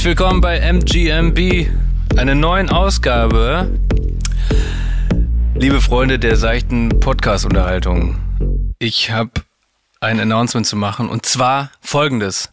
Herzlich 0.00 0.18
willkommen 0.18 0.40
bei 0.40 0.58
MGMB, 0.60 1.68
einer 2.16 2.34
neuen 2.34 2.70
Ausgabe. 2.70 3.78
Liebe 5.54 5.82
Freunde 5.82 6.18
der 6.18 6.36
seichten 6.36 7.00
Podcast-Unterhaltung, 7.00 8.18
ich 8.78 9.10
habe 9.10 9.42
ein 10.00 10.18
Announcement 10.18 10.66
zu 10.66 10.76
machen 10.76 11.10
und 11.10 11.26
zwar 11.26 11.70
folgendes. 11.82 12.48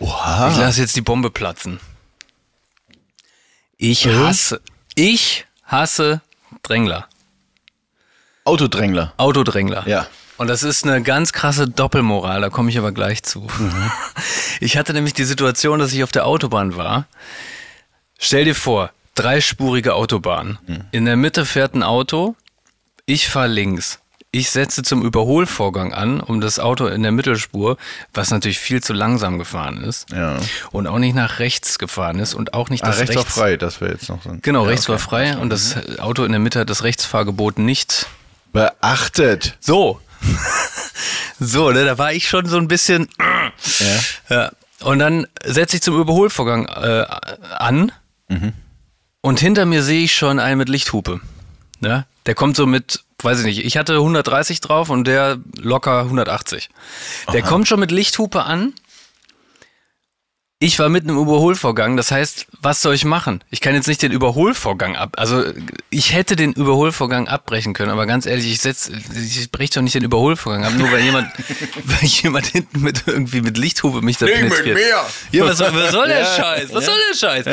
Oha. 0.00 0.50
Ich 0.50 0.58
lasse 0.58 0.82
jetzt 0.82 0.94
die 0.96 1.00
Bombe 1.00 1.30
platzen. 1.30 1.80
Ich 3.78 4.06
hasse, 4.06 4.60
ich 4.94 5.46
hasse 5.64 6.20
Drängler, 6.62 7.08
Autodrängler. 8.44 9.14
Autodrängler. 9.16 9.88
Ja. 9.88 10.06
Und 10.38 10.48
das 10.48 10.62
ist 10.62 10.84
eine 10.84 11.02
ganz 11.02 11.32
krasse 11.32 11.66
Doppelmoral, 11.68 12.40
da 12.42 12.50
komme 12.50 12.68
ich 12.70 12.78
aber 12.78 12.92
gleich 12.92 13.22
zu. 13.22 13.46
Ich 14.60 14.78
hatte 14.78 14.94
nämlich 14.94 15.12
die 15.12 15.24
Situation, 15.24 15.78
dass 15.78 15.92
ich 15.92 16.02
auf 16.02 16.12
der 16.12 16.26
Autobahn 16.26 16.76
war. 16.76 17.04
Stell 18.18 18.46
dir 18.46 18.54
vor, 18.54 18.90
dreispurige 19.14 19.94
Autobahn. 19.94 20.58
In 20.92 21.04
der 21.04 21.16
Mitte 21.16 21.44
fährt 21.44 21.74
ein 21.74 21.82
Auto, 21.82 22.34
ich 23.04 23.28
fahre 23.28 23.48
links. 23.48 23.98
Ich 24.30 24.50
setze 24.50 24.82
zum 24.82 25.02
Überholvorgang 25.02 25.92
an, 25.94 26.20
um 26.20 26.40
das 26.40 26.58
Auto 26.58 26.86
in 26.86 27.02
der 27.02 27.12
Mittelspur, 27.12 27.76
was 28.14 28.30
natürlich 28.30 28.58
viel 28.58 28.82
zu 28.82 28.92
langsam 28.94 29.38
gefahren 29.38 29.82
ist 29.82 30.10
Ja. 30.10 30.38
und 30.72 30.86
auch 30.86 30.98
nicht 30.98 31.14
nach 31.14 31.38
rechts 31.38 31.78
gefahren 31.78 32.18
ist 32.18 32.32
und 32.34 32.54
auch 32.54 32.68
nicht 32.70 32.82
Ah, 32.84 32.88
das 32.88 32.98
rechts 33.00 33.16
war 33.16 33.24
frei, 33.24 33.56
das 33.58 33.80
wäre 33.82 33.92
jetzt 33.92 34.08
noch 34.08 34.22
so. 34.22 34.36
Genau, 34.42 34.62
ja, 34.64 34.70
rechts 34.70 34.88
war 34.88 34.96
okay. 34.96 35.04
frei 35.04 35.36
und 35.38 35.50
das 35.50 35.76
Auto 35.98 36.24
in 36.24 36.32
der 36.32 36.40
Mitte 36.40 36.60
hat 36.60 36.70
das 36.70 36.82
Rechtsfahrgebot 36.82 37.58
nicht 37.58 38.06
Beachtet. 38.52 39.56
so. 39.60 40.00
so, 41.40 41.70
ne, 41.70 41.84
da 41.84 41.98
war 41.98 42.12
ich 42.12 42.28
schon 42.28 42.46
so 42.46 42.56
ein 42.56 42.68
bisschen. 42.68 43.08
Ja. 43.78 44.36
Ja. 44.36 44.52
Und 44.80 44.98
dann 44.98 45.26
setze 45.44 45.76
ich 45.76 45.82
zum 45.82 45.98
Überholvorgang 45.98 46.66
äh, 46.66 47.06
an 47.56 47.92
und 49.22 49.40
hinter 49.40 49.66
mir 49.66 49.82
sehe 49.82 50.04
ich 50.04 50.14
schon 50.14 50.38
einen 50.38 50.58
mit 50.58 50.68
Lichthupe. 50.68 51.20
Ne? 51.80 52.06
Der 52.26 52.34
kommt 52.34 52.56
so 52.56 52.66
mit, 52.66 53.04
weiß 53.22 53.40
ich 53.40 53.44
nicht, 53.44 53.64
ich 53.64 53.76
hatte 53.76 53.94
130 53.94 54.60
drauf 54.60 54.90
und 54.90 55.06
der 55.06 55.38
locker 55.56 56.02
180. 56.02 56.68
Der 57.32 57.42
kommt 57.42 57.68
schon 57.68 57.80
mit 57.80 57.90
Lichthupe 57.90 58.44
an. 58.44 58.72
Ich 60.58 60.78
war 60.78 60.88
mitten 60.88 61.10
im 61.10 61.18
Überholvorgang, 61.18 61.98
das 61.98 62.10
heißt, 62.10 62.46
was 62.62 62.80
soll 62.80 62.94
ich 62.94 63.04
machen? 63.04 63.44
Ich 63.50 63.60
kann 63.60 63.74
jetzt 63.74 63.88
nicht 63.88 64.00
den 64.00 64.10
Überholvorgang 64.10 64.96
ab. 64.96 65.12
Also 65.18 65.44
ich 65.90 66.14
hätte 66.14 66.34
den 66.34 66.54
Überholvorgang 66.54 67.28
abbrechen 67.28 67.74
können, 67.74 67.90
aber 67.90 68.06
ganz 68.06 68.24
ehrlich, 68.24 68.46
ich 68.50 68.60
setz, 68.62 68.88
ich 69.14 69.50
brech 69.50 69.68
doch 69.68 69.82
nicht 69.82 69.94
den 69.94 70.04
Überholvorgang 70.04 70.64
ab, 70.64 70.72
nur 70.72 70.90
weil 70.90 71.00
jemand, 71.02 71.30
weil 71.84 72.08
jemand 72.08 72.46
hinten 72.46 72.80
mit 72.80 73.02
irgendwie 73.06 73.42
mit 73.42 73.58
Lichthupe 73.58 74.00
mich 74.00 74.16
da 74.16 74.24
penetriert. 74.48 74.78
Ja, 75.30 75.44
was, 75.44 75.58
soll- 75.58 75.74
was 75.74 75.92
soll 75.92 76.08
der 76.08 76.24
Scheiß? 76.36 76.72
Was 76.72 76.86
soll 76.86 76.94
der 77.10 77.16
Scheiß? 77.18 77.44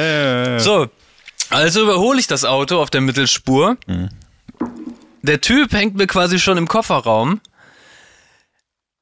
So, 0.63 0.87
also 1.49 1.81
überhole 1.81 2.21
ich 2.21 2.27
das 2.27 2.45
Auto 2.45 2.81
auf 2.81 2.89
der 2.89 3.01
Mittelspur. 3.01 3.75
Der 5.23 5.41
Typ 5.41 5.73
hängt 5.73 5.95
mir 5.95 6.07
quasi 6.07 6.39
schon 6.39 6.57
im 6.57 6.69
Kofferraum. 6.69 7.41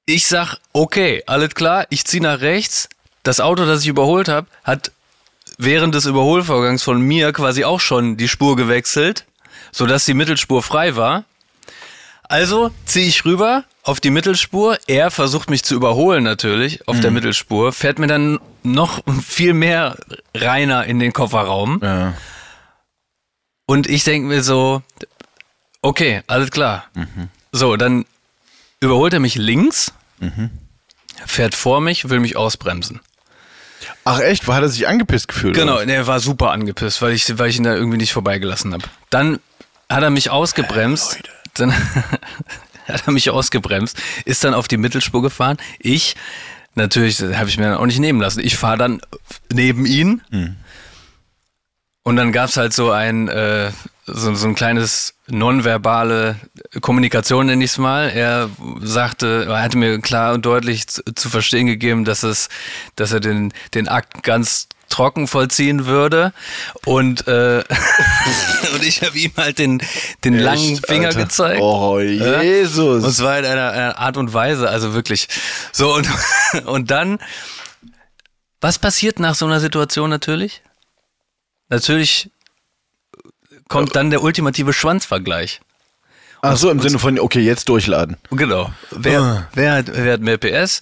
Ich 0.08 0.26
sag, 0.26 0.58
okay, 0.74 1.22
alles 1.28 1.54
klar, 1.54 1.86
ich 1.92 2.04
zieh 2.06 2.20
nach 2.20 2.42
rechts. 2.42 2.90
Das 3.24 3.40
Auto, 3.40 3.66
das 3.66 3.82
ich 3.82 3.88
überholt 3.88 4.28
habe, 4.28 4.48
hat 4.64 4.92
während 5.58 5.94
des 5.94 6.06
Überholvorgangs 6.06 6.84
von 6.84 7.02
mir 7.02 7.34
quasi 7.34 7.64
auch 7.64 7.80
schon 7.80 8.18
die 8.18 8.28
Spur 8.28 8.56
gewechselt, 8.56 9.26
sodass 9.72 10.06
die 10.06 10.14
Mittelspur 10.14 10.64
frei 10.64 10.96
war. 10.96 11.24
Also 12.24 12.72
ziehe 12.86 13.08
ich 13.08 13.26
rüber 13.26 13.66
auf 13.84 14.00
die 14.00 14.10
Mittelspur. 14.10 14.78
Er 14.88 15.12
versucht 15.12 15.50
mich 15.50 15.64
zu 15.64 15.76
überholen 15.76 16.24
natürlich 16.24 16.88
auf 16.88 17.00
der 17.00 17.12
Mittelspur, 17.12 17.74
fährt 17.74 18.00
mir 18.00 18.08
dann 18.08 18.40
noch 18.64 19.04
viel 19.22 19.54
mehr 19.54 19.98
reiner 20.34 20.86
in 20.86 21.00
den 21.00 21.14
Kofferraum. 21.14 21.80
Ja. 21.84 22.14
Und 23.66 23.88
ich 23.88 24.04
denke 24.04 24.28
mir 24.28 24.44
so, 24.44 24.82
okay, 25.82 26.24
alles 26.28 26.52
klar. 26.52 26.86
So, 27.52 27.76
dann 27.76 28.06
überholt 28.80 29.14
er 29.14 29.20
mich 29.20 29.36
links, 29.36 29.94
fährt 31.26 31.54
vor 31.54 31.82
mich, 31.82 32.10
will 32.10 32.20
mich 32.20 32.38
ausbremsen. 32.38 33.02
Ach 34.04 34.20
echt, 34.20 34.48
wo 34.48 34.54
hat 34.54 34.64
er 34.64 34.70
sich 34.70 34.88
angepisst 34.88 35.28
gefühlt? 35.28 35.56
Genau, 35.56 35.76
oder? 35.76 35.86
der 35.86 36.08
war 36.08 36.20
super 36.20 36.52
angepisst, 36.52 37.02
weil 37.02 37.14
ich, 37.14 37.38
weil 37.38 37.50
ich 37.50 37.58
ihn 37.58 37.64
da 37.64 37.74
irgendwie 37.74 37.98
nicht 37.98 38.14
vorbeigelassen 38.14 38.74
habe. 38.74 38.84
Dann 39.10 39.40
hat 39.90 40.04
er 40.04 40.10
mich 40.10 40.30
ausgebremst. 40.30 41.20
Dann 41.54 41.74
hat 42.88 43.04
er 43.06 43.12
mich 43.12 43.30
ausgebremst, 43.30 43.98
ist 44.26 44.44
dann 44.44 44.54
auf 44.54 44.68
die 44.68 44.78
Mittelspur 44.78 45.22
gefahren. 45.22 45.58
Ich, 45.80 46.16
natürlich, 46.76 47.22
habe 47.22 47.50
ich 47.50 47.58
mir 47.58 47.66
dann 47.66 47.78
auch 47.78 47.86
nicht 47.86 48.00
nehmen 48.00 48.22
lassen. 48.22 48.40
Ich 48.40 48.58
fahre 48.58 48.78
dann 48.78 49.02
neben 49.52 49.86
ihn. 49.86 50.22
Und 52.04 52.16
dann 52.16 52.32
gab's 52.32 52.58
halt 52.58 52.74
so 52.74 52.92
ein, 52.92 53.28
äh, 53.28 53.72
so, 54.08 54.34
so 54.34 54.48
ein 54.48 54.56
kleines 54.56 55.14
nonverbale 55.28 56.36
Kommunikation, 56.82 57.46
nenne 57.46 57.64
ich 57.64 57.72
es 57.72 57.78
mal. 57.78 58.10
Er 58.10 58.50
sagte, 58.82 59.46
er 59.48 59.62
hatte 59.62 59.78
mir 59.78 60.00
klar 60.00 60.34
und 60.34 60.46
deutlich 60.46 60.88
zu, 60.88 61.04
zu 61.16 61.30
verstehen 61.30 61.68
gegeben, 61.68 62.04
dass 62.04 62.24
es, 62.24 62.50
dass 62.96 63.12
er 63.12 63.20
den, 63.20 63.54
den 63.76 63.88
Akt 63.88 64.24
ganz 64.24 64.68
trocken 64.90 65.28
vollziehen 65.28 65.86
würde. 65.86 66.34
Und, 66.86 67.28
äh, 67.28 67.64
und 68.74 68.84
ich 68.84 69.02
habe 69.02 69.18
ihm 69.18 69.32
halt 69.38 69.60
den, 69.60 69.82
den 70.24 70.38
langen 70.38 70.74
Echt, 70.74 70.88
Finger 70.88 71.08
Alter. 71.10 71.24
gezeigt. 71.24 71.62
Oh, 71.62 72.00
Jesus. 72.00 73.04
Und 73.04 73.14
zwar 73.14 73.40
in 73.40 73.46
einer, 73.46 73.72
einer 73.72 73.98
Art 73.98 74.18
und 74.18 74.34
Weise, 74.34 74.70
also 74.70 74.94
wirklich. 74.94 75.28
So, 75.72 75.96
und, 75.96 76.08
und 76.66 76.92
dann, 76.92 77.20
was 78.60 78.78
passiert 78.78 79.20
nach 79.20 79.36
so 79.36 79.46
einer 79.46 79.60
Situation 79.60 80.10
natürlich? 80.10 80.62
Natürlich 81.72 82.30
kommt 83.68 83.96
dann 83.96 84.12
der 84.12 84.22
ultimative 84.22 84.74
Schwanzvergleich. 84.74 85.62
Ach 86.44 86.58
so, 86.58 86.70
im 86.70 86.80
Sinne 86.82 87.00
von, 87.00 87.20
okay, 87.20 87.40
jetzt 87.40 87.70
durchladen. 87.70 88.18
Genau. 88.32 88.72
Wer, 88.92 89.48
wer, 89.54 89.74
hat, 89.74 89.86
wer 89.94 90.14
hat 90.14 90.22
mehr 90.22 90.38
PS? 90.38 90.82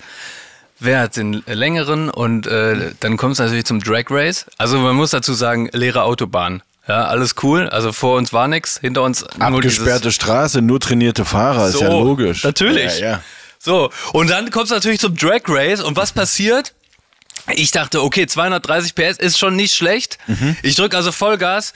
Wer 0.80 1.02
hat 1.02 1.18
den 1.18 1.44
längeren? 1.46 2.10
Und 2.10 2.48
äh, 2.48 2.92
dann 3.02 3.18
kommt 3.18 3.34
es 3.34 3.40
natürlich 3.40 3.66
zum 3.66 3.82
Drag 3.82 4.06
Race. 4.10 4.46
Also 4.58 4.80
man 4.80 4.96
muss 4.96 5.12
dazu 5.12 5.34
sagen, 5.34 5.70
leere 5.74 6.04
Autobahn. 6.04 6.64
Ja, 6.88 7.06
alles 7.06 7.36
cool. 7.44 7.68
Also 7.70 7.92
vor 7.92 8.18
uns 8.18 8.34
war 8.34 8.48
nix, 8.48 8.80
hinter 8.80 9.04
uns 9.04 9.24
nur 9.38 9.62
dieses- 9.62 9.80
Abgesperrte 9.80 10.12
Straße, 10.12 10.62
nur 10.62 10.80
trainierte 10.80 11.24
Fahrer, 11.26 11.68
ist 11.68 11.80
ja 11.80 11.92
So, 11.92 12.04
logisch. 12.04 12.44
natürlich. 12.44 13.00
Ja, 13.00 13.08
ja. 13.12 13.24
So, 13.60 13.92
und 14.14 14.30
dann 14.30 14.50
kommt 14.52 14.66
es 14.66 14.72
natürlich 14.72 15.00
zum 15.02 15.16
Drag 15.16 15.42
Race 15.48 15.82
und 15.84 15.98
was 15.98 16.14
passiert? 16.14 16.74
Ich 17.56 17.72
dachte, 17.72 18.04
okay, 18.04 18.28
230 18.28 18.96
PS 18.96 19.18
ist 19.18 19.38
schon 19.38 19.56
nicht 19.56 19.74
schlecht. 19.74 20.18
Ich 20.62 20.76
drücke 20.76 20.96
also 20.98 21.12
Vollgas 21.12 21.74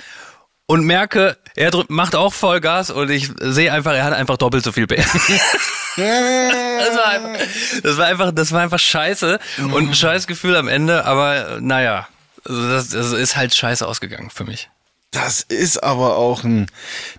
und 0.66 0.86
merke, 0.86 1.38
er 1.56 1.72
drück, 1.72 1.90
macht 1.90 2.16
auch 2.16 2.34
Vollgas 2.34 2.90
und 2.90 3.10
ich 3.10 3.30
sehe 3.40 3.72
einfach, 3.72 3.94
er 3.94 4.06
hat 4.06 4.14
einfach 4.14 4.38
doppelt 4.38 4.64
so 4.64 4.72
viel 4.72 4.88
PS. 4.88 5.12
das, 5.98 6.96
war 6.96 7.08
einfach, 7.08 7.40
das 7.84 7.98
war 7.98 8.06
einfach, 8.06 8.32
das 8.32 8.52
war 8.52 8.62
einfach 8.62 8.80
scheiße 8.80 9.40
und 9.72 9.90
ein 9.90 9.94
scheiß 9.94 10.28
Gefühl 10.28 10.56
am 10.56 10.68
Ende, 10.68 11.06
aber 11.06 11.60
naja, 11.60 12.08
also 12.46 12.70
das, 12.70 12.90
das 12.90 13.12
ist 13.12 13.36
halt 13.36 13.54
scheiße 13.54 13.88
ausgegangen 13.88 14.30
für 14.30 14.46
mich. 14.46 14.70
Das 15.12 15.42
ist 15.42 15.84
aber 15.84 16.18
auch 16.18 16.44
ein, 16.44 16.66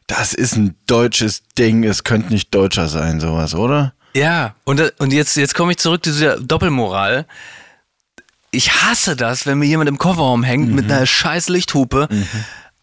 das 0.08 0.34
ist 0.34 0.56
ein 0.56 0.74
deutsches 0.86 1.42
Ding. 1.56 1.84
Es 1.84 2.02
könnte 2.02 2.32
nicht 2.32 2.52
deutscher 2.52 2.88
sein, 2.88 3.20
sowas, 3.20 3.54
oder? 3.54 3.94
Ja, 4.16 4.56
und, 4.64 4.80
und 4.98 5.12
jetzt, 5.12 5.36
jetzt 5.36 5.54
komme 5.54 5.72
ich 5.72 5.78
zurück 5.78 6.04
zu 6.04 6.10
dieser 6.10 6.40
Doppelmoral. 6.40 7.26
Ich 8.54 8.82
hasse 8.82 9.16
das, 9.16 9.46
wenn 9.46 9.58
mir 9.58 9.66
jemand 9.66 9.88
im 9.88 9.98
Kofferraum 9.98 10.42
hängt 10.42 10.70
mit 10.72 10.90
einer 10.90 11.06
scheiß 11.06 11.48
Lichthupe. 11.48 12.08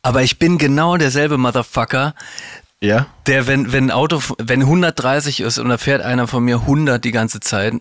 Aber 0.02 0.24
ich 0.24 0.40
bin 0.40 0.58
genau 0.58 0.98
derselbe 0.98 1.38
Motherfucker, 1.38 2.16
Ja. 2.82 3.08
der, 3.28 3.48
wenn, 3.48 3.72
wenn 3.72 3.86
ein 3.86 3.92
Auto, 3.92 4.22
wenn 4.40 4.62
130 4.62 5.42
ist 5.42 5.58
und 5.60 5.70
da 5.70 5.78
fährt 5.78 6.02
einer 6.02 6.28
von 6.28 6.44
mir 6.44 6.58
100 6.62 7.04
die 7.04 7.12
ganze 7.12 7.40
Zeit, 7.40 7.74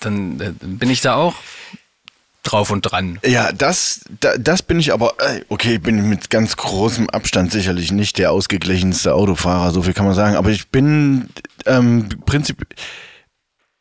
dann 0.00 0.40
äh, 0.40 0.52
bin 0.60 0.90
ich 0.90 1.00
da 1.00 1.14
auch 1.14 1.34
drauf 2.44 2.70
und 2.70 2.82
dran. 2.82 3.18
Ja, 3.24 3.52
das, 3.52 4.00
da, 4.20 4.36
das 4.38 4.62
bin 4.62 4.80
ich 4.80 4.92
aber, 4.92 5.14
äh, 5.20 5.42
okay, 5.48 5.74
ich 5.74 5.82
bin 5.82 6.08
mit 6.08 6.30
ganz 6.30 6.56
großem 6.56 7.10
Abstand 7.10 7.52
sicherlich 7.52 7.92
nicht 7.92 8.16
der 8.18 8.32
ausgeglichenste 8.32 9.12
Autofahrer, 9.14 9.70
so 9.70 9.82
viel 9.82 9.92
kann 9.92 10.06
man 10.06 10.14
sagen, 10.14 10.36
aber 10.36 10.50
ich 10.50 10.68
bin 10.68 11.28
ähm, 11.66 12.08
prinzip, 12.26 12.64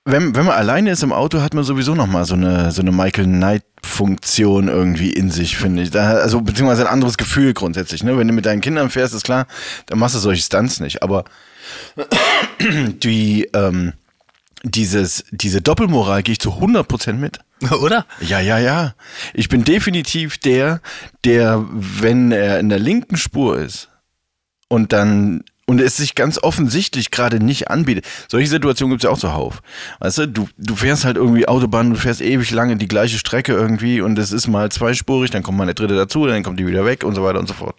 wenn, 0.07 0.35
wenn 0.35 0.45
man 0.45 0.55
alleine 0.55 0.91
ist 0.91 1.03
im 1.03 1.11
Auto, 1.11 1.41
hat 1.41 1.53
man 1.53 1.65
sowieso 1.65 1.93
nochmal 1.93 2.23
so 2.23 2.35
eine, 2.35 2.71
so 2.71 2.81
eine 2.81 2.93
Michael 2.93 3.25
Knight-Funktion 3.25 4.69
irgendwie 4.69 5.11
in 5.11 5.29
sich, 5.29 5.57
finde 5.57 5.83
ich. 5.83 5.91
Da, 5.91 6.11
also, 6.11 6.39
beziehungsweise 6.39 6.83
ein 6.83 6.93
anderes 6.93 7.17
Gefühl 7.17 7.53
grundsätzlich, 7.53 8.03
ne? 8.03 8.17
Wenn 8.17 8.27
du 8.27 8.33
mit 8.33 8.45
deinen 8.45 8.61
Kindern 8.61 8.89
fährst, 8.89 9.13
ist 9.13 9.25
klar, 9.25 9.47
dann 9.87 9.99
machst 9.99 10.15
du 10.15 10.19
solche 10.19 10.41
Stunts 10.41 10.79
nicht, 10.79 11.03
aber 11.03 11.25
die, 12.59 13.49
ähm, 13.53 13.93
dieses, 14.63 15.25
diese 15.31 15.61
Doppelmoral 15.61 16.23
gehe 16.23 16.33
ich 16.33 16.39
zu 16.39 16.51
100% 16.51 17.13
mit. 17.13 17.39
Oder? 17.81 18.05
Ja, 18.21 18.39
ja, 18.39 18.59
ja. 18.59 18.93
Ich 19.33 19.49
bin 19.49 19.65
definitiv 19.65 20.37
der, 20.37 20.79
der, 21.25 21.65
wenn 21.69 22.31
er 22.31 22.59
in 22.59 22.69
der 22.69 22.79
linken 22.79 23.17
Spur 23.17 23.59
ist 23.59 23.89
und 24.69 24.93
dann 24.93 25.43
und 25.67 25.81
es 25.81 25.97
sich 25.97 26.15
ganz 26.15 26.41
offensichtlich 26.41 27.11
gerade 27.11 27.43
nicht 27.43 27.69
anbietet. 27.69 28.05
Solche 28.29 28.47
Situationen 28.47 28.91
gibt 28.93 29.03
es 29.03 29.07
ja 29.07 29.13
auch 29.13 29.19
zuhauf. 29.19 29.61
Weißt 29.99 30.17
du, 30.19 30.27
du, 30.27 30.49
du 30.57 30.75
fährst 30.75 31.05
halt 31.05 31.17
irgendwie 31.17 31.47
Autobahn, 31.47 31.91
du 31.91 31.97
fährst 31.97 32.21
ewig 32.21 32.49
lange 32.51 32.77
die 32.77 32.87
gleiche 32.87 33.19
Strecke 33.19 33.51
irgendwie 33.51 34.01
und 34.01 34.17
es 34.17 34.31
ist 34.31 34.47
mal 34.47 34.71
zweispurig, 34.71 35.29
dann 35.29 35.43
kommt 35.43 35.57
mal 35.57 35.63
eine 35.63 35.75
dritte 35.75 35.95
dazu, 35.95 36.25
dann 36.25 36.41
kommt 36.41 36.59
die 36.59 36.65
wieder 36.65 36.85
weg 36.85 37.03
und 37.03 37.15
so 37.15 37.23
weiter 37.23 37.39
und 37.39 37.47
so 37.47 37.53
fort. 37.53 37.75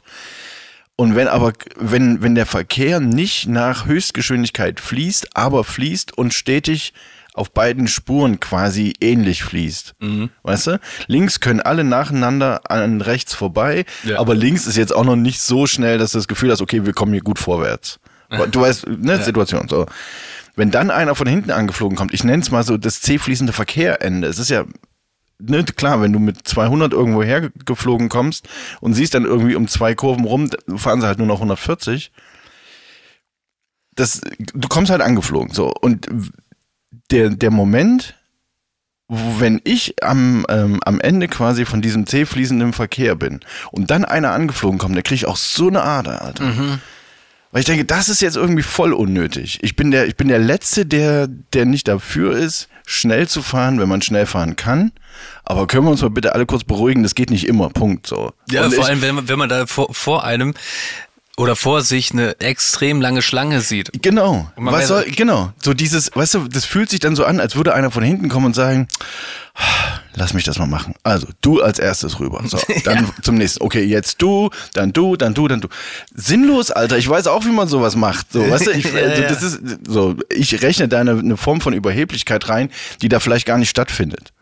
Und 0.97 1.15
wenn 1.15 1.29
aber, 1.29 1.53
wenn, 1.77 2.23
wenn 2.23 2.35
der 2.35 2.47
Verkehr 2.47 3.01
nicht 3.01 3.49
nach 3.49 3.87
Höchstgeschwindigkeit 3.87 4.81
fließt, 4.81 5.37
aber 5.37 5.65
fließt 5.65 6.17
und 6.19 6.35
stetig 6.35 6.93
auf 7.39 7.53
beiden 7.53 7.89
Spuren 7.89 8.41
quasi 8.41 8.93
ähnlich 9.01 9.43
fließt. 9.45 9.95
Mhm. 10.01 10.31
Weißt 10.43 10.67
du? 10.67 10.81
Links 11.07 11.41
können 11.41 11.61
alle 11.61 11.85
nacheinander 11.85 12.71
an 12.71 13.01
rechts 13.01 13.35
vorbei, 13.35 13.85
Ja. 14.05 14.19
aber 14.19 14.35
links 14.35 14.67
ist 14.67 14.77
jetzt 14.77 14.95
auch 14.95 15.05
noch 15.05 15.17
nicht 15.17 15.41
so 15.41 15.67
schnell, 15.67 15.99
dass 15.99 16.13
du 16.13 16.19
das 16.19 16.29
Gefühl 16.29 16.51
hast, 16.51 16.61
okay, 16.61 16.85
wir 16.85 16.93
kommen 16.93 17.13
hier 17.13 17.23
gut 17.23 17.39
vorwärts. 17.39 18.01
Du 18.51 18.61
weißt, 18.61 18.87
ne, 18.89 19.23
Situation. 19.23 19.69
So. 19.69 19.87
Wenn 20.55 20.71
dann 20.71 20.91
einer 20.91 21.15
von 21.15 21.27
hinten 21.27 21.51
angeflogen 21.51 21.97
kommt, 21.97 22.13
ich 22.13 22.25
nenne 22.25 22.43
es 22.43 22.51
mal 22.51 22.63
so 22.63 22.77
das 22.77 23.01
C-fließende 23.01 23.55
Verkehrende. 23.55 24.29
Es 24.29 24.39
ist 24.39 24.51
ja, 24.51 24.65
ne, 25.39 25.65
klar, 25.65 26.03
wenn 26.03 26.13
du 26.13 26.19
mit 26.19 26.47
200 26.47 26.93
irgendwo 26.93 27.23
hergeflogen 27.23 28.11
kommst 28.11 28.47
und 28.81 28.93
siehst 28.93 29.15
dann 29.15 29.25
irgendwie 29.25 29.55
um 29.55 29.67
zwei 29.67 29.95
Kurven 29.95 30.25
rum, 30.27 30.51
fahren 30.77 31.01
sie 31.01 31.07
halt 31.07 31.17
nur 31.19 31.27
noch 31.27 31.37
140. 31.39 32.13
Das, 33.95 34.21
du 34.39 34.69
kommst 34.69 34.91
halt 34.91 35.01
angeflogen, 35.01 35.53
so. 35.55 35.73
Und 35.81 36.09
der, 37.11 37.31
der 37.31 37.51
Moment, 37.51 38.15
wo- 39.09 39.41
wenn 39.41 39.61
ich 39.65 40.03
am, 40.03 40.45
ähm, 40.49 40.81
am 40.85 41.01
Ende 41.01 41.29
quasi 41.29 41.65
von 41.65 41.81
diesem 41.83 42.07
zäh 42.07 42.27
fließenden 42.27 42.73
Verkehr 42.73 43.15
bin 43.15 43.41
und 43.71 43.91
dann 43.91 44.05
einer 44.05 44.33
angeflogen 44.33 44.79
kommt, 44.79 44.95
der 44.97 45.03
kriege 45.03 45.17
ich 45.17 45.27
auch 45.27 45.37
so 45.37 45.69
eine 45.69 45.83
Ader, 45.83 46.23
Alter. 46.23 46.79
Weil 47.51 47.61
ich 47.61 47.67
denke, 47.67 47.87
das 47.87 48.11
ist 48.11 48.21
jetzt 48.21 48.37
irgendwie 48.37 48.63
voll 48.63 48.93
unnötig. 48.93 49.59
Ich 49.63 49.75
bin 49.75 49.91
der, 49.91 50.07
ich 50.07 50.17
bin 50.17 50.29
der 50.29 50.39
Letzte, 50.39 50.85
der, 50.85 51.27
der 51.29 51.65
nicht 51.65 51.89
dafür 51.89 52.37
ist, 52.37 52.69
schnell 52.87 53.27
zu 53.27 53.41
fahren, 53.41 53.81
wenn 53.81 53.89
man 53.89 54.03
schnell 54.03 54.27
fahren 54.27 54.55
kann. 54.57 54.93
Aber 55.45 55.67
können 55.67 55.87
wir 55.87 55.91
uns 55.91 56.03
mal 56.03 56.11
bitte 56.11 56.35
alle 56.35 56.45
kurz 56.45 56.65
beruhigen, 56.65 57.03
das 57.03 57.15
geht 57.15 57.31
nicht 57.31 57.47
immer, 57.49 57.71
Punkt, 57.71 58.07
so. 58.07 58.33
Ja, 58.51 58.67
Und 58.67 58.75
vor 58.75 58.85
ich, 58.85 58.91
allem, 58.91 59.01
wenn 59.01 59.15
man, 59.15 59.29
wenn 59.29 59.39
man 59.39 59.49
da 59.49 59.65
vor, 59.67 59.95
vor 59.95 60.25
einem 60.25 60.53
oder 61.39 61.55
vor 61.55 61.83
sich 61.83 62.11
eine 62.11 62.39
extrem 62.41 63.01
lange 63.01 63.23
Schlange 63.23 63.61
sieht. 63.61 63.91
Genau. 64.03 64.51
Was 64.57 64.89
soll, 64.89 65.05
genau. 65.05 65.53
So 65.63 65.73
dieses, 65.73 66.15
weißt 66.15 66.35
du, 66.35 66.49
das 66.49 66.65
fühlt 66.65 66.91
sich 66.91 66.99
dann 66.99 67.15
so 67.15 67.25
an, 67.25 67.39
als 67.39 67.55
würde 67.55 67.75
einer 67.75 67.93
von 67.93 68.03
hinten 68.03 68.29
kommen 68.29 68.47
und 68.47 68.55
sagen, 68.55 68.89
lass 70.15 70.35
mich 70.35 70.43
das 70.43 70.59
mal 70.59 70.67
machen. 70.67 70.95
Also, 71.05 71.29
du 71.41 71.63
als 71.63 71.79
erstes 71.79 72.19
rüber. 72.19 72.43
So, 72.45 72.59
dann 72.85 73.09
zum 73.23 73.37
nächsten. 73.37 73.63
Okay, 73.63 73.85
jetzt 73.85 74.21
du, 74.21 74.51
dann 74.75 74.93
du, 74.93 75.15
dann 75.17 75.35
du, 75.35 75.47
dann 75.47 75.61
du. 75.61 75.69
Sinnlos, 76.13 76.73
Alter. 76.73 76.99
Ich 76.99 77.09
weiß 77.09 77.29
auch, 77.29 77.45
wie 77.45 77.53
man 77.53 77.69
sowas 77.69 77.95
macht. 77.95 78.33
So, 78.33 78.51
weißt 78.51 78.67
du, 78.67 78.71
ich, 78.73 78.93
Ja, 78.93 79.03
also, 79.03 79.23
ja. 79.23 79.29
das 79.29 79.43
ist, 79.43 79.61
so, 79.87 80.17
ich 80.31 80.61
rechne 80.63 80.89
da 80.89 80.99
eine, 80.99 81.13
eine 81.13 81.37
Form 81.37 81.61
von 81.61 81.73
Überheblichkeit 81.73 82.49
rein, 82.49 82.71
die 83.01 83.09
da 83.09 83.21
vielleicht 83.21 83.47
gar 83.47 83.59
nicht 83.59 83.71
stattfindet. 83.71 84.33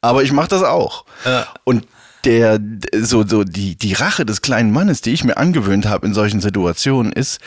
Aber 0.00 0.24
ich 0.24 0.32
mache 0.32 0.48
das 0.48 0.64
auch. 0.64 1.04
Ja. 1.24 1.46
Und 1.62 1.86
der, 2.24 2.60
so, 3.00 3.26
so 3.26 3.44
die, 3.44 3.76
die 3.76 3.92
Rache 3.94 4.26
des 4.26 4.42
kleinen 4.42 4.72
Mannes, 4.72 5.00
die 5.00 5.10
ich 5.10 5.24
mir 5.24 5.36
angewöhnt 5.36 5.86
habe 5.86 6.06
in 6.06 6.14
solchen 6.14 6.40
Situationen, 6.40 7.12
ist, 7.12 7.40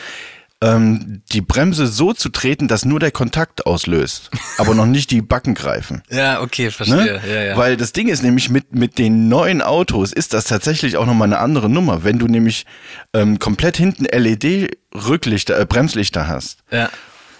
ähm, 0.60 1.22
die 1.32 1.40
Bremse 1.40 1.86
so 1.86 2.12
zu 2.12 2.28
treten, 2.30 2.68
dass 2.68 2.84
nur 2.84 3.00
der 3.00 3.10
Kontakt 3.10 3.66
auslöst, 3.66 4.30
aber 4.58 4.74
noch 4.74 4.86
nicht 4.86 5.10
die 5.10 5.20
Backen 5.20 5.54
greifen. 5.54 6.02
Ja, 6.10 6.40
okay, 6.40 6.70
verstehe. 6.70 6.96
Ne? 6.96 7.20
Ja, 7.26 7.42
ja. 7.42 7.56
Weil 7.56 7.76
das 7.76 7.92
Ding 7.92 8.08
ist 8.08 8.22
nämlich, 8.22 8.48
mit, 8.50 8.74
mit 8.74 8.98
den 8.98 9.28
neuen 9.28 9.62
Autos 9.62 10.12
ist 10.12 10.32
das 10.32 10.44
tatsächlich 10.44 10.96
auch 10.96 11.06
nochmal 11.06 11.28
eine 11.28 11.38
andere 11.38 11.68
Nummer. 11.68 12.04
Wenn 12.04 12.18
du 12.18 12.26
nämlich 12.26 12.66
ähm, 13.12 13.38
komplett 13.38 13.76
hinten 13.76 14.04
LED-Rücklichter, 14.04 15.58
äh, 15.58 15.66
Bremslichter 15.66 16.28
hast 16.28 16.58
ja. 16.70 16.88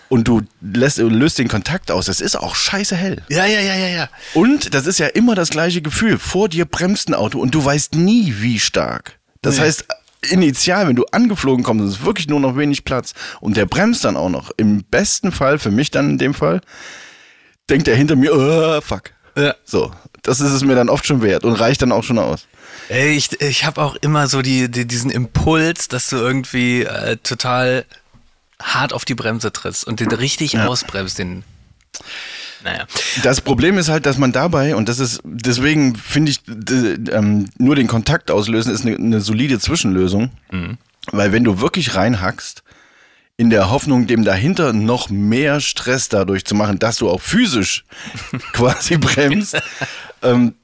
Und 0.08 0.28
du 0.28 0.42
lässt, 0.60 0.98
löst 0.98 1.38
den 1.38 1.48
Kontakt 1.48 1.90
aus, 1.90 2.06
das 2.06 2.20
ist 2.20 2.36
auch 2.36 2.54
scheiße 2.54 2.94
hell. 2.96 3.22
ja, 3.28 3.46
ja, 3.46 3.60
ja, 3.60 3.74
ja, 3.74 3.88
ja. 3.88 4.08
Und 4.34 4.74
das 4.74 4.86
ist 4.86 4.98
ja 4.98 5.06
immer 5.06 5.34
das 5.34 5.50
gleiche 5.50 5.82
Gefühl. 5.82 6.18
Vor 6.18 6.48
dir 6.48 6.64
bremst 6.66 7.08
ein 7.08 7.14
Auto 7.14 7.38
und 7.40 7.54
du 7.54 7.64
weißt 7.64 7.94
nie, 7.94 8.34
wie 8.38 8.58
stark. 8.58 9.18
Das 9.42 9.56
Nee. 9.56 9.62
heißt, 9.62 9.86
initial, 10.30 10.88
wenn 10.88 10.96
du 10.96 11.04
angeflogen 11.12 11.64
kommst, 11.64 11.96
ist 11.98 12.04
wirklich 12.04 12.28
nur 12.28 12.40
noch 12.40 12.56
wenig 12.56 12.84
Platz 12.84 13.12
und 13.40 13.56
der 13.56 13.66
bremst 13.66 14.04
dann 14.04 14.16
auch 14.16 14.30
noch. 14.30 14.50
Im 14.56 14.84
besten 14.84 15.32
Fall, 15.32 15.58
für 15.58 15.70
mich 15.70 15.90
dann 15.90 16.10
in 16.10 16.18
dem 16.18 16.34
Fall, 16.34 16.60
denkt 17.70 17.88
er 17.88 17.96
hinter 17.96 18.16
mir, 18.16 18.34
oh, 18.34 18.80
fuck. 18.80 19.10
Ja. 19.36 19.54
So, 19.64 19.92
das 20.22 20.40
ist 20.40 20.52
es 20.52 20.62
mir 20.64 20.74
dann 20.76 20.88
oft 20.88 21.06
schon 21.06 21.20
wert 21.22 21.44
und 21.44 21.54
reicht 21.54 21.82
dann 21.82 21.92
auch 21.92 22.04
schon 22.04 22.18
aus. 22.18 22.46
Ey, 22.88 23.16
ich, 23.16 23.40
ich 23.40 23.64
habe 23.64 23.82
auch 23.82 23.96
immer 23.96 24.28
so 24.28 24.42
die, 24.42 24.70
die, 24.70 24.86
diesen 24.86 25.10
Impuls, 25.10 25.88
dass 25.88 26.08
du 26.08 26.16
irgendwie 26.16 26.82
äh, 26.84 27.16
total 27.16 27.84
hart 28.62 28.92
auf 28.92 29.04
die 29.04 29.14
Bremse 29.14 29.52
trittst 29.52 29.86
und 29.86 30.00
den 30.00 30.10
richtig 30.10 30.52
Ja. 30.54 30.66
ausbremst. 30.66 31.18
Den, 31.18 31.44
naja. 32.62 32.86
Das 33.22 33.40
Problem 33.40 33.78
ist 33.78 33.88
halt, 33.88 34.06
dass 34.06 34.18
man 34.18 34.32
dabei, 34.32 34.74
und 34.74 34.88
das 34.88 34.98
ist, 34.98 35.20
deswegen 35.24 35.96
finde 35.96 36.32
ich, 36.32 36.40
ähm, 37.12 37.48
nur 37.58 37.76
den 37.76 37.86
Kontakt 37.86 38.30
auslösen 38.30 38.72
ist 38.72 38.86
eine, 38.86 38.96
eine 38.96 39.20
solide 39.20 39.58
Zwischenlösung. 39.58 40.30
Weil 41.12 41.32
wenn 41.32 41.44
du 41.44 41.60
wirklich 41.60 41.94
reinhackst, 41.94 42.62
in 43.36 43.50
der 43.50 43.68
Hoffnung, 43.68 44.06
dem 44.06 44.24
dahinter 44.24 44.72
noch 44.72 45.10
mehr 45.10 45.60
Stress 45.60 46.08
dadurch 46.08 46.44
zu 46.44 46.54
machen, 46.54 46.78
dass 46.78 46.96
du 46.98 47.10
auch 47.10 47.20
physisch 47.20 47.84
quasi 48.52 48.96
bremst, 48.96 49.60
ähm, 50.22 50.54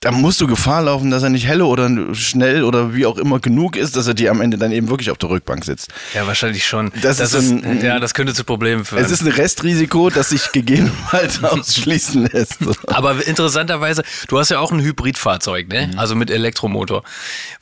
da 0.00 0.10
musst 0.12 0.40
du 0.42 0.46
Gefahr 0.46 0.82
laufen, 0.82 1.10
dass 1.10 1.22
er 1.22 1.30
nicht 1.30 1.46
helle 1.46 1.64
oder 1.64 2.14
schnell 2.14 2.64
oder 2.64 2.94
wie 2.94 3.06
auch 3.06 3.16
immer 3.16 3.40
genug 3.40 3.76
ist, 3.76 3.96
dass 3.96 4.06
er 4.06 4.12
dir 4.14 4.30
am 4.30 4.42
Ende 4.42 4.58
dann 4.58 4.70
eben 4.70 4.90
wirklich 4.90 5.10
auf 5.10 5.16
der 5.16 5.30
Rückbank 5.30 5.64
sitzt. 5.64 5.88
Ja, 6.12 6.26
wahrscheinlich 6.26 6.66
schon. 6.66 6.92
Das 7.00 7.18
ist 7.18 7.34
ein- 7.34 7.80
ja, 7.82 7.98
das 7.98 8.12
könnte 8.12 8.34
zu 8.34 8.44
Problemen 8.44 8.84
führen. 8.84 9.02
Es 9.02 9.10
ist 9.10 9.22
ein 9.22 9.28
Restrisiko, 9.32 10.10
das 10.10 10.28
sich 10.28 10.52
gegebenenfalls 10.52 11.42
ausschließen 11.42 12.28
lässt. 12.30 12.58
Aber 12.88 13.26
interessanterweise, 13.26 14.02
du 14.28 14.38
hast 14.38 14.50
ja 14.50 14.58
auch 14.58 14.70
ein 14.70 14.80
Hybridfahrzeug, 14.80 15.68
ne? 15.68 15.90
Also 15.96 16.14
mit 16.14 16.30
Elektromotor. 16.30 17.02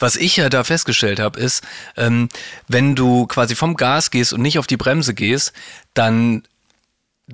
Was 0.00 0.16
ich 0.16 0.36
ja 0.36 0.48
da 0.48 0.64
festgestellt 0.64 1.20
habe, 1.20 1.38
ist, 1.38 1.62
ähm, 1.96 2.28
wenn 2.66 2.96
du 2.96 3.26
quasi 3.28 3.54
vom 3.54 3.76
Gas 3.76 4.10
gehst 4.10 4.32
und 4.32 4.42
nicht 4.42 4.58
auf 4.58 4.66
die 4.66 4.76
Bremse 4.76 5.14
gehst, 5.14 5.52
dann 5.94 6.42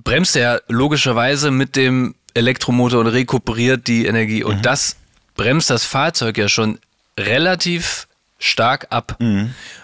bremst 0.05 0.37
er 0.37 0.63
logischerweise 0.69 1.51
mit 1.51 1.75
dem 1.75 2.15
Elektromotor 2.35 3.01
und 3.01 3.07
rekuperiert 3.07 3.87
die 3.87 4.07
Energie. 4.07 4.45
Und 4.45 4.67
das 4.67 4.97
bremst 5.35 5.71
das 5.71 5.85
Fahrzeug 5.85 6.39
ja 6.39 6.49
schon 6.49 6.79
relativ 7.19 8.07
stark 8.41 8.87
ab. 8.91 9.17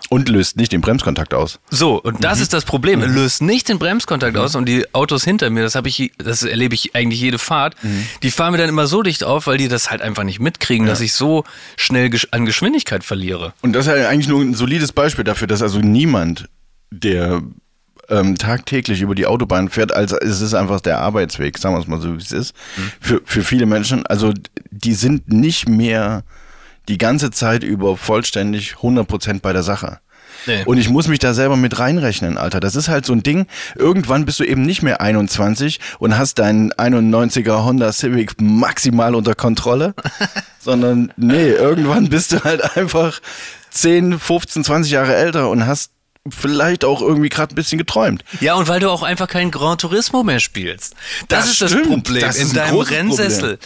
Und 0.08 0.28
löst 0.28 0.56
nicht 0.56 0.72
den 0.72 0.80
Bremskontakt 0.80 1.34
aus. 1.34 1.58
So, 1.68 2.00
und 2.00 2.24
das 2.24 2.40
ist 2.40 2.52
das 2.52 2.64
Problem. 2.64 3.02
Er 3.02 3.08
löst 3.08 3.42
nicht 3.42 3.68
den 3.68 3.78
Bremskontakt 3.78 4.36
aus 4.36 4.54
und 4.54 4.66
die 4.66 4.86
Autos 4.94 5.24
hinter 5.24 5.50
mir, 5.50 5.62
das 5.62 5.74
habe 5.74 5.88
ich, 5.88 6.12
das 6.18 6.42
erlebe 6.42 6.74
ich 6.74 6.94
eigentlich 6.94 7.20
jede 7.20 7.38
Fahrt, 7.38 7.74
die 8.22 8.30
fahren 8.30 8.52
mir 8.52 8.58
dann 8.58 8.68
immer 8.68 8.86
so 8.86 9.02
dicht 9.02 9.24
auf, 9.24 9.46
weil 9.46 9.58
die 9.58 9.68
das 9.68 9.90
halt 9.90 10.02
einfach 10.02 10.22
nicht 10.22 10.40
mitkriegen, 10.40 10.86
dass 10.86 11.00
ich 11.00 11.12
so 11.12 11.44
schnell 11.76 12.10
an 12.30 12.46
Geschwindigkeit 12.46 13.04
verliere. 13.04 13.52
Und 13.62 13.72
das 13.72 13.86
ist 13.86 13.96
ja 13.96 14.08
eigentlich 14.08 14.28
nur 14.28 14.40
ein 14.40 14.54
solides 14.54 14.92
Beispiel 14.92 15.24
dafür, 15.24 15.48
dass 15.48 15.60
also 15.60 15.80
niemand, 15.80 16.48
der 16.90 17.42
ähm, 18.08 18.36
tagtäglich 18.36 19.00
über 19.00 19.14
die 19.14 19.26
Autobahn 19.26 19.68
fährt, 19.68 19.92
als 19.92 20.12
es 20.12 20.40
ist 20.40 20.54
einfach 20.54 20.80
der 20.80 20.98
Arbeitsweg, 20.98 21.58
sagen 21.58 21.74
wir 21.74 21.80
es 21.80 21.86
mal 21.86 22.00
so, 22.00 22.14
wie 22.14 22.22
es 22.22 22.32
ist, 22.32 22.54
für, 23.00 23.20
für 23.24 23.42
viele 23.42 23.66
Menschen. 23.66 24.06
Also 24.06 24.32
die 24.70 24.94
sind 24.94 25.32
nicht 25.32 25.68
mehr 25.68 26.24
die 26.88 26.98
ganze 26.98 27.30
Zeit 27.30 27.64
über 27.64 27.96
vollständig 27.96 28.74
100% 28.80 29.40
bei 29.40 29.52
der 29.52 29.62
Sache. 29.62 29.98
Nee. 30.46 30.62
Und 30.64 30.78
ich 30.78 30.88
muss 30.88 31.08
mich 31.08 31.18
da 31.18 31.34
selber 31.34 31.56
mit 31.56 31.78
reinrechnen, 31.78 32.38
Alter. 32.38 32.60
Das 32.60 32.76
ist 32.76 32.88
halt 32.88 33.06
so 33.06 33.12
ein 33.12 33.22
Ding. 33.22 33.46
Irgendwann 33.74 34.24
bist 34.26 34.38
du 34.38 34.44
eben 34.44 34.62
nicht 34.62 34.82
mehr 34.82 35.00
21 35.00 35.80
und 35.98 36.16
hast 36.16 36.38
deinen 36.38 36.72
91er 36.72 37.64
Honda 37.64 37.92
Civic 37.92 38.40
maximal 38.40 39.14
unter 39.14 39.34
Kontrolle, 39.34 39.94
sondern 40.60 41.12
nee, 41.16 41.48
irgendwann 41.48 42.08
bist 42.08 42.32
du 42.32 42.44
halt 42.44 42.76
einfach 42.76 43.20
10, 43.70 44.18
15, 44.18 44.64
20 44.64 44.92
Jahre 44.92 45.16
älter 45.16 45.48
und 45.48 45.66
hast 45.66 45.90
vielleicht 46.30 46.84
auch 46.84 47.00
irgendwie 47.02 47.28
gerade 47.28 47.52
ein 47.52 47.56
bisschen 47.56 47.78
geträumt. 47.78 48.24
Ja, 48.40 48.54
und 48.54 48.68
weil 48.68 48.80
du 48.80 48.90
auch 48.90 49.02
einfach 49.02 49.28
kein 49.28 49.50
Gran 49.50 49.78
Turismo 49.78 50.22
mehr 50.22 50.40
spielst. 50.40 50.94
Das, 51.28 51.40
Das 51.44 51.50
ist 51.52 51.62
das 51.62 51.70
stimmt. 51.70 51.88
Problem 51.88 52.20
Das 52.22 52.36
in 52.36 52.48
ein 52.48 52.54
deinem 52.54 52.78
Rennsessel. 52.78 53.58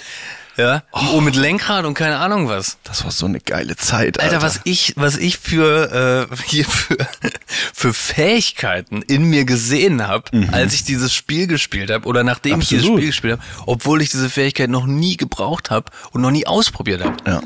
Ja, 0.57 0.83
oh. 0.93 1.21
mit 1.23 1.37
Lenkrad 1.37 1.87
und 1.87 1.95
keine 1.95 2.19
Ahnung 2.19 2.49
was. 2.49 2.76
Das 2.85 3.05
war 3.05 3.11
so 3.12 3.25
eine 3.25 3.40
geile 3.40 3.76
Zeit, 3.76 4.21
Alter. 4.21 4.35
Alter, 4.35 4.43
was 4.47 4.61
ich, 4.64 4.93
was 4.97 5.17
ich 5.17 5.38
für, 5.38 6.29
äh, 6.31 6.37
hier 6.47 6.67
für, 6.67 6.97
für 7.73 7.95
Fähigkeiten 7.95 9.00
in 9.02 9.25
mir 9.25 9.45
gesehen 9.47 10.07
habe, 10.07 10.49
als 10.52 10.75
ich 10.75 10.85
dieses 10.85 11.14
Spiel 11.14 11.47
gespielt 11.47 11.90
habe 11.90 12.07
oder 12.07 12.25
nachdem 12.25 12.61
ich 12.61 12.69
dieses 12.69 12.83
Absolut. 12.85 12.99
Spiel 13.00 13.09
gespielt 13.11 13.33
habe, 13.35 13.43
obwohl 13.67 14.02
ich 14.02 14.11
diese 14.11 14.29
Fähigkeit 14.29 14.69
noch 14.69 14.87
nie 14.87 15.17
gebraucht 15.17 15.71
habe 15.71 15.90
und 16.11 16.21
noch 16.21 16.31
nie 16.33 16.47
ausprobiert 16.47 17.02
habe. 17.05 17.17
ja. 17.26 17.43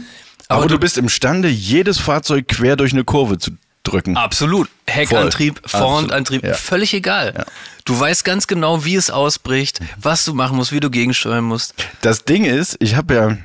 Aber, 0.49 0.59
Aber 0.61 0.68
du 0.68 0.75
du- 0.75 0.80
bist 0.80 0.99
imstande, 0.99 1.49
jedes 1.49 1.99
Fahrzeug 1.99 2.49
quer 2.49 2.76
durch 2.76 2.92
eine 2.92 3.04
Kurve 3.04 3.38
zu 3.38 3.52
drücken. 3.84 4.16
Absolut. 4.16 4.68
Heckantrieb. 4.86 5.60
Frontantrieb, 5.66 6.44
Ja. 6.44 6.54
völlig 6.54 6.92
egal. 6.94 7.44
Du 7.84 7.98
weißt 7.98 8.24
ganz 8.24 8.46
genau, 8.46 8.84
wie 8.84 8.96
es 8.96 9.10
ausbricht, 9.10 9.80
was 10.00 10.24
du 10.24 10.34
machen 10.34 10.56
musst, 10.56 10.72
wie 10.72 10.80
du 10.80 10.90
gegensteuern 10.90 11.44
musst. 11.44 11.74
Das 12.00 12.24
Ding 12.24 12.44
ist, 12.44 12.76
ich 12.80 12.96
habe 12.96 13.14
ja, 13.14 13.36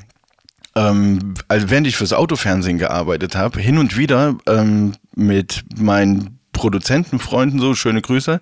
ähm, 0.75 1.36
also 1.48 1.69
während 1.69 1.88
ich 1.88 1.96
fürs 1.98 2.13
Autofernsehen 2.13 2.77
gearbeitet 2.77 3.36
habe, 3.36 3.60
hin 3.60 3.77
und 3.77 3.98
wieder 3.98 4.36
ähm, 4.48 4.93
mit 5.15 5.63
meinen 5.77 6.39
Produzentenfreunden 6.53 7.60
so, 7.60 7.75
schöne 7.75 8.01
Grüße, 8.01 8.41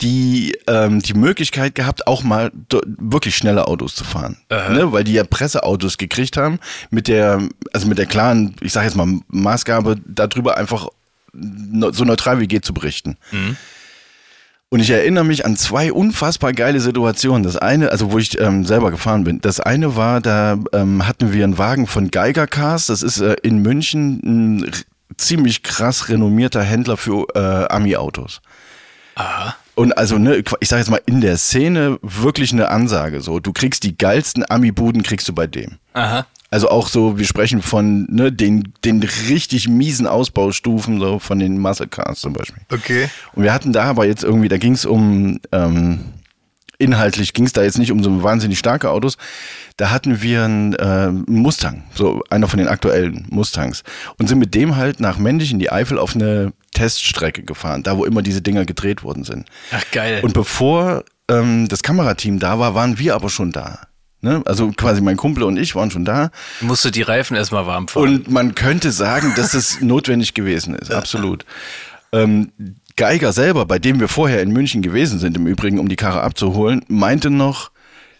die 0.00 0.58
ähm, 0.66 1.00
die 1.00 1.14
Möglichkeit 1.14 1.74
gehabt, 1.74 2.06
auch 2.06 2.22
mal 2.22 2.50
wirklich 2.84 3.36
schnelle 3.36 3.68
Autos 3.68 3.94
zu 3.94 4.04
fahren. 4.04 4.38
Ne? 4.72 4.92
Weil 4.92 5.04
die 5.04 5.12
ja 5.12 5.24
Presseautos 5.24 5.98
gekriegt 5.98 6.36
haben, 6.36 6.58
mit 6.90 7.08
der, 7.08 7.40
also 7.72 7.86
mit 7.86 7.98
der 7.98 8.06
klaren, 8.06 8.56
ich 8.60 8.72
sage 8.72 8.86
jetzt 8.86 8.96
mal, 8.96 9.20
Maßgabe, 9.28 9.96
darüber 10.06 10.56
einfach 10.56 10.88
so 11.32 12.04
neutral 12.04 12.40
wie 12.40 12.46
geht 12.46 12.64
zu 12.64 12.74
berichten. 12.74 13.16
Und 14.68 14.80
ich 14.80 14.90
erinnere 14.90 15.24
mich 15.24 15.46
an 15.46 15.56
zwei 15.56 15.92
unfassbar 15.92 16.52
geile 16.52 16.80
Situationen. 16.80 17.44
Das 17.44 17.56
eine, 17.56 17.90
also 17.90 18.10
wo 18.10 18.18
ich 18.18 18.40
ähm, 18.40 18.64
selber 18.64 18.90
gefahren 18.90 19.22
bin. 19.22 19.40
Das 19.40 19.60
eine 19.60 19.94
war, 19.94 20.20
da 20.20 20.58
ähm, 20.72 21.06
hatten 21.06 21.32
wir 21.32 21.44
einen 21.44 21.58
Wagen 21.58 21.86
von 21.86 22.10
Geiger 22.10 22.48
Cars. 22.48 22.86
Das 22.86 23.02
ist 23.02 23.20
äh, 23.20 23.36
in 23.42 23.58
München 23.58 24.20
ein 24.24 24.72
ziemlich 25.16 25.62
krass 25.62 26.08
renommierter 26.08 26.62
Händler 26.62 26.96
für 26.96 27.26
äh, 27.36 27.72
Ami-Autos. 27.72 28.40
Aha. 29.14 29.54
Und 29.74 29.96
also, 29.98 30.18
ne, 30.18 30.42
ich 30.60 30.68
sag 30.68 30.78
jetzt 30.78 30.90
mal, 30.90 31.00
in 31.06 31.20
der 31.20 31.36
Szene 31.36 31.98
wirklich 32.02 32.52
eine 32.52 32.68
Ansage. 32.68 33.20
So, 33.20 33.40
du 33.40 33.52
kriegst 33.52 33.82
die 33.82 33.98
geilsten 33.98 34.44
Ami-Buden, 34.48 35.02
kriegst 35.02 35.28
du 35.28 35.32
bei 35.32 35.46
dem. 35.46 35.78
Aha. 35.94 36.26
Also 36.50 36.68
auch 36.68 36.86
so, 36.86 37.18
wir 37.18 37.26
sprechen 37.26 37.62
von 37.62 38.06
ne, 38.08 38.30
den, 38.30 38.72
den 38.84 39.02
richtig 39.28 39.68
miesen 39.68 40.06
Ausbaustufen, 40.06 41.00
so 41.00 41.18
von 41.18 41.40
den 41.40 41.58
Muscle 41.58 41.88
Cars 41.88 42.20
zum 42.20 42.32
Beispiel. 42.32 42.62
Okay. 42.72 43.08
Und 43.32 43.42
wir 43.42 43.52
hatten 43.52 43.72
da 43.72 43.84
aber 43.86 44.06
jetzt 44.06 44.22
irgendwie, 44.22 44.48
da 44.48 44.56
ging 44.56 44.74
es 44.74 44.84
um, 44.84 45.40
ähm, 45.50 46.00
inhaltlich 46.78 47.32
ging 47.32 47.46
es 47.46 47.52
da 47.52 47.64
jetzt 47.64 47.78
nicht 47.78 47.90
um 47.90 48.04
so 48.04 48.22
wahnsinnig 48.22 48.60
starke 48.60 48.90
Autos. 48.90 49.16
Da 49.76 49.90
hatten 49.90 50.22
wir 50.22 50.44
einen 50.44 50.74
äh, 50.74 51.10
Mustang, 51.10 51.82
so 51.92 52.22
einer 52.30 52.46
von 52.46 52.58
den 52.58 52.68
aktuellen 52.68 53.26
Mustangs. 53.30 53.82
Und 54.18 54.28
sind 54.28 54.38
mit 54.38 54.54
dem 54.54 54.76
halt 54.76 55.00
nach 55.00 55.18
Mendig 55.18 55.50
in 55.50 55.58
die 55.58 55.72
Eifel 55.72 55.98
auf 55.98 56.14
eine 56.14 56.52
Teststrecke 56.74 57.42
gefahren, 57.42 57.82
da 57.82 57.96
wo 57.96 58.04
immer 58.04 58.20
diese 58.20 58.42
Dinger 58.42 58.66
gedreht 58.66 59.02
worden 59.02 59.24
sind. 59.24 59.48
Ach, 59.72 59.84
geil. 59.92 60.20
Und 60.22 60.34
bevor 60.34 61.04
ähm, 61.28 61.68
das 61.68 61.82
Kamerateam 61.82 62.38
da 62.38 62.58
war, 62.58 62.74
waren 62.74 62.98
wir 62.98 63.14
aber 63.14 63.30
schon 63.30 63.52
da. 63.52 63.86
Ne? 64.20 64.42
Also 64.46 64.70
quasi 64.72 65.00
mein 65.00 65.16
Kumpel 65.16 65.42
und 65.42 65.58
ich 65.58 65.74
waren 65.74 65.90
schon 65.90 66.04
da. 66.04 66.30
musst 66.60 66.84
du 66.84 66.90
die 66.90 67.02
Reifen 67.02 67.36
erstmal 67.36 67.66
warm 67.66 67.88
fahren. 67.88 68.04
Und 68.04 68.30
man 68.30 68.54
könnte 68.54 68.90
sagen, 68.90 69.32
dass 69.36 69.54
es 69.54 69.80
notwendig 69.82 70.34
gewesen 70.34 70.74
ist, 70.74 70.90
absolut. 70.90 71.44
Ähm, 72.12 72.52
Geiger 72.96 73.32
selber, 73.32 73.66
bei 73.66 73.78
dem 73.78 74.00
wir 74.00 74.08
vorher 74.08 74.40
in 74.40 74.50
München 74.50 74.80
gewesen 74.80 75.18
sind, 75.18 75.36
im 75.36 75.46
Übrigen, 75.46 75.78
um 75.78 75.88
die 75.88 75.96
Karre 75.96 76.22
abzuholen, 76.22 76.84
meinte 76.88 77.28
noch, 77.28 77.70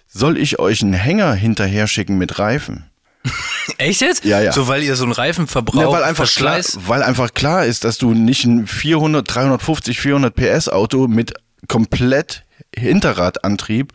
soll 0.08 0.37
ich 0.37 0.58
euch 0.58 0.82
einen 0.82 0.94
Hänger 0.94 1.32
hinterher 1.32 1.87
schicken 1.87 2.18
mit 2.18 2.38
Reifen? 2.38 2.84
Echt 3.78 4.00
jetzt? 4.02 4.24
Ja, 4.24 4.40
ja. 4.40 4.52
So, 4.52 4.68
weil 4.68 4.82
ihr 4.82 4.96
so 4.96 5.04
einen 5.04 5.12
Reifenverbrauch, 5.12 5.80
Ja, 5.80 5.90
weil, 5.90 6.04
einfach 6.04 6.30
klar, 6.30 6.54
Verschleiß. 6.54 6.78
weil 6.86 7.02
einfach 7.02 7.32
klar 7.34 7.64
ist, 7.64 7.84
dass 7.84 7.98
du 7.98 8.12
nicht 8.14 8.44
ein 8.44 8.66
400, 8.66 9.34
350, 9.34 9.98
400 10.00 10.34
PS 10.34 10.68
Auto 10.68 11.08
mit 11.08 11.34
komplett 11.68 12.44
Hinterradantrieb 12.76 13.92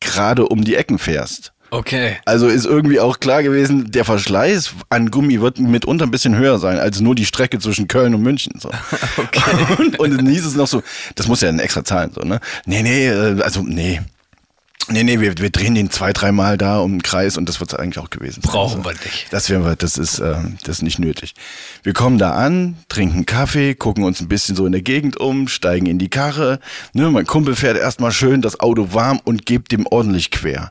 gerade 0.00 0.46
um 0.46 0.64
die 0.64 0.76
Ecken 0.76 0.98
fährst. 0.98 1.52
Okay. 1.70 2.18
Also 2.26 2.48
ist 2.48 2.66
irgendwie 2.66 3.00
auch 3.00 3.18
klar 3.18 3.42
gewesen, 3.42 3.90
der 3.90 4.04
Verschleiß 4.04 4.72
an 4.90 5.10
Gummi 5.10 5.40
wird 5.40 5.58
mitunter 5.58 6.04
ein 6.04 6.10
bisschen 6.10 6.36
höher 6.36 6.58
sein 6.58 6.78
als 6.78 7.00
nur 7.00 7.14
die 7.14 7.24
Strecke 7.24 7.58
zwischen 7.60 7.88
Köln 7.88 8.14
und 8.14 8.20
München. 8.22 8.60
So. 8.60 8.70
Okay. 9.16 9.40
Und, 9.78 9.98
und 9.98 10.18
dann 10.18 10.26
hieß 10.26 10.44
es 10.44 10.54
noch 10.54 10.66
so, 10.66 10.82
das 11.14 11.28
muss 11.28 11.40
ja 11.40 11.48
dann 11.48 11.60
extra 11.60 11.82
zahlen, 11.82 12.12
so, 12.14 12.20
ne? 12.20 12.40
Nee, 12.66 12.82
nee, 12.82 13.08
äh, 13.08 13.40
also 13.42 13.62
nee. 13.62 14.02
Nee, 14.88 15.04
nee, 15.04 15.20
wir, 15.20 15.38
wir 15.38 15.50
drehen 15.50 15.74
den 15.76 15.90
zwei, 15.90 16.12
dreimal 16.12 16.58
da 16.58 16.78
um 16.80 16.92
den 16.92 17.02
Kreis 17.02 17.36
und 17.38 17.48
das 17.48 17.60
wird 17.60 17.78
eigentlich 17.78 17.98
auch 17.98 18.10
gewesen. 18.10 18.40
Brauchen 18.42 18.78
Also, 18.84 18.84
wir 18.84 18.92
nicht. 19.04 19.26
Das 19.30 19.48
wäre 19.48 19.64
wir, 19.64 19.76
das 19.76 19.96
ist, 19.96 20.18
ähm, 20.18 20.58
das 20.64 20.76
ist 20.78 20.82
nicht 20.82 20.98
nötig. 20.98 21.34
Wir 21.84 21.92
kommen 21.92 22.18
da 22.18 22.32
an, 22.32 22.76
trinken 22.88 23.24
Kaffee, 23.24 23.74
gucken 23.74 24.02
uns 24.04 24.20
ein 24.20 24.28
bisschen 24.28 24.56
so 24.56 24.66
in 24.66 24.72
der 24.72 24.82
Gegend 24.82 25.18
um, 25.18 25.46
steigen 25.46 25.86
in 25.86 25.98
die 25.98 26.08
Karre. 26.10 26.58
Ne, 26.94 27.08
mein 27.10 27.26
Kumpel 27.26 27.54
fährt 27.54 27.78
erstmal 27.78 28.10
schön 28.12 28.42
das 28.42 28.58
Auto 28.60 28.92
warm 28.92 29.20
und 29.24 29.46
gibt 29.46 29.70
dem 29.72 29.86
ordentlich 29.86 30.30
quer. 30.32 30.70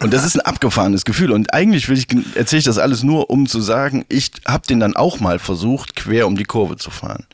Und 0.00 0.12
das 0.14 0.24
ist 0.24 0.36
ein 0.36 0.40
abgefahrenes 0.42 1.04
Gefühl. 1.04 1.32
Und 1.32 1.52
eigentlich 1.52 1.88
will 1.88 1.98
ich, 1.98 2.06
erzähle 2.36 2.60
ich 2.60 2.64
das 2.66 2.78
alles 2.78 3.02
nur, 3.02 3.30
um 3.30 3.46
zu 3.46 3.60
sagen, 3.60 4.04
ich 4.08 4.30
habe 4.46 4.66
den 4.68 4.78
dann 4.80 4.94
auch 4.94 5.18
mal 5.18 5.40
versucht, 5.40 5.96
quer 5.96 6.28
um 6.28 6.36
die 6.36 6.44
Kurve 6.44 6.76
zu 6.76 6.90
fahren. 6.90 7.26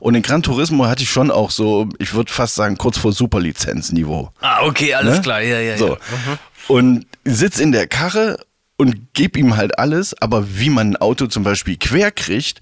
Und 0.00 0.14
in 0.14 0.22
Gran 0.22 0.42
Turismo 0.42 0.86
hatte 0.86 1.02
ich 1.02 1.10
schon 1.10 1.30
auch 1.30 1.50
so, 1.50 1.88
ich 1.98 2.12
würde 2.14 2.30
fast 2.30 2.54
sagen, 2.56 2.76
kurz 2.76 2.98
vor 2.98 3.12
Superlizenzniveau. 3.12 4.30
Ah, 4.40 4.62
okay, 4.64 4.94
alles 4.94 5.16
Ne? 5.16 5.22
klar. 5.22 5.40
Ja, 5.42 5.60
ja, 5.62 5.76
So. 5.76 5.88
ja. 5.96 6.38
Und 6.68 7.06
sitz 7.24 7.58
in 7.58 7.72
der 7.72 7.86
Karre 7.86 8.38
und 8.76 9.14
geb 9.14 9.36
ihm 9.36 9.56
halt 9.56 9.78
alles, 9.78 10.14
aber 10.20 10.58
wie 10.58 10.70
man 10.70 10.90
ein 10.92 10.96
Auto 10.96 11.26
zum 11.26 11.42
Beispiel 11.42 11.76
quer 11.76 12.10
kriegt, 12.10 12.60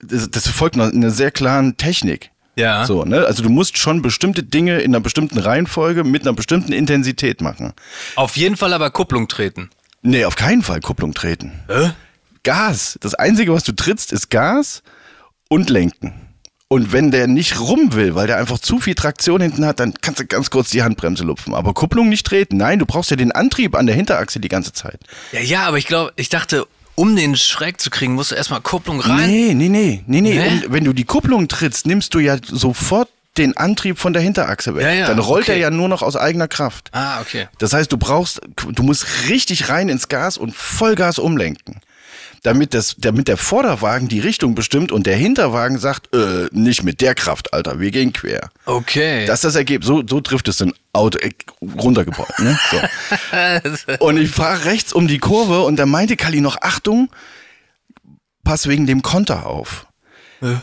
das, 0.00 0.30
das 0.30 0.48
folgt 0.48 0.76
einer, 0.76 0.92
einer 0.92 1.10
sehr 1.10 1.30
klaren 1.30 1.76
Technik. 1.76 2.30
Ja. 2.56 2.86
So, 2.86 3.04
ne? 3.04 3.24
Also 3.26 3.42
du 3.42 3.48
musst 3.48 3.78
schon 3.78 4.02
bestimmte 4.02 4.42
Dinge 4.42 4.80
in 4.80 4.94
einer 4.94 5.00
bestimmten 5.00 5.38
Reihenfolge 5.38 6.04
mit 6.04 6.22
einer 6.22 6.32
bestimmten 6.34 6.72
Intensität 6.72 7.40
machen. 7.40 7.72
Auf 8.14 8.36
jeden 8.36 8.56
Fall 8.56 8.72
aber 8.72 8.90
Kupplung 8.90 9.26
treten. 9.28 9.70
Nee, 10.02 10.24
auf 10.24 10.36
keinen 10.36 10.62
Fall 10.62 10.80
Kupplung 10.80 11.14
treten. 11.14 11.52
Hä? 11.68 11.90
Gas. 12.42 12.98
Das 13.00 13.14
Einzige, 13.14 13.52
was 13.52 13.64
du 13.64 13.72
trittst, 13.72 14.12
ist 14.12 14.30
Gas 14.30 14.82
und 15.48 15.70
Lenken. 15.70 16.23
Und 16.74 16.92
wenn 16.92 17.12
der 17.12 17.28
nicht 17.28 17.60
rum 17.60 17.92
will, 17.92 18.16
weil 18.16 18.26
der 18.26 18.36
einfach 18.36 18.58
zu 18.58 18.80
viel 18.80 18.96
Traktion 18.96 19.40
hinten 19.40 19.64
hat, 19.64 19.78
dann 19.78 19.94
kannst 20.00 20.18
du 20.18 20.26
ganz 20.26 20.50
kurz 20.50 20.70
die 20.70 20.82
Handbremse 20.82 21.22
lupfen. 21.22 21.54
Aber 21.54 21.72
Kupplung 21.72 22.08
nicht 22.08 22.26
treten. 22.26 22.56
Nein, 22.56 22.80
du 22.80 22.84
brauchst 22.84 23.12
ja 23.12 23.16
den 23.16 23.30
Antrieb 23.30 23.76
an 23.76 23.86
der 23.86 23.94
Hinterachse 23.94 24.40
die 24.40 24.48
ganze 24.48 24.72
Zeit. 24.72 24.98
Ja, 25.30 25.38
ja, 25.38 25.66
aber 25.66 25.78
ich 25.78 25.86
glaube, 25.86 26.12
ich 26.16 26.30
dachte, 26.30 26.66
um 26.96 27.14
den 27.14 27.36
Schreck 27.36 27.80
zu 27.80 27.90
kriegen, 27.90 28.14
musst 28.14 28.32
du 28.32 28.34
erstmal 28.34 28.60
Kupplung 28.60 28.98
rein. 28.98 29.30
Nee, 29.30 29.54
nee, 29.54 29.68
nee, 29.68 30.02
nee, 30.08 30.20
nee. 30.20 30.40
Und 30.40 30.72
wenn 30.72 30.82
du 30.82 30.92
die 30.92 31.04
Kupplung 31.04 31.46
trittst, 31.46 31.86
nimmst 31.86 32.12
du 32.12 32.18
ja 32.18 32.38
sofort 32.44 33.08
den 33.36 33.56
Antrieb 33.56 34.00
von 34.00 34.12
der 34.12 34.22
Hinterachse 34.22 34.74
weg. 34.74 34.82
Ja, 34.82 34.92
ja, 34.92 35.06
dann 35.06 35.20
rollt 35.20 35.44
okay. 35.44 35.52
er 35.52 35.58
ja 35.58 35.70
nur 35.70 35.88
noch 35.88 36.02
aus 36.02 36.16
eigener 36.16 36.48
Kraft. 36.48 36.90
Ah, 36.90 37.20
okay. 37.20 37.46
Das 37.58 37.72
heißt, 37.72 37.92
du 37.92 37.98
brauchst, 37.98 38.40
du 38.56 38.82
musst 38.82 39.28
richtig 39.28 39.68
rein 39.68 39.88
ins 39.88 40.08
Gas 40.08 40.38
und 40.38 40.56
Vollgas 40.56 41.20
umlenken. 41.20 41.80
Damit, 42.44 42.74
das, 42.74 42.96
damit 42.98 43.26
der 43.26 43.38
Vorderwagen 43.38 44.06
die 44.06 44.20
Richtung 44.20 44.54
bestimmt 44.54 44.92
und 44.92 45.06
der 45.06 45.16
Hinterwagen 45.16 45.78
sagt, 45.78 46.14
äh, 46.14 46.48
nicht 46.52 46.82
mit 46.82 47.00
der 47.00 47.14
Kraft, 47.14 47.54
Alter, 47.54 47.80
wir 47.80 47.90
gehen 47.90 48.12
quer. 48.12 48.50
Okay. 48.66 49.24
Das 49.24 49.38
ist 49.38 49.44
das 49.44 49.54
Ergebnis. 49.54 49.88
So, 49.88 50.02
so 50.06 50.20
trifft 50.20 50.48
es 50.48 50.60
ein 50.60 50.74
Auto 50.92 51.18
äh, 51.18 51.30
runtergebaut. 51.78 52.38
Ne? 52.38 52.58
So. 52.70 53.96
und 54.04 54.18
ich 54.18 54.30
fahre 54.30 54.66
rechts 54.66 54.92
um 54.92 55.08
die 55.08 55.18
Kurve 55.18 55.62
und 55.62 55.76
da 55.76 55.86
meinte 55.86 56.16
Kali 56.16 56.42
noch, 56.42 56.58
Achtung, 56.60 57.08
pass 58.44 58.68
wegen 58.68 58.86
dem 58.86 59.00
Konter 59.00 59.46
auf. 59.46 59.86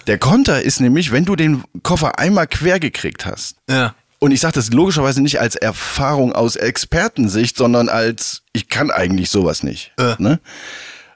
Der 0.06 0.20
Konter 0.20 0.62
ist 0.62 0.80
nämlich, 0.80 1.12
wenn 1.12 1.26
du 1.26 1.36
den 1.36 1.64
Koffer 1.82 2.20
einmal 2.20 2.46
quer 2.46 2.80
gekriegt 2.80 3.26
hast, 3.26 3.56
ja. 3.68 3.96
und 4.20 4.32
ich 4.32 4.40
sage 4.40 4.54
das 4.54 4.72
logischerweise 4.72 5.22
nicht 5.22 5.40
als 5.40 5.56
Erfahrung 5.56 6.34
aus 6.34 6.56
Expertensicht, 6.56 7.58
sondern 7.58 7.90
als, 7.90 8.44
ich 8.54 8.70
kann 8.70 8.92
eigentlich 8.92 9.32
sowas 9.32 9.64
nicht. 9.64 9.94
Äh. 9.98 10.16
Ne? 10.20 10.40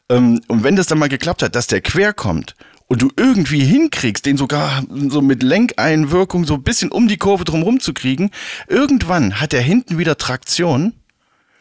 Ähm, 0.09 0.41
und 0.47 0.63
wenn 0.63 0.75
das 0.75 0.87
dann 0.87 0.99
mal 0.99 1.09
geklappt 1.09 1.43
hat, 1.43 1.55
dass 1.55 1.67
der 1.67 1.81
quer 1.81 2.13
kommt 2.13 2.55
und 2.87 3.01
du 3.01 3.11
irgendwie 3.17 3.63
hinkriegst, 3.63 4.25
den 4.25 4.37
sogar 4.37 4.83
so 4.89 5.21
mit 5.21 5.41
Lenkeinwirkung 5.41 6.45
so 6.45 6.55
ein 6.55 6.63
bisschen 6.63 6.91
um 6.91 7.07
die 7.07 7.17
Kurve 7.17 7.43
drumherum 7.43 7.79
zu 7.79 7.93
kriegen, 7.93 8.31
irgendwann 8.67 9.39
hat 9.39 9.53
er 9.53 9.61
hinten 9.61 9.97
wieder 9.97 10.17
Traktion. 10.17 10.93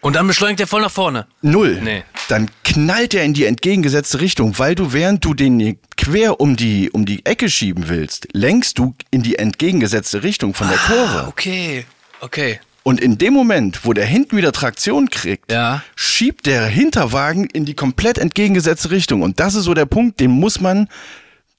Und 0.01 0.17
dann 0.17 0.27
beschleunigt 0.27 0.61
er 0.61 0.67
voll 0.67 0.83
nach 0.83 0.91
vorne. 0.91 1.27
Null. 1.41 1.81
Nee. 1.83 2.05
Dann 2.29 2.51
knallt 2.63 3.15
er 3.15 3.25
in 3.25 3.33
die 3.33 3.47
entgegengesetzte 3.47 4.21
Richtung, 4.21 4.59
weil 4.59 4.75
du, 4.75 4.93
während 4.93 5.25
du 5.25 5.33
den 5.33 5.79
quer 5.97 6.41
um 6.41 6.57
die, 6.57 6.91
um 6.91 7.07
die 7.07 7.25
Ecke 7.25 7.49
schieben 7.49 7.89
willst, 7.89 8.29
lenkst 8.35 8.79
du 8.79 8.95
in 9.11 9.23
die 9.23 9.37
entgegengesetzte 9.37 10.23
Richtung 10.23 10.53
von 10.53 10.69
der 10.69 10.77
Kurve. 10.77 11.21
Ah, 11.21 11.29
okay. 11.29 11.87
Okay. 12.21 12.61
Und 12.85 13.01
in 13.01 13.17
dem 13.19 13.33
Moment, 13.35 13.81
wo 13.85 13.93
der 13.95 14.05
hinten 14.07 14.37
wieder 14.37 14.53
Traktion 14.53 15.09
kriegt, 15.11 15.51
Ja. 15.51 15.83
schiebt 15.97 16.47
der 16.47 16.67
Hinterwagen 16.67 17.47
in 17.47 17.65
die 17.65 17.75
komplett 17.75 18.19
entgegengesetzte 18.19 18.91
Richtung. 18.91 19.23
Und 19.23 19.41
das 19.41 19.55
ist 19.55 19.65
so 19.65 19.73
der 19.75 19.87
Punkt, 19.87 20.21
den 20.21 20.31
muss 20.31 20.61
man, 20.61 20.89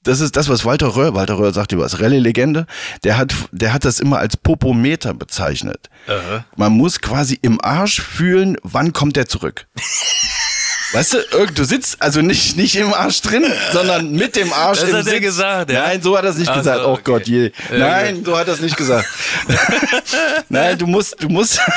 das 0.04 0.20
ist 0.20 0.36
das, 0.36 0.48
was 0.48 0.64
Walter 0.64 0.94
Röhr, 0.94 1.14
Walter 1.14 1.36
Röhr 1.36 1.52
sagt 1.52 1.72
über 1.72 1.82
das 1.82 2.00
Rallye-Legende, 2.00 2.66
der 3.02 3.18
hat, 3.18 3.34
der 3.50 3.72
hat 3.72 3.84
das 3.84 3.98
immer 3.98 4.18
als 4.18 4.36
Popometer 4.36 5.14
bezeichnet. 5.14 5.90
Man 6.54 6.72
muss 6.72 7.00
quasi 7.00 7.36
im 7.42 7.60
Arsch 7.60 8.00
fühlen, 8.00 8.56
wann 8.62 8.92
kommt 8.92 9.16
der 9.16 9.26
zurück. 9.26 9.66
Weißt 10.92 11.14
du, 11.14 11.18
du 11.54 11.64
sitzt 11.64 12.00
also 12.00 12.20
nicht, 12.22 12.56
nicht 12.56 12.76
im 12.76 12.94
Arsch 12.94 13.20
drin, 13.22 13.44
sondern 13.72 14.12
mit 14.12 14.36
dem 14.36 14.52
Arsch 14.52 14.80
Das 14.80 14.88
im 14.90 14.96
hat 14.96 15.06
er 15.06 15.12
Sitz. 15.12 15.20
gesagt, 15.22 15.70
ja? 15.72 15.82
Nein, 15.86 16.00
so 16.02 16.16
hat 16.16 16.24
er 16.24 16.30
es 16.30 16.36
nicht 16.38 16.48
Ach 16.48 16.54
so, 16.54 16.60
gesagt. 16.60 16.80
Oh 16.84 16.92
okay. 16.92 17.02
Gott, 17.04 17.26
je. 17.26 17.50
Ja, 17.70 17.78
Nein, 17.78 18.24
so 18.24 18.36
hat 18.38 18.46
er 18.48 18.54
es 18.54 18.60
nicht 18.60 18.76
gesagt. 18.76 19.08
Nein, 20.48 20.78
du 20.78 20.86
musst, 20.86 21.16
du 21.20 21.28
musst, 21.28 21.60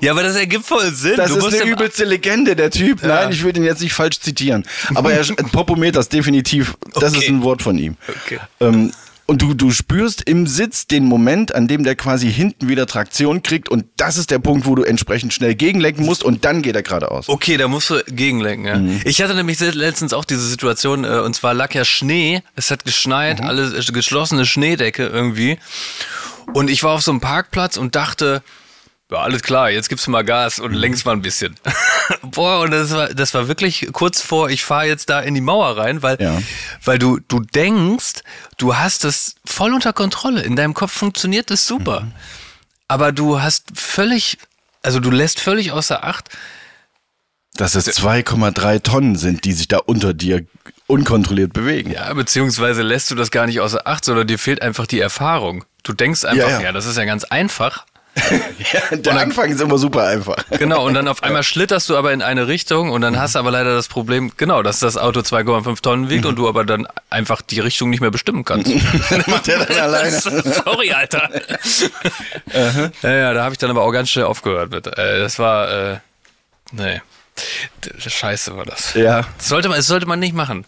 Ja, 0.00 0.10
aber 0.12 0.22
das 0.24 0.34
ergibt 0.36 0.66
voll 0.66 0.90
Sinn. 0.92 1.16
das 1.16 1.30
du 1.32 1.38
ist 1.38 1.60
eine 1.60 1.70
übelste 1.70 2.04
Legende, 2.04 2.56
der 2.56 2.70
Typ. 2.70 3.02
Nein, 3.04 3.30
ich 3.30 3.44
will 3.44 3.52
den 3.52 3.62
jetzt 3.62 3.80
nicht 3.80 3.92
falsch 3.94 4.18
zitieren. 4.20 4.64
Aber 4.94 5.12
er, 5.12 5.24
Popometers, 5.52 6.08
definitiv, 6.08 6.74
das 6.94 7.12
Okay. 7.14 7.22
ist 7.22 7.28
ein 7.28 7.42
Wort 7.44 7.62
von 7.62 7.78
ihm. 7.78 7.96
Okay. 8.24 8.40
Ähm, 8.60 8.92
Und 9.26 9.40
du, 9.40 9.54
du 9.54 9.70
spürst 9.70 10.22
im 10.28 10.46
Sitz 10.46 10.86
den 10.86 11.04
Moment, 11.04 11.54
an 11.54 11.68
dem 11.68 11.84
der 11.84 11.94
quasi 11.94 12.30
hinten 12.30 12.68
wieder 12.68 12.86
Traktion 12.86 13.42
kriegt 13.42 13.68
und 13.68 13.86
das 13.96 14.16
ist 14.18 14.30
der 14.30 14.40
Punkt, 14.40 14.66
wo 14.66 14.74
du 14.74 14.82
entsprechend 14.82 15.32
schnell 15.32 15.54
gegenlenken 15.54 16.04
musst 16.04 16.24
und 16.24 16.44
dann 16.44 16.60
geht 16.60 16.74
er 16.76 16.82
geradeaus. 16.82 17.28
Okay, 17.28 17.56
da 17.56 17.68
musst 17.68 17.88
du 17.90 18.02
gegenlenken. 18.08 18.66
Ja. 18.66 18.76
Mhm. 18.78 19.00
Ich 19.04 19.22
hatte 19.22 19.34
nämlich 19.34 19.60
letztens 19.60 20.12
auch 20.12 20.24
diese 20.24 20.46
Situation, 20.46 21.04
äh, 21.04 21.20
und 21.20 21.34
zwar 21.34 21.54
lag 21.54 21.72
ja 21.72 21.84
Schnee, 21.84 22.42
es 22.56 22.70
hat 22.70 22.84
geschneit, 22.84 23.40
Mhm. 23.40 23.46
alles 23.46 23.88
äh, 23.88 23.92
geschlossene 23.92 24.44
Schneedecke 24.44 25.06
irgendwie. 25.06 25.58
Und 26.52 26.68
ich 26.68 26.82
war 26.82 26.92
auf 26.94 27.02
so 27.02 27.12
einem 27.12 27.20
Parkplatz 27.20 27.76
und 27.76 27.94
dachte, 27.94 28.42
ja, 29.12 29.18
alles 29.18 29.42
klar, 29.42 29.70
jetzt 29.70 29.88
gibst 29.88 30.06
du 30.06 30.10
mal 30.10 30.22
Gas 30.24 30.58
Mhm. 30.58 30.64
und 30.64 30.74
lenkst 30.74 31.04
mal 31.06 31.12
ein 31.12 31.22
bisschen. 31.22 31.54
Boah, 32.22 32.60
und 32.60 32.70
das 32.70 32.90
war, 32.92 33.08
das 33.08 33.34
war 33.34 33.48
wirklich 33.48 33.88
kurz 33.92 34.20
vor, 34.20 34.50
ich 34.50 34.64
fahre 34.64 34.86
jetzt 34.86 35.08
da 35.10 35.20
in 35.20 35.34
die 35.34 35.40
Mauer 35.40 35.76
rein, 35.76 36.02
weil, 36.02 36.20
Ja. 36.20 36.40
weil 36.84 36.98
du, 36.98 37.18
du 37.28 37.40
denkst, 37.40 38.22
du 38.58 38.76
hast 38.76 39.04
es 39.04 39.36
voll 39.44 39.72
unter 39.74 39.92
Kontrolle. 39.92 40.42
In 40.42 40.56
deinem 40.56 40.74
Kopf 40.74 40.92
funktioniert 40.92 41.50
es 41.50 41.66
super. 41.66 42.00
Mhm. 42.02 42.12
Aber 42.88 43.12
du 43.12 43.40
hast 43.40 43.66
völlig, 43.74 44.38
also 44.82 45.00
du 45.00 45.10
lässt 45.10 45.40
völlig 45.40 45.72
außer 45.72 46.04
Acht, 46.04 46.28
Dass 47.54 47.74
es 47.74 47.86
2,3 47.86 48.82
Tonnen 48.82 49.16
sind, 49.16 49.44
die 49.44 49.52
sich 49.52 49.68
da 49.68 49.76
unter 49.78 50.14
dir 50.14 50.44
unkontrolliert 50.86 51.52
bewegen. 51.52 51.90
Ja, 51.90 52.12
beziehungsweise 52.14 52.82
lässt 52.82 53.10
du 53.10 53.14
das 53.14 53.30
gar 53.30 53.46
nicht 53.46 53.60
außer 53.60 53.86
Acht, 53.86 54.04
sondern 54.04 54.26
dir 54.26 54.38
fehlt 54.38 54.62
einfach 54.62 54.86
die 54.86 55.00
Erfahrung. 55.00 55.64
Du 55.82 55.92
denkst 55.92 56.24
einfach, 56.24 56.48
Ja, 56.48 56.58
ja, 56.58 56.60
ja. 56.62 56.72
das 56.72 56.86
ist 56.86 56.96
ja 56.96 57.04
ganz 57.04 57.24
einfach. 57.24 57.84
Ja, 58.14 58.96
der 58.96 59.16
Anfang 59.16 59.50
ist 59.50 59.60
immer 59.60 59.78
super 59.78 60.06
einfach. 60.06 60.36
Genau, 60.50 60.86
und 60.86 60.94
dann 60.94 61.08
auf 61.08 61.22
einmal 61.22 61.42
schlitterst 61.42 61.88
du 61.88 61.96
aber 61.96 62.12
in 62.12 62.20
eine 62.22 62.46
Richtung 62.46 62.90
und 62.90 63.00
dann 63.00 63.18
hast 63.18 63.34
du 63.34 63.38
aber 63.38 63.50
leider 63.50 63.74
das 63.74 63.88
Problem, 63.88 64.32
genau, 64.36 64.62
dass 64.62 64.80
das 64.80 64.96
Auto 64.98 65.20
2,5 65.20 65.80
Tonnen 65.80 66.10
wiegt 66.10 66.26
und 66.26 66.36
du 66.36 66.48
aber 66.48 66.64
dann 66.64 66.86
einfach 67.08 67.40
die 67.42 67.60
Richtung 67.60 67.88
nicht 67.90 68.00
mehr 68.00 68.10
bestimmen 68.10 68.44
kannst. 68.44 68.70
Macht 69.26 69.46
der 69.46 69.64
dann 69.64 69.78
alleine. 69.78 70.20
Sorry, 70.20 70.92
Alter. 70.92 71.30
ja, 73.02 73.10
ja, 73.10 73.32
da 73.32 73.44
habe 73.44 73.54
ich 73.54 73.58
dann 73.58 73.70
aber 73.70 73.82
auch 73.82 73.92
ganz 73.92 74.10
schnell 74.10 74.26
aufgehört 74.26 74.70
mit. 74.70 74.86
Äh, 74.86 75.20
das 75.20 75.38
war, 75.38 75.70
äh, 75.92 75.98
nee, 76.72 77.00
scheiße 78.06 78.56
war 78.56 78.64
das. 78.66 78.94
Ja. 78.94 79.24
Das 79.38 79.48
sollte 79.48 79.68
man, 79.68 79.78
das 79.78 79.86
sollte 79.86 80.06
man 80.06 80.20
nicht 80.20 80.34
machen. 80.34 80.64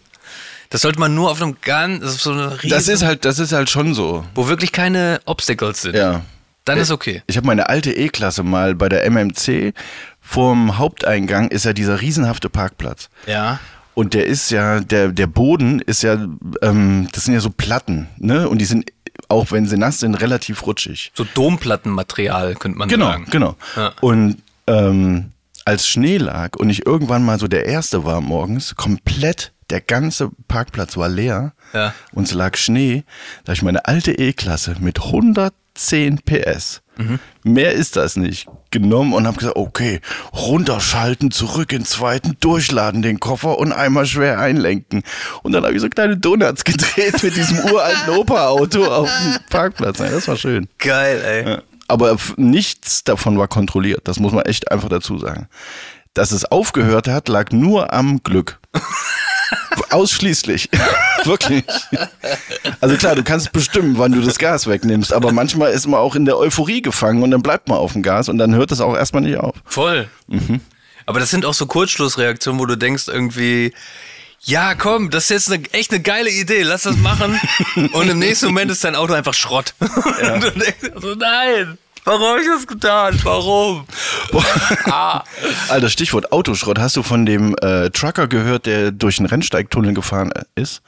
Das 0.70 0.80
sollte 0.82 0.98
man 0.98 1.14
nur 1.14 1.30
auf 1.30 1.40
einem 1.40 1.58
ganz, 1.60 2.22
so 2.22 2.32
eine 2.32 2.62
riesen, 2.62 2.70
Das 2.70 2.88
ist 2.88 3.02
halt, 3.04 3.24
das 3.24 3.38
ist 3.38 3.52
halt 3.52 3.70
schon 3.70 3.94
so. 3.94 4.24
wo 4.34 4.48
wirklich 4.48 4.72
keine 4.72 5.20
Obstacles 5.24 5.82
sind. 5.82 5.94
Ja. 5.94 6.22
Dann 6.64 6.78
ist 6.78 6.90
okay. 6.90 7.22
Ich 7.26 7.36
habe 7.36 7.46
meine 7.46 7.68
alte 7.68 7.92
E-Klasse 7.92 8.42
mal 8.42 8.74
bei 8.74 8.88
der 8.88 9.04
MMC. 9.10 9.74
Vorm 10.20 10.78
Haupteingang 10.78 11.48
ist 11.48 11.64
ja 11.66 11.72
dieser 11.74 12.00
riesenhafte 12.00 12.48
Parkplatz. 12.48 13.10
Ja. 13.26 13.60
Und 13.94 14.14
der 14.14 14.26
ist 14.26 14.50
ja, 14.50 14.80
der, 14.80 15.08
der 15.08 15.26
Boden 15.26 15.80
ist 15.80 16.02
ja, 16.02 16.14
ähm, 16.62 17.08
das 17.12 17.24
sind 17.26 17.34
ja 17.34 17.40
so 17.40 17.50
Platten, 17.50 18.08
ne? 18.18 18.48
Und 18.48 18.58
die 18.58 18.64
sind, 18.64 18.90
auch 19.28 19.52
wenn 19.52 19.66
sie 19.66 19.76
nass 19.76 20.00
sind, 20.00 20.14
relativ 20.16 20.66
rutschig. 20.66 21.12
So 21.14 21.24
Domplattenmaterial, 21.34 22.54
könnte 22.54 22.78
man 22.78 22.88
Genau, 22.88 23.06
sagen. 23.06 23.26
genau. 23.30 23.56
Ja. 23.76 23.92
Und 24.00 24.38
ähm, 24.66 25.32
als 25.64 25.86
Schnee 25.88 26.16
lag 26.16 26.56
und 26.56 26.70
ich 26.70 26.86
irgendwann 26.86 27.24
mal 27.24 27.38
so 27.38 27.46
der 27.46 27.66
Erste 27.66 28.04
war 28.04 28.20
morgens, 28.20 28.74
komplett 28.76 29.52
der 29.70 29.80
ganze 29.80 30.30
Parkplatz 30.48 30.96
war 30.96 31.08
leer 31.08 31.52
Ja. 31.72 31.94
und 32.12 32.24
es 32.24 32.34
lag 32.34 32.56
Schnee, 32.56 33.04
da 33.44 33.52
ich 33.52 33.62
meine 33.62 33.86
alte 33.86 34.12
E-Klasse 34.12 34.76
mit 34.80 35.00
110 35.76 36.18
PS, 36.24 36.82
Mhm. 36.96 37.18
mehr 37.42 37.72
ist 37.72 37.96
das 37.96 38.14
nicht, 38.16 38.46
genommen 38.70 39.12
und 39.12 39.26
habe 39.26 39.36
gesagt, 39.38 39.56
okay, 39.56 40.00
runterschalten, 40.32 41.30
zurück 41.32 41.72
in 41.72 41.80
den 41.80 41.84
zweiten, 41.86 42.36
durchladen 42.40 43.02
den 43.02 43.18
Koffer 43.18 43.58
und 43.58 43.72
einmal 43.72 44.06
schwer 44.06 44.38
einlenken. 44.38 45.02
Und 45.42 45.52
dann 45.52 45.64
habe 45.64 45.74
ich 45.74 45.80
so 45.80 45.88
kleine 45.88 46.16
Donuts 46.16 46.62
gedreht 46.64 47.20
mit 47.22 47.36
diesem 47.36 47.58
uralten 47.58 48.14
Opa-Auto 48.16 48.84
auf 48.84 49.10
dem 49.10 49.38
Parkplatz. 49.50 49.98
Ja, 49.98 50.10
das 50.10 50.28
war 50.28 50.36
schön. 50.36 50.68
Geil, 50.78 51.20
ey. 51.24 51.48
Ja. 51.52 51.62
Aber 51.88 52.16
nichts 52.36 53.02
davon 53.04 53.36
war 53.38 53.48
kontrolliert. 53.48 54.02
Das 54.04 54.18
muss 54.20 54.32
man 54.32 54.44
echt 54.46 54.70
einfach 54.70 54.88
dazu 54.88 55.18
sagen. 55.18 55.48
Dass 56.14 56.30
es 56.30 56.44
aufgehört 56.44 57.08
hat, 57.08 57.28
lag 57.28 57.50
nur 57.50 57.92
am 57.92 58.22
Glück. 58.22 58.60
Ausschließlich. 59.90 60.68
Wirklich. 61.24 61.64
Also 62.80 62.96
klar, 62.96 63.14
du 63.14 63.22
kannst 63.22 63.52
bestimmen, 63.52 63.98
wann 63.98 64.12
du 64.12 64.20
das 64.20 64.38
Gas 64.38 64.66
wegnimmst, 64.66 65.12
aber 65.12 65.32
manchmal 65.32 65.72
ist 65.72 65.86
man 65.86 66.00
auch 66.00 66.14
in 66.14 66.24
der 66.24 66.36
Euphorie 66.38 66.82
gefangen 66.82 67.22
und 67.22 67.30
dann 67.30 67.42
bleibt 67.42 67.68
man 67.68 67.78
auf 67.78 67.92
dem 67.92 68.02
Gas 68.02 68.28
und 68.28 68.38
dann 68.38 68.54
hört 68.54 68.72
es 68.72 68.80
auch 68.80 68.94
erstmal 68.94 69.22
nicht 69.22 69.38
auf. 69.38 69.54
Voll. 69.64 70.08
Mhm. 70.26 70.60
Aber 71.06 71.20
das 71.20 71.30
sind 71.30 71.44
auch 71.44 71.54
so 71.54 71.66
Kurzschlussreaktionen, 71.66 72.60
wo 72.60 72.66
du 72.66 72.76
denkst 72.76 73.08
irgendwie, 73.08 73.72
ja, 74.46 74.74
komm, 74.74 75.10
das 75.10 75.24
ist 75.24 75.30
jetzt 75.30 75.52
eine, 75.52 75.64
echt 75.72 75.90
eine 75.90 76.00
geile 76.00 76.30
Idee, 76.30 76.62
lass 76.62 76.82
das 76.82 76.96
machen. 76.96 77.40
Und 77.92 78.08
im 78.08 78.18
nächsten 78.18 78.46
Moment 78.46 78.70
ist 78.70 78.84
dein 78.84 78.94
Auto 78.94 79.12
einfach 79.14 79.34
Schrott. 79.34 79.74
Und 79.80 80.42
du 80.42 80.50
denkst 80.50 80.90
so, 81.00 81.14
nein, 81.14 81.78
warum 82.04 82.22
habe 82.22 82.40
ich 82.40 82.46
das 82.46 82.66
getan? 82.66 83.18
Warum? 83.22 83.86
Ah. 84.86 85.22
Alter, 85.68 85.88
Stichwort 85.88 86.32
Autoschrott. 86.32 86.78
Hast 86.78 86.96
du 86.96 87.02
von 87.02 87.26
dem 87.26 87.54
äh, 87.60 87.90
Trucker 87.90 88.26
gehört, 88.28 88.66
der 88.66 88.90
durch 88.92 89.16
den 89.16 89.26
Rennsteigtunnel 89.26 89.94
gefahren 89.94 90.32
äh, 90.32 90.44
ist? 90.60 90.82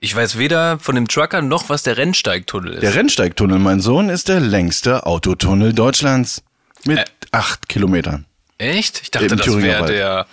Ich 0.00 0.16
weiß 0.16 0.36
weder 0.36 0.78
von 0.80 0.96
dem 0.96 1.06
Trucker 1.06 1.42
noch, 1.42 1.68
was 1.68 1.84
der 1.84 1.96
Rennsteigtunnel 1.96 2.74
ist. 2.74 2.82
Der 2.82 2.94
Rennsteigtunnel, 2.94 3.58
mein 3.58 3.80
Sohn, 3.80 4.08
ist 4.08 4.28
der 4.28 4.40
längste 4.40 5.06
Autotunnel 5.06 5.72
Deutschlands. 5.72 6.42
Mit 6.84 6.98
Äh. 6.98 7.04
acht 7.30 7.68
Kilometern. 7.68 8.24
Echt? 8.58 9.00
Ich 9.02 9.10
dachte, 9.12 9.26
Im 9.26 9.36
das 9.36 9.62
wäre 9.62 9.86
der, 9.86 10.26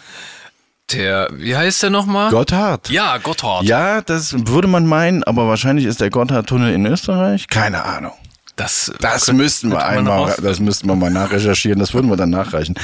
der, 0.91 1.29
wie 1.33 1.55
heißt 1.55 1.83
der 1.83 1.91
nochmal? 1.91 2.31
Gotthard. 2.31 2.89
Ja, 2.89 3.17
Gotthard. 3.17 3.63
Ja, 3.65 4.01
das 4.01 4.47
würde 4.47 4.67
man 4.67 4.87
meinen, 4.87 5.23
aber 5.23 5.47
wahrscheinlich 5.47 5.85
ist 5.85 6.01
der 6.01 6.09
Gotthardtunnel 6.09 6.73
in 6.73 6.85
Österreich. 6.87 7.47
Keine 7.47 7.83
Ahnung. 7.83 8.13
Das, 8.59 8.91
Das 8.99 9.25
könnte- 9.25 9.41
müssten 9.41 9.71
wir 9.71 9.85
einmal, 9.85 10.35
das 10.41 10.59
müssten 10.59 10.87
wir 10.87 10.95
mal 10.95 11.09
nachrecherchieren, 11.11 11.79
das 11.79 11.93
würden 11.93 12.09
wir 12.09 12.17
dann 12.17 12.29
nachreichen. 12.29 12.75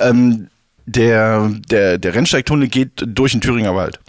Ähm, 0.00 0.48
der, 0.86 1.50
der, 1.70 1.98
der 1.98 2.14
Rennsteigtunnel 2.14 2.68
geht 2.68 2.90
durch 3.06 3.32
den 3.32 3.40
Thüringer 3.40 3.74
Wald. 3.76 4.00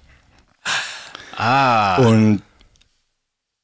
Ah. 1.38 1.98
Und 1.98 2.42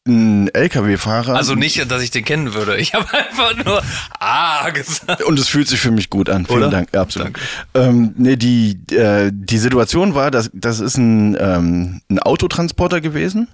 ein 0.08 0.48
LKW-Fahrer. 0.54 1.36
Also 1.36 1.56
nicht, 1.56 1.92
dass 1.92 2.02
ich 2.02 2.12
den 2.12 2.24
kennen 2.24 2.54
würde. 2.54 2.78
Ich 2.78 2.94
habe 2.94 3.06
einfach 3.14 3.56
nur 3.66 3.82
Ah 4.20 4.70
gesagt. 4.70 5.22
Und 5.24 5.38
es 5.38 5.50
fühlt 5.50 5.68
sich 5.68 5.80
für 5.82 5.92
mich 5.92 6.10
gut 6.10 6.30
an. 6.30 6.46
Vielen 6.46 6.60
Oder? 6.60 6.70
Dank. 6.70 6.90
Ja, 6.94 7.02
absolut. 7.02 7.34
Ähm, 7.74 8.14
nee, 8.18 8.36
die, 8.38 8.80
äh, 8.94 9.32
die 9.34 9.58
Situation 9.58 10.16
war, 10.16 10.32
dass 10.32 10.50
das 10.54 10.80
ist 10.80 10.98
ein, 10.98 11.36
ähm, 11.40 12.02
ein 12.10 12.20
Autotransporter 12.20 13.02
gewesen. 13.02 13.48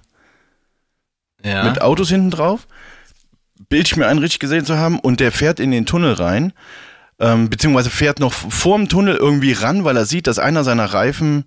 Ja. 1.45 1.63
mit 1.65 1.81
Autos 1.81 2.07
hinten 2.09 2.31
drauf. 2.31 2.67
Bild 3.69 3.87
ich 3.87 3.97
mir 3.97 4.07
ein, 4.07 4.17
richtig 4.17 4.39
gesehen 4.39 4.65
zu 4.65 4.77
haben. 4.77 4.99
Und 4.99 5.19
der 5.19 5.31
fährt 5.31 5.59
in 5.59 5.71
den 5.71 5.85
Tunnel 5.85 6.13
rein. 6.13 6.53
Ähm, 7.19 7.49
beziehungsweise 7.49 7.89
fährt 7.89 8.19
noch 8.19 8.33
vorm 8.33 8.89
Tunnel 8.89 9.15
irgendwie 9.15 9.53
ran, 9.53 9.83
weil 9.83 9.97
er 9.97 10.05
sieht, 10.05 10.27
dass 10.27 10.39
einer 10.39 10.63
seiner 10.63 10.85
Reifen 10.85 11.45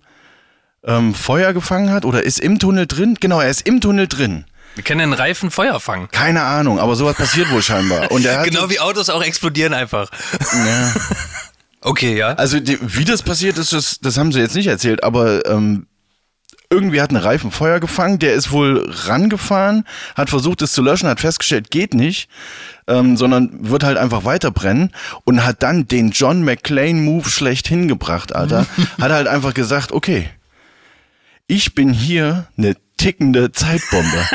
ähm, 0.83 1.13
Feuer 1.13 1.53
gefangen 1.53 1.91
hat. 1.91 2.05
Oder 2.05 2.23
ist 2.23 2.39
im 2.39 2.59
Tunnel 2.59 2.87
drin. 2.87 3.17
Genau, 3.19 3.39
er 3.39 3.49
ist 3.49 3.67
im 3.67 3.81
Tunnel 3.81 4.07
drin. 4.07 4.45
Wir 4.75 4.83
können 4.83 4.99
den 4.99 5.13
Reifen 5.13 5.49
Feuer 5.49 5.79
fangen. 5.79 6.07
Keine 6.11 6.43
Ahnung, 6.43 6.79
aber 6.79 6.95
sowas 6.95 7.15
passiert 7.15 7.51
wohl 7.51 7.63
scheinbar. 7.63 8.11
Und 8.11 8.25
er 8.25 8.39
hat 8.39 8.45
Genau 8.45 8.69
wie 8.69 8.79
Autos 8.79 9.09
auch 9.09 9.23
explodieren 9.23 9.73
einfach. 9.73 10.09
Ja. 10.53 10.93
Okay, 11.81 12.17
ja. 12.17 12.33
Also 12.33 12.59
die, 12.59 12.77
wie 12.81 13.05
das 13.05 13.21
passiert 13.21 13.57
ist, 13.57 13.71
das, 13.71 13.99
das 14.01 14.17
haben 14.17 14.31
sie 14.31 14.39
jetzt 14.39 14.55
nicht 14.55 14.67
erzählt, 14.67 15.03
aber 15.03 15.45
ähm, 15.45 15.87
irgendwie 16.69 17.01
hat 17.01 17.11
ein 17.11 17.17
Reifen 17.17 17.51
Feuer 17.51 17.79
gefangen, 17.79 18.19
der 18.19 18.33
ist 18.33 18.51
wohl 18.51 18.89
rangefahren, 18.89 19.85
hat 20.15 20.29
versucht 20.29 20.61
es 20.61 20.73
zu 20.73 20.81
löschen, 20.81 21.07
hat 21.07 21.19
festgestellt, 21.19 21.71
geht 21.71 21.93
nicht, 21.93 22.29
ähm, 22.87 23.15
sondern 23.15 23.69
wird 23.69 23.83
halt 23.83 23.97
einfach 23.97 24.25
weiter 24.25 24.51
brennen 24.51 24.91
und 25.23 25.45
hat 25.45 25.63
dann 25.63 25.87
den 25.87 26.11
John 26.11 26.43
McClane 26.43 27.01
Move 27.01 27.29
schlecht 27.29 27.67
hingebracht, 27.67 28.35
Alter. 28.35 28.65
hat 28.99 29.11
halt 29.11 29.27
einfach 29.27 29.53
gesagt, 29.53 29.91
okay, 29.91 30.29
ich 31.47 31.73
bin 31.73 31.93
hier 31.93 32.47
eine 32.57 32.75
tickende 32.97 33.51
Zeitbombe. 33.51 34.25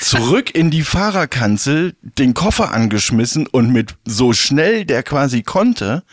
Zurück 0.00 0.54
in 0.54 0.70
die 0.70 0.84
Fahrerkanzel, 0.84 1.96
den 2.02 2.34
Koffer 2.34 2.72
angeschmissen 2.72 3.46
und 3.46 3.72
mit 3.72 3.96
so 4.04 4.32
schnell 4.34 4.84
der 4.84 5.02
quasi 5.02 5.42
konnte, 5.42 6.04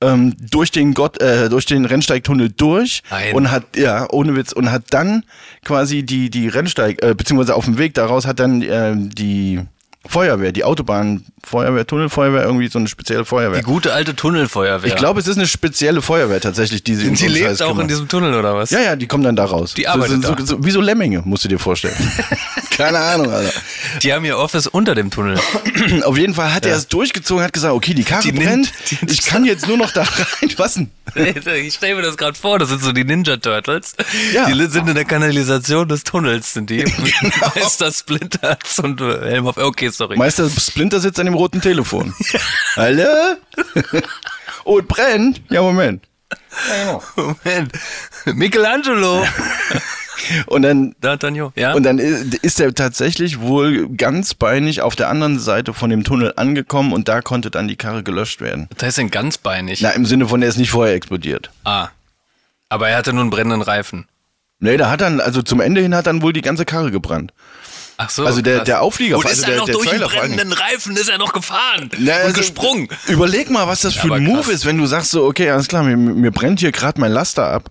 ähm, 0.00 0.34
durch 0.38 0.70
den 0.70 0.94
Gott, 0.94 1.20
äh, 1.20 1.48
durch 1.48 1.66
den 1.66 1.84
Rennsteigtunnel 1.84 2.50
durch 2.50 3.02
Nein. 3.10 3.34
und 3.34 3.50
hat, 3.50 3.76
ja, 3.76 4.06
ohne 4.10 4.36
Witz, 4.36 4.52
und 4.52 4.70
hat 4.70 4.84
dann 4.90 5.24
quasi 5.64 6.02
die, 6.02 6.30
die 6.30 6.48
Rennsteig, 6.48 7.02
äh, 7.02 7.14
beziehungsweise 7.14 7.54
auf 7.54 7.64
dem 7.64 7.78
Weg 7.78 7.94
daraus 7.94 8.26
hat 8.26 8.40
dann 8.40 8.62
äh, 8.62 8.94
die 8.96 9.60
Feuerwehr, 10.08 10.52
die 10.52 10.64
Autobahnfeuerwehr, 10.64 11.86
Tunnelfeuerwehr, 11.86 12.42
irgendwie 12.42 12.68
so 12.68 12.78
eine 12.78 12.88
spezielle 12.88 13.24
Feuerwehr. 13.24 13.58
Die 13.58 13.64
gute 13.64 13.92
alte 13.92 14.16
Tunnelfeuerwehr. 14.16 14.88
Ich 14.88 14.96
glaube, 14.96 15.20
es 15.20 15.26
ist 15.28 15.36
eine 15.36 15.46
spezielle 15.46 16.00
Feuerwehr 16.02 16.40
tatsächlich, 16.40 16.82
die 16.82 16.94
sie 16.94 17.08
um 17.08 17.14
die 17.14 17.26
lebt 17.28 17.60
auch 17.62 17.68
in 17.70 17.74
kümmert. 17.74 17.90
diesem 17.90 18.08
Tunnel 18.08 18.34
oder 18.34 18.54
was? 18.56 18.70
Ja, 18.70 18.80
ja, 18.80 18.96
die 18.96 19.06
kommen 19.06 19.22
dann 19.24 19.36
da 19.36 19.44
raus. 19.44 19.74
Die 19.74 19.82
so, 19.82 19.88
arbeitet 19.88 20.24
so, 20.24 20.34
so, 20.38 20.44
so, 20.46 20.64
wie 20.64 20.70
so 20.70 20.80
Lemminge, 20.80 21.22
musst 21.24 21.44
du 21.44 21.48
dir 21.48 21.58
vorstellen. 21.58 21.94
Keine 22.70 22.98
Ahnung, 22.98 23.30
Alter. 23.32 23.52
Die 24.02 24.12
haben 24.12 24.24
ihr 24.24 24.38
Office 24.38 24.66
unter 24.68 24.94
dem 24.94 25.10
Tunnel. 25.10 25.38
Auf 26.04 26.16
jeden 26.16 26.32
Fall 26.34 26.54
hat 26.54 26.64
er 26.64 26.76
es 26.76 26.86
durchgezogen, 26.86 27.42
hat 27.42 27.52
gesagt, 27.52 27.74
okay, 27.74 27.92
die 27.92 28.04
Karre 28.04 28.22
Die 28.22 28.32
nimmt- 28.32 28.44
brennt, 28.46 28.72
die- 29.02 29.12
ich 29.12 29.22
kann 29.22 29.44
jetzt 29.44 29.66
nur 29.66 29.76
noch 29.76 29.90
da 29.90 30.02
rein. 30.02 30.50
Was 30.56 30.74
denn? 30.74 30.90
ich 31.14 31.74
stelle 31.74 31.96
mir 31.96 32.02
das 32.02 32.16
gerade 32.16 32.38
vor, 32.38 32.58
das 32.58 32.68
sind 32.68 32.82
so 32.82 32.92
die 32.92 33.02
Ninja 33.04 33.36
Turtles. 33.38 33.94
Ja. 34.32 34.46
Die 34.46 34.66
sind 34.66 34.88
in 34.88 34.94
der 34.94 35.04
Kanalisation 35.04 35.88
des 35.88 36.04
Tunnels, 36.04 36.52
sind 36.54 36.70
die. 36.70 36.84
Genau. 37.20 37.52
Meister 37.56 37.90
Splinter 37.90 38.58
und 38.82 39.00
Helm 39.00 39.46
auf. 39.48 39.56
Okay, 39.56 39.88
sorry. 39.98 40.16
Meister 40.16 40.48
Splinter 40.48 41.00
sitzt 41.00 41.20
an 41.20 41.26
dem 41.26 41.34
roten 41.34 41.60
Telefon. 41.60 42.14
Hallo? 42.76 43.36
oh, 44.64 44.78
es 44.78 44.86
brennt? 44.86 45.42
Ja, 45.50 45.60
Moment. 45.60 46.04
Moment. 47.16 47.72
Michelangelo. 48.24 49.26
Und 50.46 50.62
dann, 50.62 50.94
D'Artagnan. 51.00 51.52
Ja? 51.54 51.74
und 51.74 51.84
dann 51.84 51.98
ist 51.98 52.60
er 52.60 52.74
tatsächlich 52.74 53.40
wohl 53.40 53.88
ganz 53.88 54.34
beinig 54.34 54.82
auf 54.82 54.94
der 54.94 55.08
anderen 55.08 55.38
Seite 55.38 55.72
von 55.72 55.88
dem 55.88 56.04
Tunnel 56.04 56.34
angekommen 56.36 56.92
und 56.92 57.08
da 57.08 57.22
konnte 57.22 57.50
dann 57.50 57.66
die 57.68 57.76
Karre 57.76 58.02
gelöscht 58.02 58.40
werden. 58.42 58.68
das 58.76 58.88
heißt 58.88 58.98
denn 58.98 59.10
ganzbeinig. 59.10 59.80
Na, 59.80 59.90
im 59.90 60.04
Sinne 60.04 60.28
von, 60.28 60.42
er 60.42 60.48
ist 60.48 60.58
nicht 60.58 60.72
vorher 60.72 60.94
explodiert. 60.94 61.50
Ah. 61.64 61.88
Aber 62.68 62.90
er 62.90 62.98
hatte 62.98 63.12
nun 63.14 63.30
brennenden 63.30 63.62
Reifen. 63.62 64.06
Nee, 64.58 64.76
da 64.76 64.90
hat 64.90 65.00
dann, 65.00 65.20
also 65.20 65.40
zum 65.40 65.60
Ende 65.60 65.80
hin 65.80 65.94
hat 65.94 66.06
dann 66.06 66.20
wohl 66.20 66.32
die 66.32 66.42
ganze 66.42 66.64
Karre 66.64 66.90
gebrannt. 66.90 67.32
Ach 68.00 68.10
so. 68.10 68.24
Also 68.24 68.40
der- 68.42 68.58
krass. 68.58 68.64
der 68.66 68.80
Auflieger, 68.82 69.16
Und 69.18 69.26
also 69.26 69.34
ist 69.34 69.42
der- 69.46 69.54
er 69.54 69.58
noch 69.58 69.66
der 69.66 69.74
durch 69.74 69.90
den 69.90 69.98
Trailer 70.00 70.08
brennenden 70.20 70.52
Reifen, 70.52 70.96
ist 70.96 71.08
er 71.08 71.18
noch 71.18 71.32
gefahren 71.32 71.90
Na, 71.98 72.14
und 72.16 72.20
also, 72.22 72.40
gesprungen. 72.40 72.88
Überleg 73.08 73.50
mal, 73.50 73.66
was 73.66 73.80
das 73.82 73.94
für 73.94 74.04
aber 74.04 74.16
ein 74.16 74.24
Move 74.24 74.42
krass. 74.42 74.48
ist, 74.54 74.66
wenn 74.66 74.78
du 74.78 74.86
sagst 74.86 75.10
so, 75.10 75.24
okay, 75.24 75.50
alles 75.50 75.66
klar, 75.68 75.82
mir, 75.82 75.96
mir 75.96 76.30
brennt 76.30 76.60
hier 76.60 76.70
gerade 76.72 77.00
mein 77.00 77.12
Laster 77.12 77.46
ab. 77.48 77.70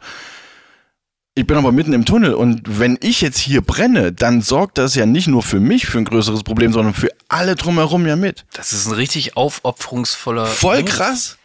Ich 1.33 1.45
bin 1.45 1.55
aber 1.55 1.71
mitten 1.71 1.93
im 1.93 2.03
Tunnel 2.03 2.33
und 2.33 2.63
wenn 2.79 2.97
ich 2.99 3.21
jetzt 3.21 3.37
hier 3.37 3.61
brenne, 3.61 4.11
dann 4.11 4.41
sorgt 4.41 4.79
das 4.79 4.95
ja 4.95 5.05
nicht 5.05 5.27
nur 5.27 5.43
für 5.43 5.59
mich 5.59 5.85
für 5.85 5.99
ein 5.99 6.05
größeres 6.05 6.41
Problem, 6.43 6.73
sondern 6.73 6.93
für 6.95 7.09
alle 7.29 7.55
drumherum 7.55 8.07
ja 8.07 8.15
mit. 8.15 8.43
Das 8.53 8.73
ist 8.73 8.87
ein 8.87 8.93
richtig 8.93 9.37
aufopferungsvoller. 9.37 10.47
Voll 10.47 10.81
Move. 10.81 10.85
krass. 10.91 11.37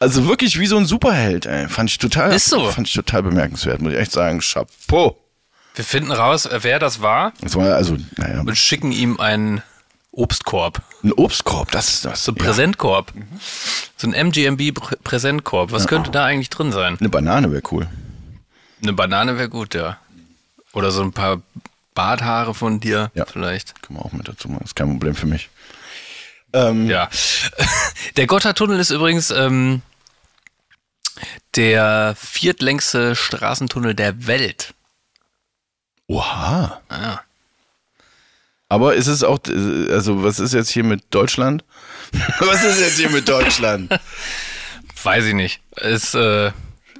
Also 0.00 0.26
wirklich 0.28 0.58
wie 0.58 0.66
so 0.66 0.76
ein 0.76 0.86
Superheld, 0.86 1.46
ey. 1.46 1.68
Fand 1.68 1.88
ich 1.90 1.98
total, 1.98 2.32
Ist 2.34 2.50
so. 2.50 2.68
fand 2.70 2.88
ich 2.88 2.94
total 2.94 3.22
bemerkenswert, 3.22 3.80
muss 3.80 3.92
ich 3.92 3.98
echt 3.98 4.12
sagen. 4.12 4.40
Chapeau. 4.40 5.16
Wir 5.78 5.84
finden 5.84 6.10
raus, 6.10 6.44
äh, 6.44 6.58
wer 6.62 6.80
das 6.80 7.02
war 7.02 7.32
Das 7.40 7.54
war 7.54 7.72
also, 7.76 7.96
naja, 8.16 8.40
und 8.40 8.58
schicken 8.58 8.90
ihm 8.90 9.20
einen 9.20 9.62
Obstkorb. 10.10 10.82
ein 11.04 11.12
Obstkorb, 11.12 11.70
das 11.70 11.88
ist 11.88 12.04
das. 12.04 12.24
So 12.24 12.32
ein 12.32 12.36
ja. 12.36 12.44
Präsentkorb. 12.46 13.12
So 13.96 14.08
ein 14.08 14.12
MGMB-Präsentkorb. 14.12 15.70
Was 15.70 15.86
könnte 15.86 16.10
da 16.10 16.24
eigentlich 16.24 16.50
drin 16.50 16.72
sein? 16.72 16.96
Eine 16.98 17.08
Banane 17.08 17.52
wäre 17.52 17.62
cool. 17.70 17.86
Eine 18.82 18.92
Banane 18.92 19.38
wäre 19.38 19.48
gut, 19.48 19.74
ja. 19.74 19.98
Oder 20.72 20.90
so 20.90 21.00
ein 21.02 21.12
paar 21.12 21.42
Barthaare 21.94 22.54
von 22.54 22.80
dir 22.80 23.12
Ja. 23.14 23.24
vielleicht. 23.26 23.80
Kann 23.80 23.94
man 23.94 24.02
auch 24.02 24.10
mit 24.12 24.26
dazu 24.26 24.48
machen, 24.48 24.64
ist 24.64 24.74
kein 24.74 24.88
Problem 24.88 25.14
für 25.14 25.26
mich. 25.26 25.48
Ähm, 26.54 26.90
Ja. 26.90 27.08
Der 28.16 28.26
Gotthardtunnel 28.26 28.80
ist 28.80 28.90
übrigens 28.90 29.30
ähm, 29.30 29.82
der 31.54 32.16
viertlängste 32.18 33.14
Straßentunnel 33.14 33.94
der 33.94 34.26
Welt. 34.26 34.74
Oha. 36.08 36.80
Ah. 36.88 37.20
Aber 38.68 38.94
ist 38.94 39.06
es 39.06 39.22
auch, 39.22 39.38
also 39.46 40.22
was 40.22 40.40
ist 40.40 40.52
jetzt 40.52 40.70
hier 40.70 40.84
mit 40.84 41.02
Deutschland? 41.10 41.64
was 42.40 42.64
ist 42.64 42.80
jetzt 42.80 42.98
hier 42.98 43.10
mit 43.10 43.28
Deutschland? 43.28 43.90
Weiß 45.02 45.24
ich 45.24 45.34
nicht. 45.34 45.60
Es, 45.76 46.14
äh, 46.14 46.50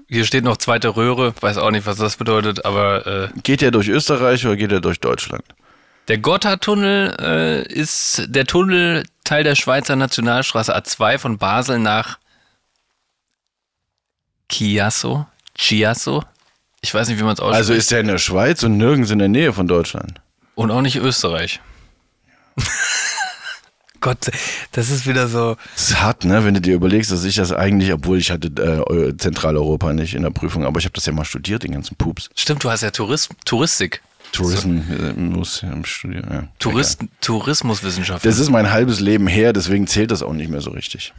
hier 0.08 0.24
steht 0.24 0.44
noch 0.44 0.56
zweite 0.56 0.94
Röhre, 0.96 1.34
weiß 1.40 1.58
auch 1.58 1.70
nicht, 1.70 1.86
was 1.86 1.96
das 1.96 2.16
bedeutet, 2.16 2.64
aber 2.64 3.06
äh, 3.06 3.28
Geht 3.42 3.62
er 3.62 3.70
durch 3.70 3.88
Österreich 3.88 4.46
oder 4.46 4.56
geht 4.56 4.72
er 4.72 4.80
durch 4.80 5.00
Deutschland? 5.00 5.44
der 6.08 6.18
Gotthardtunnel 6.18 7.16
äh, 7.20 7.72
ist 7.72 8.24
der 8.28 8.46
Tunnel 8.46 9.04
Teil 9.24 9.44
der 9.44 9.54
Schweizer 9.54 9.94
Nationalstraße 9.94 10.74
A2 10.74 11.18
von 11.18 11.36
Basel 11.36 11.78
nach 11.78 12.18
Chiasso. 14.50 15.26
Chiasso? 15.54 16.24
Ich 16.80 16.94
weiß 16.94 17.08
nicht, 17.08 17.18
wie 17.18 17.24
man 17.24 17.34
es 17.34 17.40
ausspricht. 17.40 17.56
Also 17.56 17.72
ist 17.72 17.92
er 17.92 18.00
in 18.00 18.06
der 18.06 18.18
Schweiz 18.18 18.62
und 18.62 18.76
nirgends 18.76 19.10
in 19.10 19.18
der 19.18 19.28
Nähe 19.28 19.52
von 19.52 19.66
Deutschland. 19.66 20.20
Und 20.54 20.70
auch 20.70 20.80
nicht 20.80 20.96
Österreich. 20.96 21.60
Gott, 24.00 24.30
das 24.72 24.90
ist 24.90 25.06
wieder 25.06 25.26
so. 25.26 25.56
Das 25.74 25.90
ist 25.90 26.00
hart, 26.00 26.24
ne, 26.24 26.44
wenn 26.44 26.54
du 26.54 26.60
dir 26.60 26.74
überlegst, 26.74 27.10
dass 27.10 27.24
ich 27.24 27.34
das 27.34 27.52
eigentlich, 27.52 27.92
obwohl 27.92 28.18
ich 28.18 28.30
hatte 28.30 28.48
äh, 28.48 29.16
Zentraleuropa 29.16 29.92
nicht 29.92 30.14
in 30.14 30.22
der 30.22 30.30
Prüfung, 30.30 30.64
aber 30.64 30.78
ich 30.78 30.84
habe 30.84 30.92
das 30.92 31.06
ja 31.06 31.12
mal 31.12 31.24
studiert, 31.24 31.64
den 31.64 31.72
ganzen 31.72 31.96
Pups. 31.96 32.30
Stimmt, 32.36 32.62
du 32.62 32.70
hast 32.70 32.82
ja 32.82 32.90
Tourism, 32.90 33.32
Touristik. 33.44 34.02
Tourismus 34.32 35.62
im 35.62 35.84
Studium. 35.84 36.24
Ja. 36.30 36.48
Tourist, 36.58 37.00
Tourismuswissenschaft. 37.20 38.24
Das 38.24 38.38
ist 38.38 38.50
mein 38.50 38.70
halbes 38.70 39.00
Leben 39.00 39.26
her, 39.26 39.52
deswegen 39.52 39.86
zählt 39.86 40.10
das 40.10 40.22
auch 40.22 40.34
nicht 40.34 40.50
mehr 40.50 40.60
so 40.60 40.70
richtig. 40.70 41.12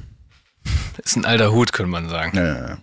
ist 1.04 1.16
ein 1.18 1.26
alter 1.26 1.52
Hut, 1.52 1.74
könnte 1.74 1.92
man 1.92 2.08
sagen. 2.08 2.38
Ja, 2.38 2.46
ja, 2.46 2.68
ja. 2.70 2.78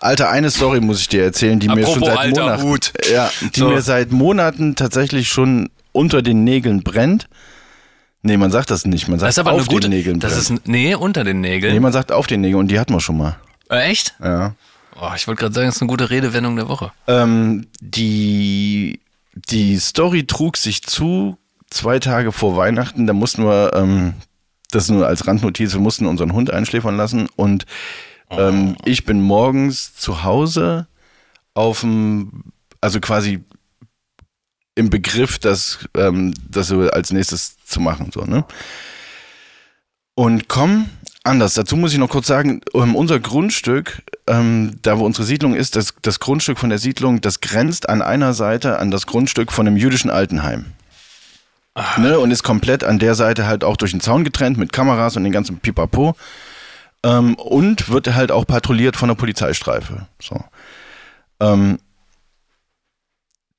Alter, 0.00 0.30
eine 0.30 0.50
Story 0.50 0.80
muss 0.80 1.00
ich 1.00 1.08
dir 1.08 1.22
erzählen, 1.24 1.58
die 1.60 1.68
mir 1.68 1.82
Apropos 1.82 1.94
schon 1.94 2.04
seit 2.04 2.18
alter 2.18 2.42
Monaten, 2.42 2.62
Hut. 2.62 2.92
ja, 3.12 3.30
die 3.54 3.60
So. 3.60 3.68
mir 3.70 3.82
seit 3.82 4.12
Monaten 4.12 4.76
tatsächlich 4.76 5.28
schon 5.28 5.68
unter 5.92 6.22
den 6.22 6.44
Nägeln 6.44 6.82
brennt. 6.82 7.28
Nee, 8.22 8.36
man 8.36 8.50
sagt 8.50 8.70
das 8.70 8.84
nicht, 8.84 9.08
man 9.08 9.18
sagt 9.18 9.28
Das 9.28 9.34
ist 9.34 9.38
aber 9.38 9.52
auf 9.52 9.66
gute. 9.66 9.88
den 9.88 9.96
Nägeln 9.96 10.20
das 10.20 10.32
brennt. 10.46 10.60
ist 10.60 10.68
nee 10.68 10.94
unter 10.94 11.24
den 11.24 11.40
Nägeln. 11.40 11.72
nee, 11.74 11.80
man 11.80 11.92
sagt 11.92 12.12
auf 12.12 12.26
den 12.26 12.42
Nägeln 12.42 12.60
und 12.60 12.68
die 12.68 12.78
hatten 12.78 12.92
wir 12.92 13.00
schon 13.00 13.16
mal. 13.18 13.36
äh, 13.70 13.90
echt? 13.90 14.14
Ja. 14.22 14.54
Oh, 15.00 15.10
ich 15.16 15.26
wollte 15.26 15.40
gerade 15.40 15.54
sagen, 15.54 15.66
das 15.68 15.76
ist 15.76 15.82
eine 15.82 15.88
gute 15.88 16.10
Redewendung 16.10 16.56
der 16.56 16.68
Woche. 16.68 16.92
Ähm, 17.06 17.66
die, 17.80 19.00
die 19.32 19.78
Story 19.78 20.26
trug 20.26 20.56
sich 20.58 20.82
zu 20.82 21.38
zwei 21.70 21.98
Tage 21.98 22.32
vor 22.32 22.56
Weihnachten. 22.56 23.06
Da 23.06 23.14
mussten 23.14 23.44
wir, 23.44 23.72
ähm, 23.74 24.14
das 24.70 24.88
nur 24.90 25.06
als 25.06 25.26
Randnotiz, 25.26 25.72
wir 25.72 25.80
mussten 25.80 26.04
unseren 26.06 26.32
Hund 26.32 26.50
einschläfern 26.52 26.96
lassen. 26.98 27.28
Und 27.36 27.64
ähm, 28.30 28.76
ich 28.84 29.04
bin 29.04 29.20
morgens 29.20 29.94
zu 29.94 30.22
Hause 30.22 30.86
auf 31.54 31.80
dem, 31.80 32.44
also 32.80 33.00
quasi 33.00 33.40
im 34.74 34.90
Begriff, 34.90 35.38
das, 35.38 35.88
ähm, 35.94 36.32
das 36.48 36.68
so 36.68 36.88
als 36.88 37.12
nächstes 37.12 37.56
zu 37.64 37.80
machen. 37.80 38.10
So, 38.12 38.22
ne? 38.22 38.44
Und 40.14 40.48
komm, 40.48 40.88
anders. 41.24 41.54
Dazu 41.54 41.76
muss 41.76 41.92
ich 41.92 41.98
noch 41.98 42.08
kurz 42.08 42.26
sagen, 42.26 42.60
ähm, 42.74 42.96
unser 42.96 43.20
Grundstück, 43.20 44.02
ähm, 44.26 44.78
da 44.82 44.98
wo 44.98 45.04
unsere 45.04 45.24
Siedlung 45.24 45.54
ist, 45.54 45.76
das, 45.76 45.94
das 46.02 46.20
Grundstück 46.20 46.58
von 46.58 46.70
der 46.70 46.78
Siedlung, 46.78 47.20
das 47.20 47.40
grenzt 47.40 47.88
an 47.88 48.02
einer 48.02 48.32
Seite 48.34 48.78
an 48.78 48.90
das 48.90 49.06
Grundstück 49.06 49.52
von 49.52 49.66
einem 49.66 49.76
jüdischen 49.76 50.10
Altenheim. 50.10 50.66
Ne, 51.96 52.18
und 52.18 52.30
ist 52.30 52.42
komplett 52.42 52.82
an 52.82 52.98
der 52.98 53.14
Seite 53.14 53.46
halt 53.46 53.62
auch 53.62 53.76
durch 53.76 53.92
den 53.92 54.00
Zaun 54.00 54.24
getrennt 54.24 54.58
mit 54.58 54.72
Kameras 54.72 55.16
und 55.16 55.22
den 55.22 55.32
ganzen 55.32 55.58
Pipapo. 55.60 56.16
Ähm, 57.02 57.34
und 57.34 57.88
wird 57.88 58.14
halt 58.14 58.30
auch 58.30 58.46
patrouilliert 58.46 58.96
von 58.96 59.08
der 59.08 59.16
Polizeistreife. 59.16 60.06
So. 60.20 60.44
Ähm, 61.40 61.78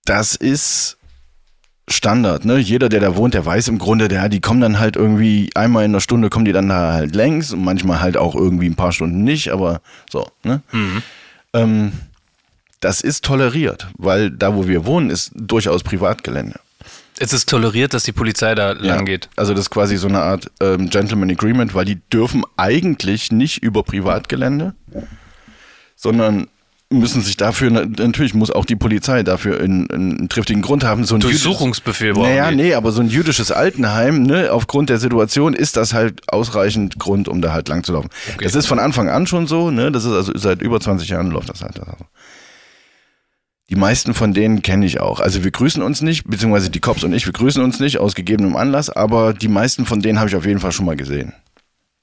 das 0.06 0.36
ist 0.36 0.98
Standard, 1.88 2.46
ne? 2.46 2.58
Jeder, 2.58 2.90
der 2.90 3.00
da 3.00 3.16
wohnt, 3.16 3.34
der 3.34 3.46
weiß 3.46 3.68
im 3.68 3.80
Grunde, 3.80 4.08
der, 4.08 4.30
die 4.30 4.40
kommen 4.40 4.62
dann 4.62 4.80
halt 4.80 4.96
irgendwie 4.96 5.50
einmal 5.56 5.86
in 5.86 5.92
einer 5.92 6.00
Stunde 6.02 6.30
kommen 6.30 6.46
die 6.46 6.54
dann 6.54 6.70
da 6.70 6.94
halt 6.94 7.16
längs 7.16 7.52
und 7.52 7.64
manchmal 7.64 8.00
halt 8.00 8.18
auch 8.18 8.36
irgendwie 8.36 8.68
ein 8.68 8.76
paar 8.76 8.92
Stunden 8.92 9.24
nicht, 9.24 9.52
aber 9.52 9.82
so, 10.10 10.28
ne? 10.44 10.62
Ähm, 11.54 11.92
das 12.80 13.02
ist 13.02 13.26
toleriert, 13.26 13.88
weil 13.98 14.32
da, 14.32 14.56
wo 14.56 14.68
wir 14.68 14.86
wohnen, 14.86 15.10
ist 15.10 15.32
durchaus 15.36 15.84
Privatgelände. 15.84 16.60
Es 17.22 17.34
ist 17.34 17.48
toleriert, 17.48 17.94
dass 17.94 18.04
die 18.04 18.12
Polizei 18.12 18.56
da 18.56 18.72
lang 18.72 19.06
geht. 19.06 19.30
Also 19.36 19.54
das 19.54 19.66
ist 19.66 19.70
quasi 19.70 19.98
so 19.98 20.08
eine 20.08 20.22
Art 20.22 20.50
ähm, 20.60 20.90
Gentleman 20.90 21.30
Agreement, 21.30 21.76
weil 21.76 21.86
die 21.86 22.00
dürfen 22.12 22.44
eigentlich 22.58 23.32
nicht 23.32 23.62
über 23.62 23.84
Privatgelände, 23.84 24.74
sondern 25.96 26.48
müssen 26.92 27.22
sich 27.22 27.38
dafür, 27.38 27.70
natürlich 27.70 28.34
muss 28.34 28.52
auch 28.52 28.66
die 28.66 28.76
Polizei 28.76 29.24
dafür 29.24 29.60
einen, 29.60 29.90
einen 29.90 30.30
triftigen 30.30 30.62
Grund 30.62 30.84
haben. 30.84 31.06
So 31.06 31.16
ein 31.16 31.22
Durchsuchungsbefehl 31.22 32.14
brauchen 32.14 32.30
Naja, 32.30 32.52
nee, 32.52 32.74
aber 32.74 32.92
so 32.92 33.02
ein 33.02 33.08
jüdisches 33.08 33.52
Altenheim, 33.52 34.24
ne, 34.24 34.52
aufgrund 34.52 34.90
der 34.90 34.98
Situation 34.98 35.54
ist 35.54 35.78
das 35.78 35.94
halt 35.94 36.22
ausreichend 36.28 37.00
Grund, 37.00 37.28
um 37.28 37.42
da 37.42 37.54
halt 37.54 37.70
lang 37.70 37.84
zu 37.84 37.94
laufen. 37.94 38.10
Das 38.42 38.56
ist 38.56 38.66
von 38.66 38.80
Anfang 38.80 39.10
an 39.10 39.26
schon 39.26 39.48
so, 39.48 39.72
ne, 39.72 39.92
das 39.92 40.06
ist 40.06 40.12
also 40.12 40.34
seit 40.36 40.62
über 40.62 40.80
20 40.80 41.08
Jahren 41.10 41.32
läuft 41.32 41.50
das 41.50 41.62
halt. 41.62 41.80
Also. 41.80 42.06
Die 43.72 43.78
meisten 43.78 44.14
von 44.14 44.34
denen 44.34 44.62
kenne 44.62 44.86
ich 44.86 45.00
auch. 45.00 45.20
Also 45.20 45.44
wir 45.44 45.52
grüßen 45.52 45.82
uns 45.82 46.02
nicht, 46.02 46.28
beziehungsweise 46.28 46.70
die 46.70 46.82
Cops 46.82 47.04
und 47.04 47.14
ich, 47.14 47.26
wir 47.26 47.34
grüßen 47.34 47.64
uns 47.64 47.80
nicht 47.80 48.00
aus 48.00 48.16
gegebenem 48.16 48.56
Anlass, 48.56 48.90
aber 48.90 49.34
die 49.34 49.48
meisten 49.48 49.86
von 49.86 50.02
denen 50.02 50.20
habe 50.20 50.30
ich 50.30 50.36
auf 50.36 50.46
jeden 50.46 50.60
Fall 50.60 50.74
schon 50.74 50.86
mal 50.86 50.98
gesehen. 50.98 51.34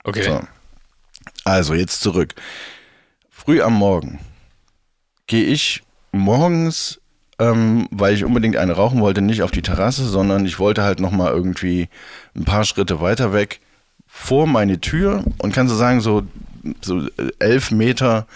Okay. 0.02 0.22
So. 0.22 0.40
Also 1.44 1.74
jetzt 1.74 2.00
zurück. 2.00 2.35
Früh 3.31 3.61
am 3.61 3.74
Morgen 3.74 4.18
gehe 5.26 5.44
ich 5.44 5.83
morgens 6.11 7.00
ähm, 7.38 7.87
weil 7.90 8.14
ich 8.14 8.24
unbedingt 8.24 8.57
eine 8.57 8.72
rauchen 8.72 9.00
wollte, 9.00 9.22
nicht 9.22 9.42
auf 9.42 9.50
die 9.50 9.62
Terrasse, 9.62 10.04
sondern 10.04 10.44
ich 10.44 10.59
wollte 10.59 10.83
halt 10.83 11.00
nochmal 11.00 11.33
irgendwie 11.33 11.88
ein 12.35 12.44
paar 12.44 12.64
Schritte 12.64 13.00
weiter 13.00 13.33
weg 13.33 13.61
vor 14.07 14.46
meine 14.46 14.81
Tür 14.81 15.22
und 15.38 15.54
kann 15.54 15.68
so 15.68 15.76
sagen, 15.76 16.00
so, 16.00 16.24
so 16.81 17.07
elf 17.38 17.70
Meter 17.70 18.26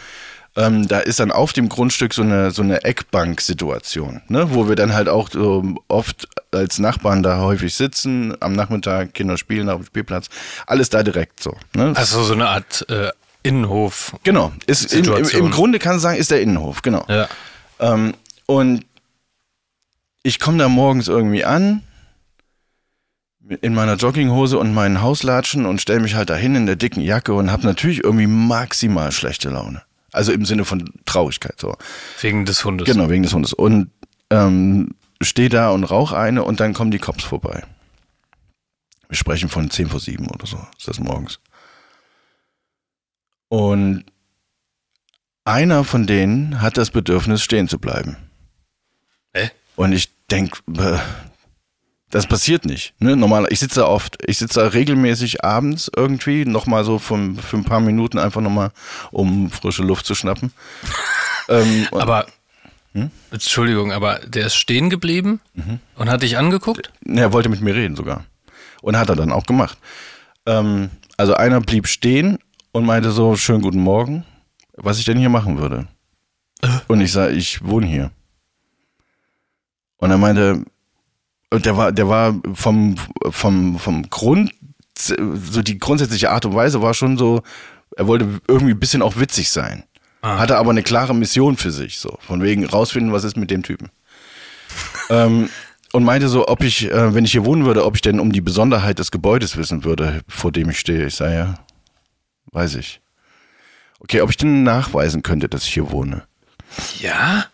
ähm, 0.57 0.87
da 0.87 0.99
ist 0.99 1.19
dann 1.21 1.31
auf 1.31 1.53
dem 1.53 1.69
Grundstück 1.69 2.13
so 2.13 2.23
eine, 2.23 2.51
so 2.51 2.63
eine 2.63 2.85
Eckbank-Situation, 2.85 4.23
ne? 4.29 4.55
wo 4.55 4.69
wir 4.69 4.77
dann 4.77 4.93
halt 4.93 5.09
auch 5.09 5.31
so 5.31 5.77
oft 5.89 6.29
als 6.51 6.79
Nachbarn 6.79 7.23
da 7.23 7.41
häufig 7.41 7.75
sitzen, 7.75 8.35
am 8.41 8.53
Nachmittag 8.53 9.15
Kinder 9.15 9.39
spielen 9.39 9.71
auf 9.71 9.81
dem 9.81 9.87
Spielplatz, 9.87 10.29
alles 10.67 10.91
da 10.91 11.03
direkt 11.03 11.43
so. 11.43 11.57
Ne? 11.75 11.93
Also 11.95 12.23
so 12.23 12.35
eine 12.35 12.49
Art 12.49 12.85
äh, 12.91 13.11
Innenhof. 13.43 14.15
Genau, 14.25 14.53
ist 14.67 14.93
im, 14.93 15.05
im, 15.05 15.29
im 15.29 15.51
Grunde 15.51 15.79
kann 15.79 15.93
man 15.93 16.01
sagen, 16.01 16.19
ist 16.19 16.31
der 16.31 16.43
Innenhof, 16.43 16.83
genau. 16.83 17.05
Ja. 17.09 17.29
Ähm, 17.81 18.15
und 18.47 18.85
ich 20.23 20.39
komme 20.39 20.59
da 20.59 20.69
morgens 20.69 21.09
irgendwie 21.09 21.45
an, 21.45 21.83
in 23.61 23.75
meiner 23.75 23.97
Jogginghose 23.97 24.59
und 24.59 24.73
meinen 24.73 25.01
Hauslatschen 25.01 25.67
und 25.67 25.81
stelle 25.81 26.01
mich 26.01 26.15
halt 26.15 26.31
dahin 26.31 26.55
in 26.55 26.67
der 26.67 26.77
dicken 26.77 27.01
Jacke 27.01 27.33
und 27.33 27.51
habe 27.51 27.67
natürlich 27.67 28.05
irgendwie 28.05 28.27
maximal 28.27 29.11
schlechte 29.13 29.49
Laune. 29.49 29.83
Also 30.13 30.33
im 30.33 30.45
Sinne 30.45 30.65
von 30.65 30.93
Traurigkeit. 31.07 31.59
So. 31.59 31.75
Wegen 32.21 32.45
des 32.45 32.65
Hundes. 32.65 32.87
Genau, 32.87 33.09
wegen 33.09 33.23
des 33.23 33.33
Hundes. 33.33 33.53
Und 33.53 33.91
ähm, 34.31 34.95
stehe 35.21 35.49
da 35.49 35.71
und 35.71 35.85
rauche 35.85 36.17
eine 36.17 36.45
und 36.45 36.61
dann 36.61 36.75
kommen 36.75 36.91
die 36.91 36.99
Cops 36.99 37.25
vorbei. 37.25 37.65
Wir 39.09 39.17
sprechen 39.17 39.49
von 39.49 39.71
10 39.71 39.89
vor 39.89 40.01
7 40.01 40.27
oder 40.29 40.47
so, 40.47 40.59
ist 40.79 40.89
das 40.89 40.99
morgens. 40.99 41.39
Und 43.49 44.05
einer 45.45 45.85
von 45.85 46.07
denen 46.07 46.63
hat 46.63 46.77
das 46.77 46.91
Bedürfnis, 46.91 47.43
stehen 47.43 47.69
zu 47.69 47.79
bleiben. 47.79 48.17
Hä? 49.35 49.51
Und 49.77 49.93
ich 49.93 50.11
denke, 50.31 50.59
das 52.13 52.27
passiert 52.27 52.67
nicht. 52.67 52.93
Ne? 52.99 53.17
Normal, 53.17 53.47
ich 53.49 53.59
sitze 53.59 53.81
da 53.81 53.87
oft, 53.87 54.19
ich 54.27 54.37
sitze 54.37 54.61
da 54.61 54.67
regelmäßig 54.67 55.45
abends 55.45 55.91
irgendwie, 55.97 56.45
nochmal 56.45 56.85
so 56.85 56.99
für, 56.99 57.35
für 57.37 57.57
ein 57.57 57.65
paar 57.65 57.81
Minuten 57.81 58.19
einfach 58.19 58.43
nochmal, 58.43 58.71
um 59.11 59.51
frische 59.51 59.83
Luft 59.83 60.05
zu 60.05 60.15
schnappen. 60.15 60.53
ähm, 61.49 61.89
aber, 61.91 62.27
hm? 62.93 63.11
Entschuldigung, 63.31 63.93
aber 63.93 64.21
der 64.27 64.47
ist 64.47 64.57
stehen 64.57 64.91
geblieben 64.91 65.41
mhm. 65.55 65.81
und 65.97 66.11
hat 66.11 66.21
dich 66.21 66.37
angeguckt? 66.37 66.93
Er 67.07 67.33
wollte 67.33 67.49
mit 67.49 67.63
mir 67.63 67.75
reden 67.75 67.97
sogar. 67.97 68.27
Und 68.83 68.99
hat 68.99 69.09
er 69.09 69.17
dann 69.17 69.33
auch 69.33 69.47
gemacht. 69.47 69.79
Ähm, 70.45 70.91
also 71.17 71.33
einer 71.33 71.63
blieb 71.63 71.89
stehen 71.89 72.39
und 72.73 72.85
meinte 72.85 73.11
so, 73.11 73.37
schönen 73.37 73.63
guten 73.63 73.81
Morgen, 73.81 74.27
was 74.77 74.99
ich 74.99 75.07
denn 75.07 75.19
hier 75.19 75.31
machen 75.31 75.59
würde. 75.59 75.89
Äh. 76.61 76.69
Und 76.89 77.01
ich 77.01 77.11
sage, 77.11 77.33
ich 77.33 77.65
wohne 77.65 77.87
hier. 77.87 78.11
Und 79.97 80.11
er 80.11 80.19
meinte, 80.19 80.65
und 81.53 81.67
der 81.67 81.77
war, 81.77 81.93
der 81.93 82.09
war 82.09 82.35
vom, 82.55 82.97
vom, 83.31 83.79
vom 83.79 84.09
Grund, 84.11 84.53
so 84.97 85.63
die 85.63 85.79
grundsätzliche 85.79 86.31
Art 86.31 86.45
und 86.45 86.55
Weise 86.55 86.83
war 86.83 86.95
schon 86.95 87.19
so, 87.19 87.43
er 87.97 88.07
wollte 88.07 88.41
irgendwie 88.49 88.73
ein 88.73 88.81
bisschen 88.81 89.03
auch 89.03 89.17
witzig 89.19 89.51
sein. 89.51 89.85
Ah. 90.23 90.39
Hatte 90.39 90.57
aber 90.57 90.71
eine 90.71 90.83
klare 90.83 91.15
Mission 91.15 91.57
für 91.57 91.71
sich, 91.71 91.99
so. 91.99 92.17
Von 92.21 92.43
wegen 92.43 92.65
rausfinden, 92.65 93.13
was 93.13 93.25
ist 93.25 93.37
mit 93.37 93.51
dem 93.51 93.63
Typen. 93.63 93.91
ähm, 95.11 95.51
und 95.93 96.05
meinte 96.05 96.29
so, 96.29 96.49
ob 96.49 96.63
ich, 96.63 96.91
äh, 96.91 97.15
wenn 97.15 97.25
ich 97.25 97.33
hier 97.33 97.45
wohnen 97.45 97.67
würde, 97.67 97.85
ob 97.85 97.97
ich 97.97 98.01
denn 98.01 98.21
um 98.21 98.33
die 98.33 98.41
Besonderheit 98.41 98.99
des 98.99 99.11
Gebäudes 99.11 99.57
wissen 99.57 99.85
würde, 99.85 100.23
vor 100.29 100.53
dem 100.53 100.71
ich 100.71 100.79
stehe. 100.79 101.07
Ich 101.07 101.17
sage 101.17 101.35
ja, 101.35 101.55
weiß 102.53 102.77
ich. 102.77 103.01
Okay, 104.01 104.21
ob 104.23 104.31
ich 104.31 104.37
denn 104.37 104.63
nachweisen 104.63 105.23
könnte, 105.23 105.49
dass 105.49 105.65
ich 105.65 105.75
hier 105.75 105.91
wohne. 105.91 106.23
Ja? 106.99 107.47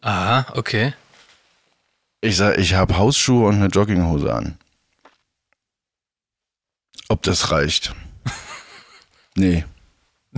Aha, 0.00 0.46
okay. 0.54 0.94
Ich 2.20 2.36
sag, 2.36 2.58
ich 2.58 2.74
habe 2.74 2.98
Hausschuhe 2.98 3.46
und 3.46 3.56
eine 3.56 3.66
Jogginghose 3.66 4.32
an. 4.32 4.58
Ob 7.08 7.22
das 7.22 7.50
reicht? 7.50 7.94
nee. 9.34 9.64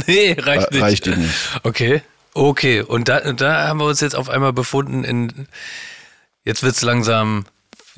Nee, 0.06 0.36
reicht 0.38 0.70
nicht. 0.70 0.82
Reicht 0.82 1.06
nicht. 1.06 1.60
Okay. 1.62 2.02
Okay. 2.34 2.82
Und 2.82 3.08
da, 3.08 3.32
da 3.32 3.68
haben 3.68 3.80
wir 3.80 3.86
uns 3.86 4.00
jetzt 4.00 4.14
auf 4.14 4.28
einmal 4.28 4.52
befunden 4.52 5.04
in. 5.04 5.48
Jetzt 6.44 6.62
wird's 6.62 6.82
langsam 6.82 7.44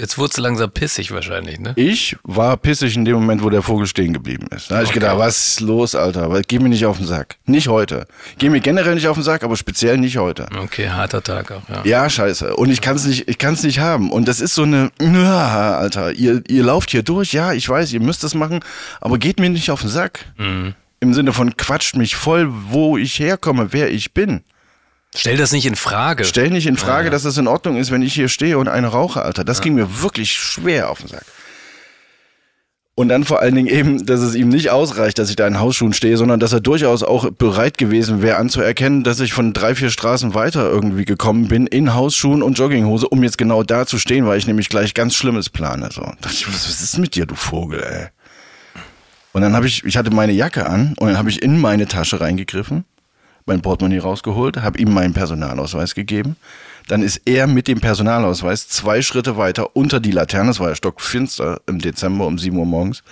Jetzt 0.03 0.19
wurde 0.19 0.33
es 0.33 0.37
langsam 0.38 0.69
pissig 0.69 1.12
wahrscheinlich, 1.12 1.61
ne? 1.61 1.75
Ich 1.77 2.17
war 2.25 2.57
pissig 2.57 2.97
in 2.97 3.05
dem 3.05 3.15
Moment, 3.15 3.41
wo 3.45 3.51
der 3.51 3.62
Vogel 3.62 3.87
stehen 3.87 4.12
geblieben 4.12 4.49
ist. 4.51 4.69
Da 4.69 4.75
habe 4.75 4.85
ich 4.85 4.91
gedacht, 4.91 5.17
was 5.17 5.47
ist 5.47 5.61
los, 5.61 5.95
Alter? 5.95 6.43
Geh 6.49 6.59
mir 6.59 6.71
nicht 6.71 6.85
auf 6.87 6.97
den 6.97 7.07
Sack. 7.07 7.37
Nicht 7.47 7.69
heute. 7.69 8.09
Geh 8.37 8.51
mir 8.51 8.59
generell 8.59 8.97
nicht 8.97 9.07
auf 9.07 9.17
den 9.17 9.23
Sack, 9.23 9.45
aber 9.45 9.55
speziell 9.55 9.99
nicht 9.99 10.17
heute. 10.17 10.49
Okay, 10.61 10.88
harter 10.88 11.23
Tag 11.23 11.53
auch, 11.53 11.62
ja. 11.69 11.83
Ja, 11.85 12.11
scheiße. 12.11 12.57
Und 12.57 12.71
ich 12.71 12.81
kann 12.81 12.97
es 12.97 13.05
nicht, 13.07 13.29
ich 13.29 13.38
kann 13.38 13.55
es 13.55 13.62
nicht 13.62 13.79
haben. 13.79 14.11
Und 14.11 14.27
das 14.27 14.41
ist 14.41 14.57
so 14.57 14.65
eine, 14.65 14.91
ja, 15.01 15.79
Alter, 15.79 16.11
ihr, 16.11 16.43
ihr 16.49 16.65
lauft 16.65 16.91
hier 16.91 17.05
durch, 17.05 17.33
ja, 17.33 17.53
ich 17.53 17.69
weiß, 17.69 17.93
ihr 17.93 18.01
müsst 18.01 18.25
das 18.25 18.35
machen, 18.35 18.59
aber 19.01 19.19
geht 19.19 19.38
mir 19.38 19.51
nicht 19.51 19.71
auf 19.71 19.83
den 19.83 19.91
Sack. 19.91 20.25
Mhm. 20.37 20.75
Im 20.99 21.15
Sinne 21.15 21.33
von 21.33 21.57
quatscht 21.57 21.95
mich 21.95 22.17
voll, 22.17 22.49
wo 22.71 22.99
ich 22.99 23.21
herkomme, 23.21 23.69
wer 23.73 23.93
ich 23.93 24.15
bin. 24.15 24.43
Stell 25.14 25.37
das 25.37 25.53
nicht 25.53 25.66
in 25.66 25.77
Frage. 25.77 26.25
Stell 26.25 26.51
nicht 26.51 26.66
in 26.66 26.77
Frage, 26.77 27.07
ja. 27.07 27.11
dass 27.11 27.25
es 27.25 27.37
in 27.37 27.46
Ordnung 27.46 27.77
ist, 27.77 27.90
wenn 27.90 28.03
ich 28.03 28.14
hier 28.14 28.29
stehe 28.29 28.59
und 28.59 28.68
eine 28.68 28.88
rauche, 28.88 29.22
Alter. 29.22 29.44
Das 29.44 29.59
ja. 29.59 29.64
ging 29.64 29.75
mir 29.75 30.03
wirklich 30.03 30.33
schwer 30.33 30.88
auf 30.90 31.01
den 31.01 31.09
Sack. 31.09 31.25
Und 32.94 33.09
dann 33.09 33.25
vor 33.25 33.40
allen 33.40 33.55
Dingen 33.55 33.68
eben, 33.68 34.05
dass 34.05 34.20
es 34.20 34.35
ihm 34.35 34.48
nicht 34.48 34.70
ausreicht, 34.70 35.18
dass 35.18 35.31
ich 35.31 35.37
da 35.37 35.46
in 35.46 35.59
Hausschuhen 35.59 35.94
stehe, 35.94 36.18
sondern 36.18 36.40
dass 36.40 36.53
er 36.53 36.61
durchaus 36.61 37.03
auch 37.03 37.31
bereit 37.31 37.79
gewesen 37.79 38.20
wäre 38.20 38.37
anzuerkennen, 38.37 39.03
dass 39.03 39.20
ich 39.20 39.33
von 39.33 39.55
drei, 39.55 39.75
vier 39.75 39.90
Straßen 39.90 40.35
weiter 40.35 40.68
irgendwie 40.68 41.07
gekommen 41.07 41.48
bin, 41.48 41.66
in 41.66 41.94
Hausschuhen 41.94 42.42
und 42.42 42.59
Jogginghose, 42.59 43.09
um 43.09 43.22
jetzt 43.22 43.38
genau 43.38 43.62
da 43.62 43.87
zu 43.87 43.98
stehen, 43.98 44.27
weil 44.27 44.38
ich 44.38 44.46
nämlich 44.46 44.68
gleich 44.68 44.92
ganz 44.92 45.14
Schlimmes 45.14 45.48
plane. 45.48 45.88
So. 45.90 46.03
Da 46.03 46.16
dachte 46.20 46.35
ich, 46.35 46.48
was, 46.48 46.68
was 46.68 46.83
ist 46.83 46.98
mit 46.98 47.14
dir, 47.14 47.25
du 47.25 47.35
Vogel, 47.35 47.83
ey? 47.83 48.09
Und 49.33 49.40
dann 49.40 49.57
habe 49.57 49.66
ich, 49.66 49.85
ich 49.85 49.96
hatte 49.96 50.11
meine 50.11 50.33
Jacke 50.33 50.66
an 50.66 50.94
und 50.98 51.09
dann 51.09 51.16
habe 51.16 51.31
ich 51.31 51.42
in 51.42 51.59
meine 51.59 51.87
Tasche 51.87 52.20
reingegriffen 52.20 52.85
mein 53.46 53.62
Portemonnaie 53.62 53.98
rausgeholt, 53.98 54.59
habe 54.62 54.78
ihm 54.78 54.92
meinen 54.92 55.14
Personalausweis 55.14 55.94
gegeben. 55.94 56.37
Dann 56.88 57.02
ist 57.02 57.22
er 57.24 57.46
mit 57.46 57.68
dem 57.68 57.81
Personalausweis 57.81 58.68
zwei 58.68 59.02
Schritte 59.02 59.37
weiter 59.37 59.76
unter 59.76 60.00
die 60.00 60.11
Laterne, 60.11 60.50
es 60.50 60.61
war 60.61 60.70
ja 60.70 60.74
stockfinster 60.74 61.61
im 61.66 61.78
Dezember 61.78 62.26
um 62.26 62.38
7 62.38 62.57
Uhr 62.57 62.66
morgens, 62.66 63.02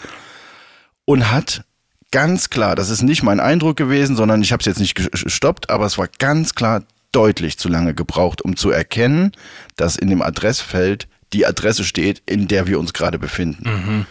und 1.05 1.31
hat 1.31 1.65
ganz 2.11 2.51
klar, 2.51 2.75
das 2.75 2.91
ist 2.91 3.03
nicht 3.03 3.23
mein 3.23 3.41
Eindruck 3.41 3.77
gewesen, 3.77 4.17
sondern 4.17 4.43
ich 4.43 4.53
habe 4.53 4.61
es 4.61 4.67
jetzt 4.67 4.81
nicht 4.81 4.95
gestoppt, 4.95 5.71
aber 5.71 5.87
es 5.87 5.99
war 5.99 6.09
ganz 6.19 6.55
klar 6.55 6.83
deutlich 7.13 7.59
zu 7.59 7.69
lange 7.69 7.95
gebraucht, 7.95 8.43
um 8.43 8.57
zu 8.57 8.71
erkennen, 8.71 9.33
dass 9.77 9.97
in 9.97 10.09
dem 10.09 10.23
Adressfeld 10.23 11.09
die 11.33 11.47
Adresse 11.47 11.85
steht, 11.85 12.23
in 12.27 12.49
der 12.49 12.67
wir 12.67 12.79
uns 12.79 12.93
gerade 12.93 13.19
befinden. 13.19 13.65
Mhm. 13.65 14.07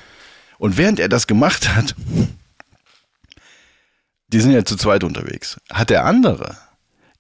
Und 0.58 0.78
während 0.78 1.00
er 1.00 1.10
das 1.10 1.28
gemacht 1.28 1.74
hat, 1.74 1.96
die 4.32 4.40
sind 4.40 4.52
ja 4.52 4.66
zu 4.66 4.76
zweit 4.76 5.04
unterwegs, 5.04 5.58
hat 5.72 5.90
der 5.90 6.06
andere 6.06 6.58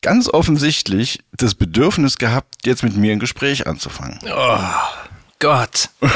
ganz 0.01 0.29
offensichtlich 0.29 1.19
das 1.35 1.55
Bedürfnis 1.55 2.17
gehabt, 2.17 2.65
jetzt 2.65 2.83
mit 2.83 2.95
mir 2.95 3.11
ein 3.11 3.19
Gespräch 3.19 3.67
anzufangen. 3.67 4.19
Oh. 4.25 4.59
Gott. 5.39 5.89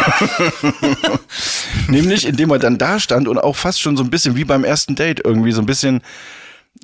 Nämlich, 1.88 2.28
indem 2.28 2.52
er 2.52 2.60
dann 2.60 2.78
da 2.78 3.00
stand 3.00 3.30
und 3.30 3.38
auch 3.38 3.56
fast 3.56 3.82
schon 3.82 3.96
so 3.96 4.04
ein 4.04 4.10
bisschen 4.10 4.36
wie 4.36 4.44
beim 4.44 4.66
ersten 4.66 4.96
Date 4.96 5.22
irgendwie 5.24 5.54
so 5.54 5.62
ein 5.62 5.66
bisschen 5.66 6.02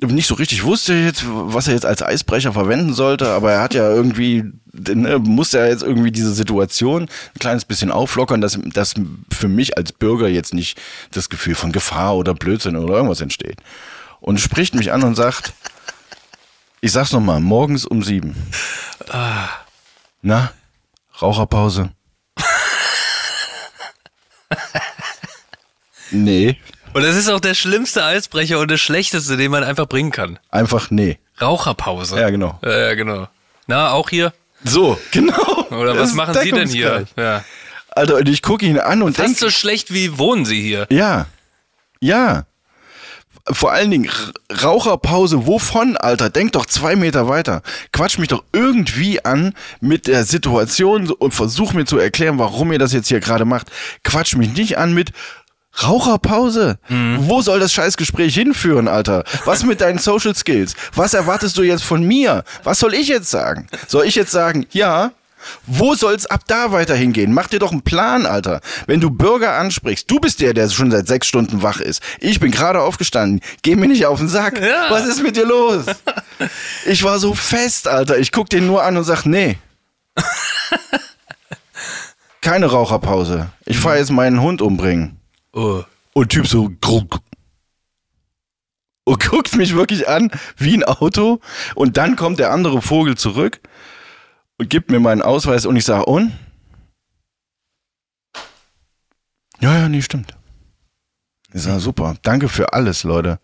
nicht 0.00 0.26
so 0.26 0.36
richtig 0.36 0.64
wusste 0.64 0.94
jetzt, 0.94 1.24
was 1.26 1.68
er 1.68 1.74
jetzt 1.74 1.84
als 1.84 2.02
Eisbrecher 2.02 2.54
verwenden 2.54 2.94
sollte, 2.94 3.28
aber 3.28 3.52
er 3.52 3.60
hat 3.60 3.74
ja 3.74 3.90
irgendwie, 3.90 4.44
ne, 4.72 5.18
musste 5.18 5.58
er 5.58 5.68
jetzt 5.68 5.82
irgendwie 5.82 6.12
diese 6.12 6.32
Situation 6.32 7.02
ein 7.02 7.38
kleines 7.38 7.66
bisschen 7.66 7.90
auflockern, 7.90 8.40
dass, 8.40 8.58
dass 8.72 8.94
für 9.30 9.48
mich 9.48 9.76
als 9.76 9.92
Bürger 9.92 10.28
jetzt 10.28 10.54
nicht 10.54 10.80
das 11.10 11.28
Gefühl 11.28 11.54
von 11.54 11.72
Gefahr 11.72 12.16
oder 12.16 12.32
Blödsinn 12.32 12.76
oder 12.76 12.94
irgendwas 12.94 13.20
entsteht 13.20 13.58
und 14.20 14.40
spricht 14.40 14.74
mich 14.74 14.92
an 14.92 15.02
und 15.02 15.14
sagt, 15.14 15.52
ich 16.80 16.92
sag's 16.92 17.12
nochmal, 17.12 17.40
morgens 17.40 17.84
um 17.84 18.02
sieben. 18.02 18.36
Ah. 19.10 19.48
Na, 20.22 20.52
Raucherpause? 21.20 21.90
nee. 26.10 26.58
Und 26.92 27.02
das 27.02 27.16
ist 27.16 27.28
auch 27.28 27.40
der 27.40 27.54
schlimmste 27.54 28.04
Eisbrecher 28.04 28.58
und 28.58 28.70
das 28.70 28.80
schlechteste, 28.80 29.36
den 29.36 29.50
man 29.50 29.62
einfach 29.62 29.86
bringen 29.86 30.10
kann. 30.10 30.38
Einfach 30.50 30.90
nee. 30.90 31.18
Raucherpause. 31.40 32.18
Ja, 32.18 32.30
genau. 32.30 32.58
Ja, 32.64 32.94
genau. 32.94 33.28
Na, 33.66 33.92
auch 33.92 34.10
hier? 34.10 34.32
So, 34.64 34.98
genau. 35.10 35.66
Oder 35.70 35.98
was 35.98 36.14
machen 36.14 36.34
Sie 36.42 36.50
denn 36.50 36.68
hier? 36.68 37.06
Ja. 37.16 37.44
Alter, 37.90 38.16
und 38.16 38.28
ich 38.28 38.42
gucke 38.42 38.66
ihn 38.66 38.78
an 38.78 39.02
und 39.02 39.16
denke. 39.16 39.30
Fast 39.30 39.40
so 39.40 39.50
schlecht 39.50 39.92
wie 39.92 40.18
wohnen 40.18 40.44
Sie 40.44 40.60
hier? 40.60 40.86
Ja. 40.90 41.26
Ja 42.00 42.46
vor 43.50 43.72
allen 43.72 43.90
Dingen 43.90 44.10
Raucherpause, 44.62 45.46
wovon, 45.46 45.96
Alter? 45.96 46.30
Denk 46.30 46.52
doch 46.52 46.66
zwei 46.66 46.96
Meter 46.96 47.28
weiter. 47.28 47.62
Quatsch 47.92 48.18
mich 48.18 48.28
doch 48.28 48.44
irgendwie 48.52 49.24
an 49.24 49.54
mit 49.80 50.06
der 50.06 50.24
Situation 50.24 51.10
und 51.10 51.32
versuch 51.32 51.72
mir 51.72 51.84
zu 51.84 51.98
erklären, 51.98 52.38
warum 52.38 52.72
ihr 52.72 52.78
das 52.78 52.92
jetzt 52.92 53.08
hier 53.08 53.20
gerade 53.20 53.44
macht. 53.44 53.70
Quatsch 54.04 54.36
mich 54.36 54.52
nicht 54.54 54.78
an 54.78 54.92
mit 54.94 55.12
Raucherpause? 55.82 56.78
Wo 57.20 57.42
soll 57.42 57.60
das 57.60 57.72
Scheißgespräch 57.72 58.34
hinführen, 58.34 58.88
Alter? 58.88 59.24
Was 59.44 59.64
mit 59.64 59.80
deinen 59.80 59.98
Social 59.98 60.34
Skills? 60.34 60.74
Was 60.94 61.14
erwartest 61.14 61.56
du 61.56 61.62
jetzt 61.62 61.84
von 61.84 62.02
mir? 62.02 62.44
Was 62.64 62.80
soll 62.80 62.94
ich 62.94 63.08
jetzt 63.08 63.30
sagen? 63.30 63.68
Soll 63.86 64.04
ich 64.06 64.14
jetzt 64.14 64.32
sagen, 64.32 64.66
ja, 64.72 65.12
wo 65.66 65.94
soll's 65.94 66.26
ab 66.26 66.42
da 66.46 66.72
weiter 66.72 66.94
hingehen? 66.94 67.32
Mach 67.32 67.48
dir 67.48 67.58
doch 67.58 67.72
einen 67.72 67.82
Plan, 67.82 68.26
Alter. 68.26 68.60
Wenn 68.86 69.00
du 69.00 69.10
Bürger 69.10 69.54
ansprichst, 69.54 70.10
du 70.10 70.18
bist 70.18 70.40
der, 70.40 70.54
der 70.54 70.68
schon 70.68 70.90
seit 70.90 71.06
sechs 71.06 71.26
Stunden 71.26 71.62
wach 71.62 71.80
ist. 71.80 72.02
Ich 72.20 72.40
bin 72.40 72.50
gerade 72.50 72.80
aufgestanden. 72.80 73.40
Geh 73.62 73.76
mir 73.76 73.88
nicht 73.88 74.06
auf 74.06 74.18
den 74.18 74.28
Sack. 74.28 74.60
Ja. 74.60 74.86
Was 74.90 75.06
ist 75.06 75.22
mit 75.22 75.36
dir 75.36 75.46
los? 75.46 75.84
Ich 76.86 77.04
war 77.04 77.18
so 77.18 77.34
fest, 77.34 77.86
Alter. 77.86 78.18
Ich 78.18 78.32
guck 78.32 78.48
den 78.48 78.66
nur 78.66 78.82
an 78.82 78.96
und 78.96 79.04
sag, 79.04 79.26
nee. 79.26 79.58
Keine 82.40 82.66
Raucherpause. 82.66 83.50
Ich 83.66 83.78
fahr 83.78 83.98
jetzt 83.98 84.10
meinen 84.10 84.40
Hund 84.40 84.62
umbringen. 84.62 85.20
Oh. 85.52 85.82
Und 86.14 86.30
Typ 86.30 86.46
so 86.46 86.70
gruck. 86.80 87.18
Und 89.04 89.28
guckt 89.28 89.54
mich 89.56 89.74
wirklich 89.74 90.08
an 90.08 90.30
wie 90.56 90.74
ein 90.74 90.84
Auto. 90.84 91.40
Und 91.74 91.96
dann 91.96 92.16
kommt 92.16 92.38
der 92.38 92.52
andere 92.52 92.80
Vogel 92.80 93.16
zurück 93.16 93.60
gibt 94.68 94.90
mir 94.90 95.00
meinen 95.00 95.22
Ausweis 95.22 95.66
und 95.66 95.76
ich 95.76 95.84
sage, 95.84 96.06
und? 96.06 96.32
Ja, 99.60 99.76
ja, 99.78 99.88
nee, 99.88 100.02
stimmt. 100.02 100.34
Ich 101.52 101.62
sage, 101.62 101.80
super. 101.80 102.14
Danke 102.22 102.48
für 102.48 102.72
alles, 102.72 103.02
Leute. 103.02 103.40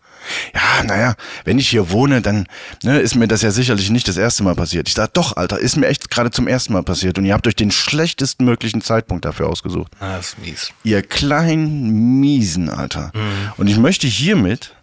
Ja, 0.53 0.83
naja, 0.83 1.15
wenn 1.43 1.59
ich 1.59 1.67
hier 1.67 1.91
wohne, 1.91 2.21
dann 2.21 2.47
ne, 2.83 2.99
ist 2.99 3.15
mir 3.15 3.27
das 3.27 3.41
ja 3.41 3.51
sicherlich 3.51 3.89
nicht 3.89 4.07
das 4.07 4.15
erste 4.15 4.43
Mal 4.43 4.55
passiert. 4.55 4.87
Ich 4.87 4.93
sage, 4.93 5.11
doch, 5.13 5.35
Alter, 5.35 5.59
ist 5.59 5.75
mir 5.75 5.87
echt 5.87 6.09
gerade 6.09 6.31
zum 6.31 6.47
ersten 6.47 6.71
Mal 6.71 6.83
passiert. 6.83 7.17
Und 7.17 7.25
ihr 7.25 7.33
habt 7.33 7.47
euch 7.47 7.55
den 7.55 7.71
schlechtesten 7.71 8.45
möglichen 8.45 8.81
Zeitpunkt 8.81 9.25
dafür 9.25 9.49
ausgesucht. 9.49 9.91
Ah, 9.99 10.15
das 10.17 10.29
ist 10.29 10.39
mies. 10.39 10.71
Ihr 10.83 11.01
kleinen 11.01 12.19
Miesen, 12.21 12.69
Alter. 12.69 13.11
Und 13.57 13.67
ich 13.67 13.77
möchte 13.77 14.07
hiermit 14.07 14.73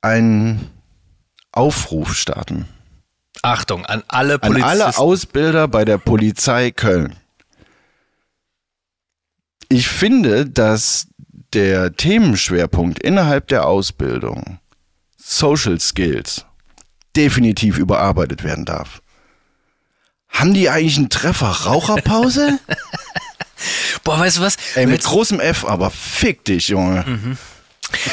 einen 0.00 0.70
Aufruf 1.52 2.14
starten. 2.14 2.66
Achtung, 3.40 3.86
an 3.86 4.02
alle 4.08 4.34
An 4.34 4.40
Polizisten. 4.40 4.68
alle 4.68 4.98
Ausbilder 4.98 5.68
bei 5.68 5.84
der 5.84 5.98
Polizei 5.98 6.70
Köln. 6.70 7.16
Ich 9.68 9.88
finde, 9.88 10.46
dass 10.46 11.06
der 11.54 11.96
Themenschwerpunkt 11.96 12.98
innerhalb 12.98 13.48
der 13.48 13.66
Ausbildung 13.66 14.58
Social 15.16 15.80
Skills 15.80 16.44
definitiv 17.16 17.78
überarbeitet 17.78 18.44
werden 18.44 18.64
darf. 18.64 19.00
Haben 20.28 20.54
die 20.54 20.68
eigentlich 20.68 20.96
einen 20.96 21.10
Treffer 21.10 21.48
Raucherpause? 21.48 22.58
Boah, 24.04 24.18
weißt 24.18 24.38
du 24.38 24.42
was? 24.42 24.56
Ey, 24.74 24.86
mit 24.86 25.04
großem 25.04 25.40
F, 25.40 25.64
aber 25.64 25.90
fick 25.90 26.44
dich, 26.44 26.68
Junge. 26.68 27.36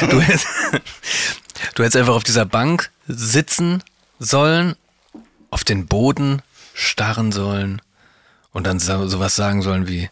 Du 0.00 0.20
hättest, 0.20 0.46
du 1.74 1.82
hättest 1.82 1.96
einfach 1.96 2.14
auf 2.14 2.24
dieser 2.24 2.44
Bank 2.44 2.90
sitzen 3.08 3.82
sollen, 4.18 4.76
auf 5.50 5.64
den 5.64 5.86
Boden 5.86 6.42
starren 6.74 7.32
sollen 7.32 7.82
und 8.52 8.66
dann 8.66 8.78
so, 8.78 9.06
sowas 9.08 9.36
sagen 9.36 9.62
sollen 9.62 9.88
wie: 9.88 10.08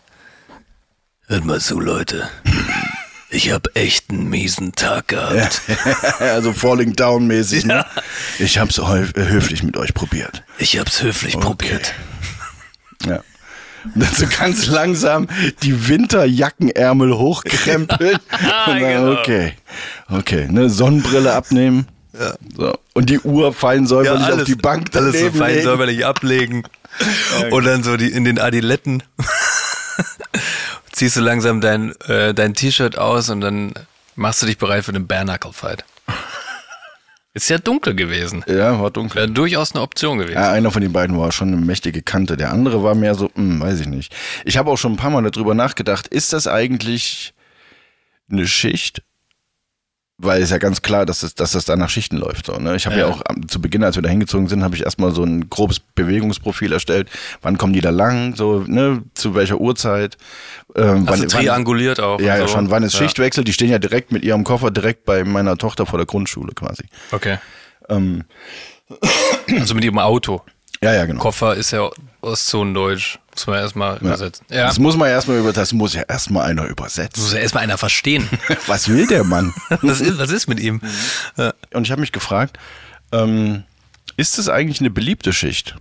Hört 1.26 1.44
mal 1.44 1.60
zu, 1.60 1.80
Leute. 1.80 2.28
Ich 3.30 3.52
hab 3.52 3.76
echt 3.76 4.08
einen 4.08 4.30
miesen 4.30 4.72
Tag 4.72 5.08
gehabt. 5.08 5.60
also 6.18 6.52
Falling 6.54 6.94
Down 6.94 7.26
mäßig. 7.26 7.66
Ne? 7.66 7.84
Ich 8.38 8.58
hab's 8.58 8.78
häuf- 8.78 9.14
äh, 9.18 9.28
höflich 9.28 9.62
mit 9.62 9.76
euch 9.76 9.92
probiert. 9.92 10.42
Ich 10.58 10.78
hab's 10.78 11.02
höflich 11.02 11.38
probiert. 11.38 11.92
Ja. 13.04 13.22
Und 13.94 14.02
dann 14.02 14.14
so 14.14 14.26
ganz 14.26 14.66
langsam 14.66 15.28
die 15.62 15.88
Winterjackenärmel 15.88 17.14
hochkrempeln. 17.16 18.14
und 18.30 18.48
dann, 18.66 18.78
genau. 18.78 19.12
okay. 19.20 19.52
Okay, 20.08 20.48
ne, 20.50 20.70
Sonnenbrille 20.70 21.34
abnehmen. 21.34 21.86
So. 22.56 22.74
Und 22.94 23.10
die 23.10 23.20
Uhr 23.20 23.52
fein 23.52 23.86
säuberlich 23.86 24.32
auf 24.32 24.44
die 24.44 24.54
Bank 24.54 24.94
alles 24.94 25.18
so 25.20 25.30
fein 25.30 25.54
legen. 25.54 25.64
säuberlich 25.64 26.06
ablegen. 26.06 26.64
Und 27.50 27.64
dann 27.64 27.82
so 27.82 27.96
die 27.96 28.08
in 28.10 28.24
den 28.24 28.38
Adiletten 28.38 29.02
ziehst 30.92 31.16
du 31.16 31.20
langsam 31.20 31.60
dein, 31.60 31.94
äh, 32.02 32.34
dein 32.34 32.54
T-Shirt 32.54 32.98
aus 32.98 33.30
und 33.30 33.40
dann 33.40 33.74
machst 34.16 34.42
du 34.42 34.46
dich 34.46 34.58
bereit 34.58 34.84
für 34.84 34.92
den 34.92 35.06
Bare-Knuckle-Fight. 35.06 35.84
Ist 37.34 37.50
ja 37.50 37.58
dunkel 37.58 37.94
gewesen. 37.94 38.44
Ja, 38.48 38.80
war 38.80 38.90
dunkel. 38.90 39.16
Wäre 39.16 39.30
durchaus 39.30 39.72
eine 39.72 39.82
Option 39.82 40.18
gewesen. 40.18 40.34
Ja, 40.34 40.50
einer 40.50 40.72
von 40.72 40.82
den 40.82 40.92
beiden 40.92 41.16
war 41.16 41.30
schon 41.30 41.48
eine 41.48 41.64
mächtige 41.64 42.02
Kante. 42.02 42.36
Der 42.36 42.50
andere 42.50 42.82
war 42.82 42.96
mehr 42.96 43.14
so, 43.14 43.30
hm, 43.34 43.60
weiß 43.60 43.78
ich 43.80 43.86
nicht. 43.86 44.14
Ich 44.44 44.56
habe 44.56 44.70
auch 44.70 44.76
schon 44.76 44.94
ein 44.94 44.96
paar 44.96 45.10
Mal 45.10 45.22
darüber 45.30 45.54
nachgedacht, 45.54 46.08
ist 46.08 46.32
das 46.32 46.48
eigentlich 46.48 47.34
eine 48.30 48.48
Schicht? 48.48 49.02
Weil 50.20 50.42
es 50.42 50.50
ja 50.50 50.58
ganz 50.58 50.82
klar, 50.82 51.06
dass 51.06 51.20
das, 51.20 51.36
dass 51.36 51.52
das 51.52 51.64
da 51.64 51.76
nach 51.76 51.88
Schichten 51.90 52.16
läuft. 52.16 52.46
So, 52.46 52.54
ne? 52.58 52.74
Ich 52.74 52.86
habe 52.86 52.96
ja. 52.96 53.06
Ja. 53.06 53.14
auch 53.14 53.22
am- 53.24 53.46
zu 53.48 53.60
Beginn, 53.60 53.84
als 53.84 53.94
wir 53.94 54.02
da 54.02 54.08
hingezogen 54.08 54.48
sind, 54.48 54.64
habe 54.64 54.74
ich 54.74 54.82
erstmal 54.82 55.12
so 55.12 55.22
ein 55.22 55.48
grobes 55.48 55.78
Bewegungsprofil 55.78 56.72
erstellt. 56.72 57.08
Wann 57.40 57.56
kommen 57.56 57.72
die 57.72 57.80
da 57.80 57.90
lang? 57.90 58.34
So, 58.34 58.64
ne, 58.66 59.04
zu 59.14 59.36
welcher 59.36 59.60
Uhrzeit? 59.60 60.16
Ähm, 60.74 61.06
du 61.06 61.12
wann, 61.12 61.28
trianguliert 61.28 62.00
auch? 62.00 62.18
ja, 62.20 62.34
und 62.34 62.40
ja, 62.40 62.46
so? 62.48 62.52
schon. 62.54 62.70
Wann 62.70 62.82
ist 62.82 62.94
Ja. 62.94 62.98
Schichtwechsel? 63.00 63.44
Die 63.44 63.52
stehen 63.52 63.70
ja 63.70 63.78
direkt 63.78 64.10
mit 64.10 64.24
ihrem 64.24 64.42
Koffer 64.42 64.72
direkt 64.72 65.04
bei 65.04 65.22
meiner 65.22 65.56
Tochter 65.56 65.86
vor 65.86 65.98
der 66.00 66.06
Grundschule 66.06 66.52
quasi. 66.52 66.82
Okay. 67.12 67.38
Ähm, 67.88 68.24
Also 69.60 69.74
mit 69.74 69.84
ihrem 69.84 69.98
Auto. 69.98 70.42
Ja, 70.82 70.94
ja, 70.94 71.06
genau. 71.06 71.20
Koffer 71.20 71.54
ist 71.56 71.70
ja 71.70 71.88
Ostzonendeutsch. 72.20 73.18
Muss 73.34 73.46
man 73.46 73.58
erstmal 73.60 73.98
übersetzen. 73.98 74.44
Ja. 74.50 74.66
Das 74.66 74.78
muss 74.78 74.96
man 74.96 75.08
erstmal 75.08 75.38
über, 75.38 75.52
das 75.52 75.72
muss 75.72 75.94
ja 75.94 76.02
erstmal 76.02 76.50
einer 76.50 76.66
übersetzen. 76.66 77.22
muss 77.22 77.32
ja 77.32 77.38
erstmal 77.38 77.62
einer 77.62 77.78
verstehen. 77.78 78.28
Was 78.66 78.88
will 78.88 79.06
der 79.06 79.22
Mann? 79.22 79.54
was, 79.82 80.00
ist, 80.00 80.18
was 80.18 80.30
ist 80.30 80.48
mit 80.48 80.58
ihm? 80.58 80.80
Ja. 81.36 81.54
Und 81.72 81.84
ich 81.84 81.92
habe 81.92 82.00
mich 82.00 82.10
gefragt, 82.10 82.58
ähm, 83.12 83.62
ist 84.16 84.38
das 84.38 84.48
eigentlich 84.48 84.80
eine 84.80 84.90
beliebte 84.90 85.32
Schicht? 85.32 85.76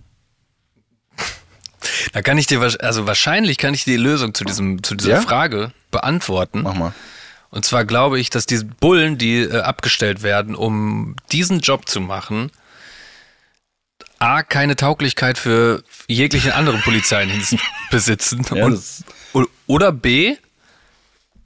Da 2.12 2.22
kann 2.22 2.38
ich 2.38 2.46
dir, 2.46 2.60
also 2.60 3.06
wahrscheinlich 3.06 3.58
kann 3.58 3.74
ich 3.74 3.84
dir 3.84 3.96
die 3.96 4.02
Lösung 4.02 4.34
zu, 4.34 4.44
diesem, 4.44 4.82
zu 4.82 4.94
dieser 4.94 5.10
Ja? 5.10 5.20
Frage 5.20 5.72
beantworten. 5.90 6.62
Mach 6.62 6.74
mal. 6.74 6.92
Und 7.50 7.64
zwar 7.64 7.84
glaube 7.84 8.20
ich, 8.20 8.30
dass 8.30 8.46
diese 8.46 8.64
Bullen, 8.66 9.18
die 9.18 9.40
äh, 9.40 9.60
abgestellt 9.60 10.22
werden, 10.22 10.54
um 10.54 11.16
diesen 11.32 11.60
Job 11.60 11.88
zu 11.88 12.00
machen, 12.00 12.50
A, 14.18 14.42
keine 14.42 14.74
Tauglichkeit 14.76 15.38
für 15.38 15.82
jeglichen 16.08 16.50
anderen 16.52 16.80
Polizeidienst 16.82 17.56
besitzen. 17.90 18.44
Ja, 18.54 18.66
und, 18.66 19.48
oder 19.66 19.92
B, 19.92 20.36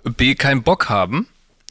B, 0.05 0.35
keinen 0.35 0.63
Bock 0.63 0.89
haben 0.89 1.27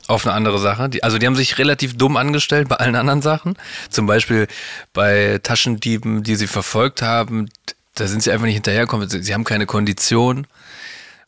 auf 0.08 0.26
eine 0.26 0.36
andere 0.36 0.60
Sache. 0.60 0.90
Die, 0.90 1.04
also 1.04 1.18
die 1.18 1.26
haben 1.26 1.36
sich 1.36 1.58
relativ 1.58 1.98
dumm 1.98 2.18
angestellt 2.18 2.68
bei 2.70 2.76
allen 2.78 2.96
anderen 2.96 3.22
Sachen. 3.22 3.58
Zum 3.90 4.06
Beispiel 4.06 4.48
bei 4.94 5.40
Taschendieben, 5.42 6.24
die 6.24 6.36
sie 6.36 6.48
verfolgt 6.48 7.02
haben, 7.02 7.50
da 7.96 8.08
sind 8.08 8.24
sie 8.24 8.32
einfach 8.32 8.46
nicht 8.46 8.56
hinterhergekommen. 8.56 9.10
Sie, 9.10 9.22
sie 9.24 9.34
haben 9.34 9.44
keine 9.44 9.66
Kondition. 9.66 10.48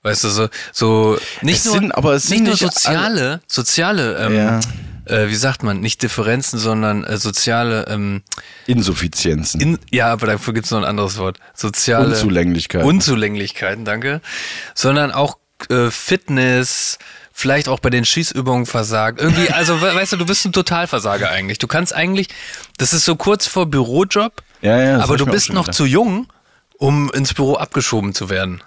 Weißt 0.02 0.24
du, 0.26 0.30
so, 0.30 0.50
so 0.74 1.18
nicht 1.42 1.60
Es 1.60 1.66
nur, 1.66 1.74
sind- 1.76 1.92
aber 1.96 2.14
es 2.14 2.26
nicht 2.30 2.40
sind 2.40 2.48
nur 2.48 2.58
soziale, 2.58 3.42
soziale, 3.48 4.18
ähm, 4.18 4.36
Ja. 4.36 4.60
Äh, 5.06 5.28
wie 5.28 5.36
sagt 5.36 5.64
man, 5.64 5.80
nicht 5.80 6.02
Differenzen, 6.02 6.60
sondern 6.60 7.04
äh, 7.04 7.18
soziale, 7.18 7.86
ähm, 7.90 8.22
Insuffizienzen. 8.68 9.60
in, 9.62 9.80
ja, 9.92 10.08
aber 10.12 10.28
dafür 10.28 10.54
gibt 10.54 10.66
es 10.66 10.72
noch 10.72 10.80
ein 10.80 10.86
anderes 10.86 11.18
Wort. 11.18 11.40
Soziale 11.54 12.08
Unzulänglichkeiten. 12.08 12.88
Unzulänglichkeiten, 12.88 13.86
danke. 13.86 14.22
Sondern 14.76 15.12
auch 15.12 15.38
äh, 15.70 15.90
Fitness, 15.92 16.98
vielleicht 17.32 17.68
auch 17.68 17.80
bei 17.80 17.90
den 17.90 18.06
Schießübungen 18.06 18.66
versagt. 18.66 19.20
Irgendwie, 19.22 19.50
also 19.52 19.82
we- 19.82 19.94
weißt 19.96 20.14
du, 20.14 20.18
du 20.18 20.26
bist 20.26 20.46
ein 20.46 20.52
Totalversager 20.54 21.30
eigentlich. 21.30 21.58
Du 21.60 21.68
kannst 21.68 21.94
eigentlich, 21.94 22.28
das 22.78 22.94
ist 22.94 23.06
so 23.06 23.16
kurz 23.16 23.48
vor 23.48 23.66
Bürojob, 23.66 24.42
Ja, 24.62 24.82
ja, 24.82 25.00
aber 25.00 25.18
du 25.18 25.26
bist 25.26 25.52
noch 25.54 25.64
gedacht. 25.66 25.76
zu 25.76 25.86
jung, 25.86 26.28
um 26.78 27.10
ins 27.12 27.34
Büro 27.34 27.56
abgeschoben 27.56 28.14
zu 28.14 28.30
werden. 28.30 28.62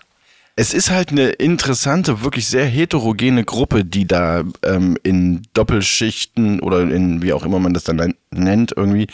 Es 0.58 0.72
ist 0.72 0.90
halt 0.90 1.10
eine 1.10 1.28
interessante, 1.28 2.22
wirklich 2.22 2.46
sehr 2.48 2.64
heterogene 2.64 3.44
Gruppe, 3.44 3.84
die 3.84 4.06
da 4.06 4.42
ähm, 4.62 4.96
in 5.02 5.42
Doppelschichten 5.52 6.60
oder 6.60 6.80
in 6.80 7.20
wie 7.20 7.34
auch 7.34 7.44
immer 7.44 7.58
man 7.58 7.74
das 7.74 7.84
dann 7.84 8.14
nennt, 8.30 8.72
irgendwie 8.74 9.06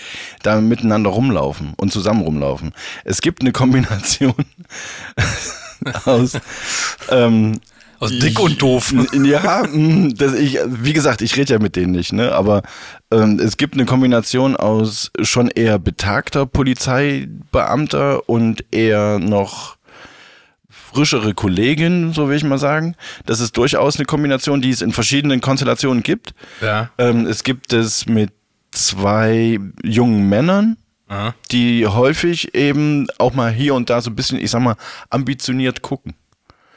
da 0.44 0.60
miteinander 0.60 1.10
rumlaufen 1.10 1.74
und 1.76 1.92
zusammen 1.92 2.22
rumlaufen. 2.22 2.72
Es 3.04 3.20
gibt 3.20 3.40
eine 3.42 3.50
Kombination 3.50 4.34
aus 6.04 6.38
ähm, 7.10 7.58
Aus 7.98 8.10
dick 8.18 8.40
und 8.40 8.60
doof. 8.60 8.92
Ja, 9.24 9.62
das 10.14 10.34
ich, 10.34 10.58
wie 10.66 10.92
gesagt, 10.92 11.22
ich 11.22 11.36
rede 11.36 11.52
ja 11.54 11.58
mit 11.60 11.76
denen 11.76 11.92
nicht, 11.92 12.12
ne? 12.12 12.32
Aber 12.32 12.62
ähm, 13.12 13.38
es 13.38 13.56
gibt 13.56 13.74
eine 13.74 13.84
Kombination 13.84 14.56
aus 14.56 15.12
schon 15.22 15.48
eher 15.48 15.78
betagter 15.78 16.44
Polizeibeamter 16.44 18.28
und 18.28 18.64
eher 18.72 19.20
noch 19.20 19.76
frischere 20.92 21.34
Kollegin, 21.34 22.12
so 22.12 22.28
will 22.28 22.36
ich 22.36 22.44
mal 22.44 22.58
sagen. 22.58 22.96
Das 23.26 23.40
ist 23.40 23.56
durchaus 23.56 23.96
eine 23.96 24.04
Kombination, 24.04 24.60
die 24.60 24.70
es 24.70 24.82
in 24.82 24.92
verschiedenen 24.92 25.40
Konstellationen 25.40 26.02
gibt. 26.02 26.34
Ja. 26.60 26.90
Ähm, 26.98 27.26
es 27.26 27.44
gibt 27.44 27.72
es 27.72 28.06
mit 28.06 28.30
zwei 28.70 29.58
jungen 29.82 30.28
Männern, 30.28 30.76
Aha. 31.08 31.34
die 31.50 31.86
häufig 31.86 32.54
eben 32.54 33.06
auch 33.18 33.34
mal 33.34 33.52
hier 33.52 33.74
und 33.74 33.90
da 33.90 34.00
so 34.00 34.10
ein 34.10 34.16
bisschen, 34.16 34.38
ich 34.38 34.50
sag 34.50 34.60
mal, 34.60 34.76
ambitioniert 35.10 35.82
gucken. 35.82 36.14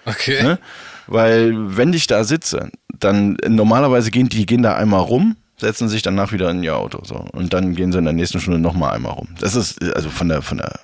Okay. 0.05 0.43
Ne? 0.43 0.59
Weil 1.07 1.77
wenn 1.77 1.93
ich 1.93 2.07
da 2.07 2.23
sitze, 2.23 2.69
dann 2.99 3.37
normalerweise 3.47 4.11
gehen 4.11 4.29
die 4.29 4.45
gehen 4.45 4.63
da 4.63 4.75
einmal 4.75 5.01
rum, 5.01 5.35
setzen 5.57 5.89
sich 5.89 6.01
danach 6.01 6.31
wieder 6.31 6.49
in 6.51 6.63
ihr 6.63 6.75
Auto 6.75 7.03
so 7.03 7.15
und 7.15 7.53
dann 7.53 7.75
gehen 7.75 7.91
sie 7.91 7.97
in 7.97 8.05
der 8.05 8.13
nächsten 8.13 8.39
Stunde 8.39 8.59
nochmal 8.59 8.95
einmal 8.95 9.13
rum. 9.13 9.29
Das 9.39 9.55
ist 9.55 9.81
also 9.95 10.09
von 10.09 10.29
der 10.29 10.41
von 10.41 10.57
der 10.57 10.79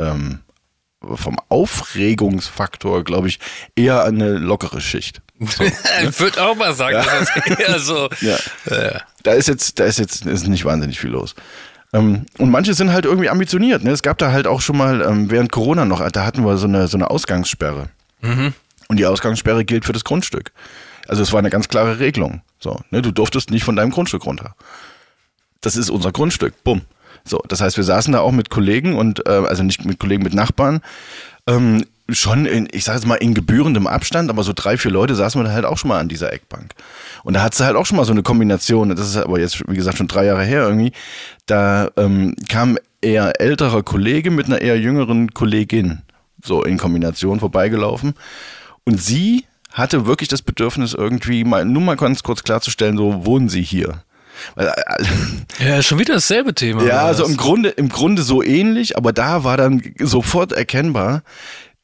ähm, 0.00 0.40
vom 1.02 1.38
Aufregungsfaktor, 1.48 3.04
glaube 3.04 3.28
ich, 3.28 3.38
eher 3.76 4.04
eine 4.04 4.32
lockere 4.32 4.80
Schicht. 4.80 5.22
So, 5.40 5.64
ich 6.02 6.20
würde 6.20 6.42
auch 6.42 6.56
mal 6.56 6.74
sagen, 6.74 6.96
das 6.96 7.30
ist 7.36 7.60
eher 7.60 7.78
so. 7.78 8.08
ja. 8.20 8.36
Äh, 8.66 8.98
Da 9.22 9.32
ist 9.32 9.48
jetzt, 9.48 9.78
da 9.78 9.84
ist 9.84 9.98
jetzt 9.98 10.26
ist 10.26 10.46
nicht 10.48 10.64
wahnsinnig 10.64 10.98
viel 10.98 11.10
los. 11.10 11.34
Ähm, 11.92 12.26
und 12.38 12.50
manche 12.50 12.74
sind 12.74 12.92
halt 12.92 13.04
irgendwie 13.04 13.28
ambitioniert. 13.30 13.84
Ne? 13.84 13.90
Es 13.90 14.02
gab 14.02 14.18
da 14.18 14.32
halt 14.32 14.46
auch 14.46 14.60
schon 14.60 14.76
mal 14.76 15.00
ähm, 15.02 15.30
während 15.30 15.52
Corona 15.52 15.84
noch, 15.84 16.06
da 16.10 16.24
hatten 16.24 16.44
wir 16.44 16.56
so 16.56 16.66
eine, 16.66 16.88
so 16.88 16.96
eine 16.96 17.10
Ausgangssperre. 17.10 17.88
Und 18.88 18.96
die 18.98 19.06
Ausgangssperre 19.06 19.64
gilt 19.64 19.84
für 19.84 19.92
das 19.92 20.02
Grundstück. 20.04 20.50
Also 21.06 21.22
es 21.22 21.32
war 21.32 21.38
eine 21.38 21.50
ganz 21.50 21.68
klare 21.68 22.00
Regelung. 22.00 22.42
So, 22.58 22.80
ne? 22.90 23.00
Du 23.00 23.12
durftest 23.12 23.50
nicht 23.50 23.64
von 23.64 23.76
deinem 23.76 23.90
Grundstück 23.90 24.26
runter. 24.26 24.54
Das 25.60 25.76
ist 25.76 25.88
unser 25.88 26.12
Grundstück. 26.12 26.62
Bumm. 26.64 26.82
So, 27.24 27.42
das 27.48 27.60
heißt, 27.60 27.76
wir 27.76 27.84
saßen 27.84 28.12
da 28.12 28.20
auch 28.20 28.32
mit 28.32 28.50
Kollegen 28.50 28.96
und 28.96 29.26
äh, 29.26 29.30
also 29.30 29.62
nicht 29.62 29.84
mit 29.84 29.98
Kollegen, 29.98 30.22
mit 30.22 30.34
Nachbarn. 30.34 30.80
Ähm, 31.46 31.84
schon 32.10 32.46
in, 32.46 32.68
ich 32.72 32.84
sage 32.84 32.98
jetzt 32.98 33.06
mal, 33.06 33.16
in 33.16 33.34
gebührendem 33.34 33.86
Abstand, 33.86 34.30
aber 34.30 34.42
so 34.42 34.52
drei, 34.54 34.78
vier 34.78 34.90
Leute 34.90 35.14
saßen 35.14 35.40
wir 35.40 35.44
da 35.44 35.52
halt 35.52 35.64
auch 35.64 35.76
schon 35.76 35.88
mal 35.88 36.00
an 36.00 36.08
dieser 36.08 36.32
Eckbank. 36.32 36.74
Und 37.22 37.34
da 37.34 37.42
hat 37.42 37.54
sie 37.54 37.64
halt 37.64 37.76
auch 37.76 37.86
schon 37.86 37.96
mal 37.98 38.04
so 38.04 38.12
eine 38.12 38.22
Kombination, 38.22 38.88
das 38.88 39.00
ist 39.00 39.16
aber 39.16 39.38
jetzt, 39.38 39.62
wie 39.68 39.76
gesagt, 39.76 39.98
schon 39.98 40.08
drei 40.08 40.24
Jahre 40.24 40.44
her 40.44 40.62
irgendwie, 40.62 40.92
da 41.46 41.90
ähm, 41.96 42.34
kam 42.48 42.78
eher 43.02 43.40
älterer 43.40 43.82
Kollege 43.82 44.30
mit 44.30 44.46
einer 44.46 44.60
eher 44.60 44.78
jüngeren 44.78 45.34
Kollegin 45.34 46.02
so 46.42 46.62
in 46.62 46.78
Kombination 46.78 47.40
vorbeigelaufen. 47.40 48.14
Und 48.84 49.00
sie 49.00 49.44
hatte 49.72 50.06
wirklich 50.06 50.28
das 50.28 50.42
Bedürfnis, 50.42 50.94
irgendwie 50.94 51.44
mal, 51.44 51.64
nur 51.64 51.82
mal 51.82 51.96
ganz 51.96 52.22
kurz 52.22 52.42
klarzustellen, 52.42 52.96
so 52.96 53.26
wohnen 53.26 53.48
sie 53.48 53.62
hier. 53.62 54.02
Äh, 54.56 54.66
ja, 55.64 55.82
schon 55.82 55.98
wieder 55.98 56.14
dasselbe 56.14 56.54
Thema. 56.54 56.84
ja, 56.84 57.04
also 57.04 57.24
im 57.24 57.36
Grunde, 57.36 57.70
im 57.70 57.88
Grunde 57.88 58.22
so 58.22 58.42
ähnlich, 58.42 58.96
aber 58.96 59.12
da 59.12 59.44
war 59.44 59.56
dann 59.56 59.82
sofort 59.98 60.52
erkennbar, 60.52 61.22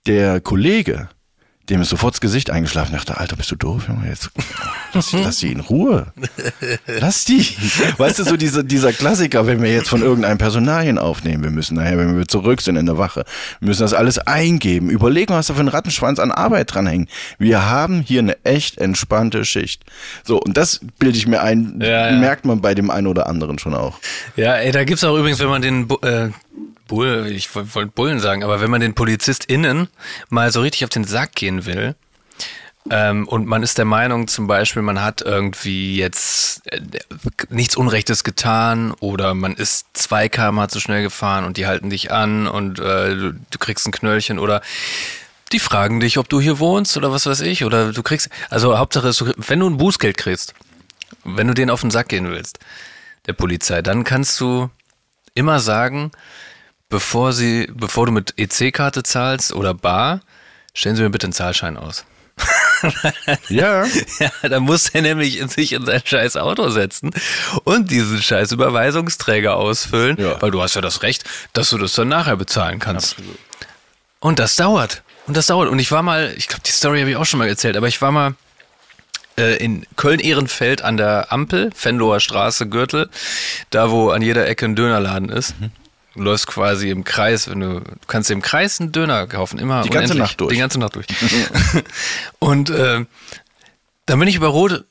der 0.07 0.40
Kollege, 0.40 1.09
dem 1.70 1.80
ist 1.80 1.88
sofort 1.88 2.14
das 2.14 2.20
Gesicht 2.20 2.50
eingeschlafen, 2.50 2.92
dachte, 2.92 3.16
Alter, 3.18 3.36
bist 3.36 3.50
du 3.50 3.56
doof, 3.56 3.84
Junge, 3.88 4.06
jetzt 4.08 4.30
lass, 4.92 5.12
lass 5.12 5.38
die 5.38 5.50
in 5.52 5.60
Ruhe. 5.60 6.06
Lass 7.00 7.24
die. 7.24 7.40
Weißt 7.96 8.18
du, 8.18 8.24
so 8.24 8.36
dieser, 8.36 8.62
dieser 8.62 8.92
Klassiker, 8.92 9.46
wenn 9.46 9.62
wir 9.62 9.72
jetzt 9.72 9.88
von 9.88 10.02
irgendeinem 10.02 10.36
Personalien 10.36 10.98
aufnehmen, 10.98 11.42
wir 11.42 11.50
müssen 11.50 11.76
nachher, 11.76 11.96
wenn 11.96 12.16
wir 12.18 12.28
zurück 12.28 12.60
sind 12.60 12.76
in 12.76 12.84
der 12.84 12.98
Wache, 12.98 13.24
wir 13.60 13.68
müssen 13.68 13.80
das 13.82 13.94
alles 13.94 14.18
eingeben, 14.18 14.90
überlegen, 14.90 15.32
was 15.32 15.46
da 15.46 15.54
für 15.54 15.60
ein 15.60 15.68
Rattenschwanz 15.68 16.18
an 16.18 16.32
Arbeit 16.32 16.74
dranhängt. 16.74 17.08
Wir 17.38 17.64
haben 17.68 18.02
hier 18.02 18.20
eine 18.20 18.36
echt 18.44 18.76
entspannte 18.78 19.44
Schicht. 19.46 19.84
So, 20.22 20.38
und 20.38 20.56
das 20.58 20.80
bilde 20.98 21.16
ich 21.16 21.26
mir 21.26 21.42
ein, 21.42 21.78
Ja, 21.80 22.10
ja. 22.10 22.18
merkt 22.18 22.44
man 22.44 22.60
bei 22.60 22.74
dem 22.74 22.90
einen 22.90 23.06
oder 23.06 23.26
anderen 23.26 23.58
schon 23.58 23.74
auch. 23.74 23.98
Ja, 24.36 24.54
ey, 24.56 24.70
da 24.70 24.84
gibt's 24.84 25.02
auch 25.04 25.16
übrigens, 25.16 25.38
wenn 25.40 25.48
man 25.48 25.62
den 25.62 25.88
äh, 26.02 26.28
Bull, 26.87 27.26
ich 27.28 27.55
woll- 27.55 27.74
wollte 27.74 27.93
Bullen 27.93 28.20
sagen, 28.20 28.45
aber 28.45 28.61
wenn 28.61 28.70
man 28.70 28.80
den 28.80 28.95
PolizistInnen 28.95 29.89
mal 30.28 30.53
so 30.53 30.61
richtig 30.61 30.85
auf 30.85 30.91
den 30.91 31.05
Sack 31.05 31.35
gehen 31.35 31.66
will, 31.66 31.95
ähm, 32.91 33.26
und 33.26 33.47
man 33.47 33.62
ist 33.62 33.78
der 33.78 33.87
Meinung 33.87 34.28
zum 34.28 34.47
Beispiel, 34.47 34.82
man 34.82 35.01
hat 35.03 35.22
irgendwie 35.22 35.97
jetzt 35.97 36.70
äh, 36.70 36.80
nichts 37.49 37.76
Unrechtes 37.76 38.24
getan 38.24 38.93
oder 39.01 39.32
man 39.32 39.55
ist 39.55 39.87
2 39.95 40.28
km 40.28 40.68
zu 40.68 40.80
schnell 40.80 41.03
gefahren 41.03 41.47
und 41.47 41.57
die 41.57 41.66
halten 41.66 41.89
dich 41.89 42.12
an 42.12 42.47
und 42.47 42.78
äh, 42.80 43.14
du, 43.16 43.32
du 43.32 43.59
kriegst 43.59 43.87
ein 43.87 43.93
Knöllchen 43.93 44.39
oder 44.39 44.61
die 45.53 45.61
fragen 45.61 45.99
dich, 46.01 46.18
ob 46.18 46.28
du 46.28 46.43
hier 46.43 46.59
wohnst 46.59 46.95
oder 46.99 47.11
was 47.11 47.24
weiß 47.24 47.41
ich 47.41 47.64
oder 47.64 47.91
du 47.93 48.03
kriegst, 48.03 48.28
also 48.51 48.76
Hauptsache, 48.76 49.09
ist, 49.09 49.24
wenn 49.49 49.61
du 49.61 49.70
ein 49.70 49.78
Bußgeld 49.78 50.18
kriegst, 50.18 50.53
wenn 51.24 51.49
du 51.49 51.55
denen 51.55 51.70
auf 51.70 51.80
den 51.80 51.91
Sack 51.91 52.09
gehen 52.11 52.28
willst, 52.30 52.59
der 53.26 53.32
Polizei, 53.32 53.80
dann 53.80 54.05
kannst 54.05 54.39
du 54.41 54.68
immer 55.35 55.59
sagen, 55.59 56.11
bevor 56.95 57.32
sie, 57.32 57.68
bevor 57.74 58.07
du 58.07 58.12
mit 58.12 58.34
EC-Karte 58.36 59.03
zahlst 59.03 59.53
oder 59.53 59.74
Bar, 59.74 60.20
stellen 60.74 60.95
Sie 60.95 61.03
mir 61.03 61.11
bitte 61.11 61.26
einen 61.26 61.32
Zahlschein 61.32 61.76
aus. 61.76 62.05
Ja. 63.49 63.84
Ja, 64.20 64.30
dann 64.49 64.62
muss 64.62 64.90
er 64.90 65.03
nämlich 65.03 65.38
in 65.38 65.49
sich 65.49 65.72
in 65.72 65.84
sein 65.86 66.03
scheiß 66.05 66.36
Auto 66.36 66.68
setzen 66.68 67.11
und 67.64 67.90
diesen 67.90 68.22
scheiß 68.22 68.53
Überweisungsträger 68.53 69.57
ausfüllen, 69.57 70.16
Ja. 70.20 70.40
weil 70.40 70.53
du 70.53 70.62
hast 70.62 70.74
ja 70.76 70.80
das 70.82 71.03
Recht, 71.03 71.24
dass 71.53 71.70
du 71.70 71.78
das 71.78 71.95
dann 71.95 72.07
nachher 72.09 72.36
bezahlen 72.36 72.78
kannst. 72.78 73.16
Und 74.20 74.38
das 74.38 74.55
dauert. 74.55 75.03
Und 75.26 75.36
das 75.36 75.47
dauert. 75.47 75.68
Und 75.68 75.80
ich 75.80 75.90
war 75.90 76.03
mal, 76.05 76.32
ich 76.36 76.47
glaube, 76.47 76.62
die 76.64 76.70
Story 76.70 77.01
habe 77.01 77.11
ich 77.11 77.16
auch 77.16 77.24
schon 77.26 77.38
mal 77.38 77.49
erzählt, 77.49 77.76
aber 77.76 77.88
ich 77.88 78.01
war 78.03 78.12
mal 78.12 78.34
äh, 79.36 79.57
in 79.57 79.84
Köln-Ehrenfeld 79.97 80.82
an 80.82 80.97
der 80.97 81.32
Ampel, 81.32 81.70
Venloer 81.82 82.20
Straße, 82.20 82.68
Gürtel, 82.68 83.11
da 83.70 83.90
wo 83.90 84.11
an 84.11 84.22
jeder 84.22 84.47
Ecke 84.47 84.66
ein 84.66 84.76
Dönerladen 84.76 85.28
ist. 85.28 85.59
Mhm. 85.61 85.72
Du 86.14 86.22
läufst 86.22 86.46
quasi 86.46 86.90
im 86.90 87.02
Kreis, 87.04 87.48
wenn 87.50 87.60
du, 87.60 87.80
du 87.80 87.92
kannst 88.06 88.28
dir 88.30 88.34
im 88.34 88.42
Kreis 88.42 88.80
einen 88.80 88.92
Döner 88.92 89.26
kaufen, 89.26 89.58
immer 89.58 89.82
Die 89.82 89.90
ganze. 89.90 90.14
Nacht 90.14 90.40
durch. 90.40 90.52
Die 90.52 90.58
ganze 90.58 90.78
Nacht 90.78 90.94
durch. 90.94 91.06
Und 92.38 92.70
äh, 92.70 93.04
dann 94.06 94.18
bin 94.18 94.28
ich 94.28 94.36
über 94.36 94.48
rote, 94.48 94.84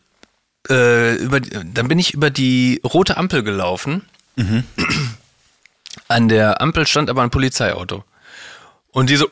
äh, 0.70 1.16
über, 1.16 1.40
die- 1.40 1.52
dann 1.74 1.88
bin 1.88 1.98
ich 2.00 2.14
über 2.14 2.30
die 2.30 2.82
rote 2.84 3.16
Ampel 3.18 3.42
gelaufen. 3.44 4.02
Mhm. 4.36 4.64
An 6.08 6.28
der 6.28 6.62
Ampel 6.62 6.86
stand 6.88 7.10
aber 7.10 7.22
ein 7.24 7.30
Polizeiauto. 7.30 8.04
Und 8.92 9.10
die 9.10 9.16
so, 9.16 9.28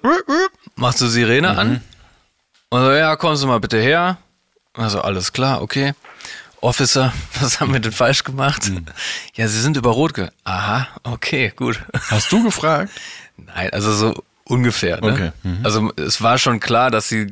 machst 0.75 1.01
du 1.01 1.07
Sirene 1.07 1.51
Mhm. 1.53 1.59
an? 1.59 1.81
Und 2.69 2.81
so, 2.83 2.91
ja, 2.91 3.15
kommen 3.17 3.35
Sie 3.35 3.45
mal 3.47 3.59
bitte 3.59 3.79
her. 3.81 4.17
Also, 4.73 5.01
alles 5.01 5.33
klar, 5.33 5.61
okay. 5.61 5.93
Officer, 6.61 7.13
was 7.41 7.59
haben 7.59 7.73
wir 7.73 7.79
denn 7.79 7.91
falsch 7.91 8.23
gemacht? 8.23 8.69
Mhm. 8.69 8.85
Ja, 9.35 9.47
Sie 9.47 9.59
sind 9.59 9.77
über 9.77 9.91
Rot 9.91 10.13
ge... 10.13 10.29
Aha, 10.43 10.87
okay, 11.03 11.51
gut. 11.55 11.81
Hast 12.09 12.31
du 12.31 12.43
gefragt? 12.43 12.91
Nein, 13.37 13.71
also 13.71 13.91
so 13.93 14.23
ungefähr. 14.45 15.01
Ne? 15.01 15.11
Okay, 15.11 15.31
mhm. 15.43 15.59
Also 15.63 15.91
es 15.95 16.21
war 16.21 16.37
schon 16.37 16.59
klar, 16.59 16.91
dass 16.91 17.09
sie 17.09 17.29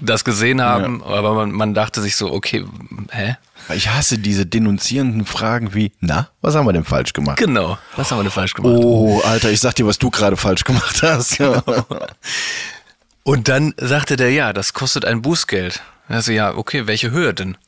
das 0.00 0.24
gesehen 0.24 0.62
haben, 0.62 1.02
aber 1.02 1.34
man, 1.34 1.50
man 1.50 1.74
dachte 1.74 2.00
sich 2.00 2.14
so, 2.14 2.32
okay, 2.32 2.64
hä? 3.10 3.36
Ich 3.74 3.88
hasse 3.88 4.18
diese 4.18 4.46
denunzierenden 4.46 5.26
Fragen 5.26 5.74
wie, 5.74 5.92
na, 6.00 6.28
was 6.40 6.54
haben 6.54 6.66
wir 6.66 6.72
denn 6.72 6.84
falsch 6.84 7.12
gemacht? 7.12 7.38
Genau. 7.38 7.76
Was 7.96 8.10
haben 8.10 8.18
wir 8.18 8.22
denn 8.22 8.32
falsch 8.32 8.54
gemacht? 8.54 8.74
Oh, 8.76 9.20
Alter, 9.24 9.50
ich 9.50 9.60
sag 9.60 9.74
dir, 9.74 9.86
was 9.86 9.98
du 9.98 10.10
gerade 10.10 10.36
falsch 10.36 10.64
gemacht 10.64 11.02
hast. 11.02 11.38
Ja. 11.38 11.62
Und 13.24 13.48
dann 13.48 13.74
sagte 13.76 14.16
der, 14.16 14.30
ja, 14.30 14.52
das 14.52 14.72
kostet 14.72 15.04
ein 15.04 15.20
Bußgeld. 15.20 15.82
Also 16.08 16.32
ja, 16.32 16.54
okay, 16.54 16.86
welche 16.86 17.10
Höhe 17.10 17.34
denn? 17.34 17.58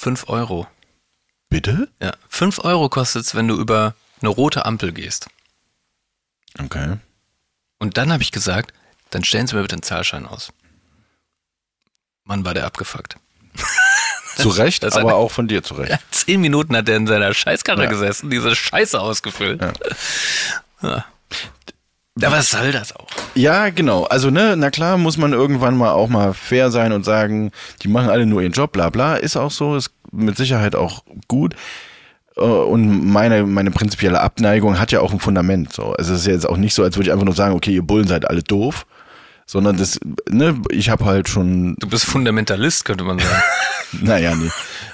Fünf 0.00 0.30
Euro. 0.30 0.66
Bitte? 1.50 1.90
Ja, 2.00 2.14
fünf 2.30 2.58
Euro 2.60 2.88
kostet's, 2.88 3.34
wenn 3.34 3.46
du 3.48 3.56
über 3.60 3.94
eine 4.22 4.30
rote 4.30 4.64
Ampel 4.64 4.92
gehst. 4.92 5.26
Okay. 6.58 6.96
Und 7.78 7.98
dann 7.98 8.10
habe 8.10 8.22
ich 8.22 8.32
gesagt, 8.32 8.72
dann 9.10 9.24
stellen 9.24 9.46
Sie 9.46 9.54
mir 9.56 9.60
bitte 9.60 9.74
einen 9.74 9.82
Zahlschein 9.82 10.24
aus. 10.24 10.54
Mann, 12.24 12.46
war 12.46 12.54
der 12.54 12.64
abgefuckt. 12.64 13.16
Zu 14.36 14.48
Recht, 14.48 14.82
Das 14.84 14.94
aber 14.96 15.10
eine- 15.10 15.14
auch 15.16 15.30
von 15.30 15.48
dir 15.48 15.62
zu 15.62 15.74
Recht. 15.74 15.90
Ja, 15.90 15.98
zehn 16.10 16.40
Minuten 16.40 16.74
hat 16.74 16.88
er 16.88 16.96
in 16.96 17.06
seiner 17.06 17.34
Scheißkarre 17.34 17.84
Ja. 17.84 17.90
gesessen, 17.90 18.30
diese 18.30 18.56
Scheiße 18.56 18.98
ausgefüllt. 18.98 19.60
Ja. 20.80 21.04
Ja, 22.20 22.30
was 22.32 22.50
soll 22.50 22.72
das 22.72 22.94
auch? 22.94 23.06
Ja, 23.34 23.70
genau. 23.70 24.04
Also, 24.04 24.30
ne, 24.30 24.54
na 24.56 24.70
klar 24.70 24.98
muss 24.98 25.16
man 25.16 25.32
irgendwann 25.32 25.76
mal 25.76 25.92
auch 25.92 26.08
mal 26.08 26.34
fair 26.34 26.70
sein 26.70 26.92
und 26.92 27.04
sagen, 27.04 27.50
die 27.82 27.88
machen 27.88 28.08
alle 28.10 28.26
nur 28.26 28.42
ihren 28.42 28.52
Job, 28.52 28.72
bla 28.72 28.90
bla. 28.90 29.16
Ist 29.16 29.36
auch 29.36 29.50
so, 29.50 29.76
ist 29.76 29.90
mit 30.12 30.36
Sicherheit 30.36 30.74
auch 30.74 31.02
gut. 31.28 31.54
Äh, 32.36 32.40
Und 32.40 33.04
meine, 33.06 33.44
meine 33.44 33.70
prinzipielle 33.70 34.20
Abneigung 34.20 34.78
hat 34.78 34.92
ja 34.92 35.00
auch 35.00 35.12
ein 35.12 35.20
Fundament. 35.20 35.72
So. 35.72 35.92
Also 35.92 36.14
es 36.14 36.20
ist 36.20 36.26
jetzt 36.26 36.48
auch 36.48 36.56
nicht 36.56 36.74
so, 36.74 36.82
als 36.82 36.96
würde 36.96 37.08
ich 37.08 37.12
einfach 37.12 37.24
nur 37.26 37.34
sagen, 37.34 37.54
okay, 37.54 37.72
ihr 37.72 37.82
Bullen 37.82 38.06
seid 38.08 38.28
alle 38.28 38.42
doof. 38.42 38.86
Sondern 39.50 39.76
das, 39.76 39.98
ne, 40.28 40.62
ich 40.70 40.90
habe 40.90 41.06
halt 41.06 41.28
schon 41.28 41.74
Du 41.80 41.88
bist 41.88 42.04
Fundamentalist, 42.04 42.84
könnte 42.84 43.02
man 43.02 43.18
sagen. 43.18 43.42
Naja, 44.00 44.36
nee. 44.36 44.48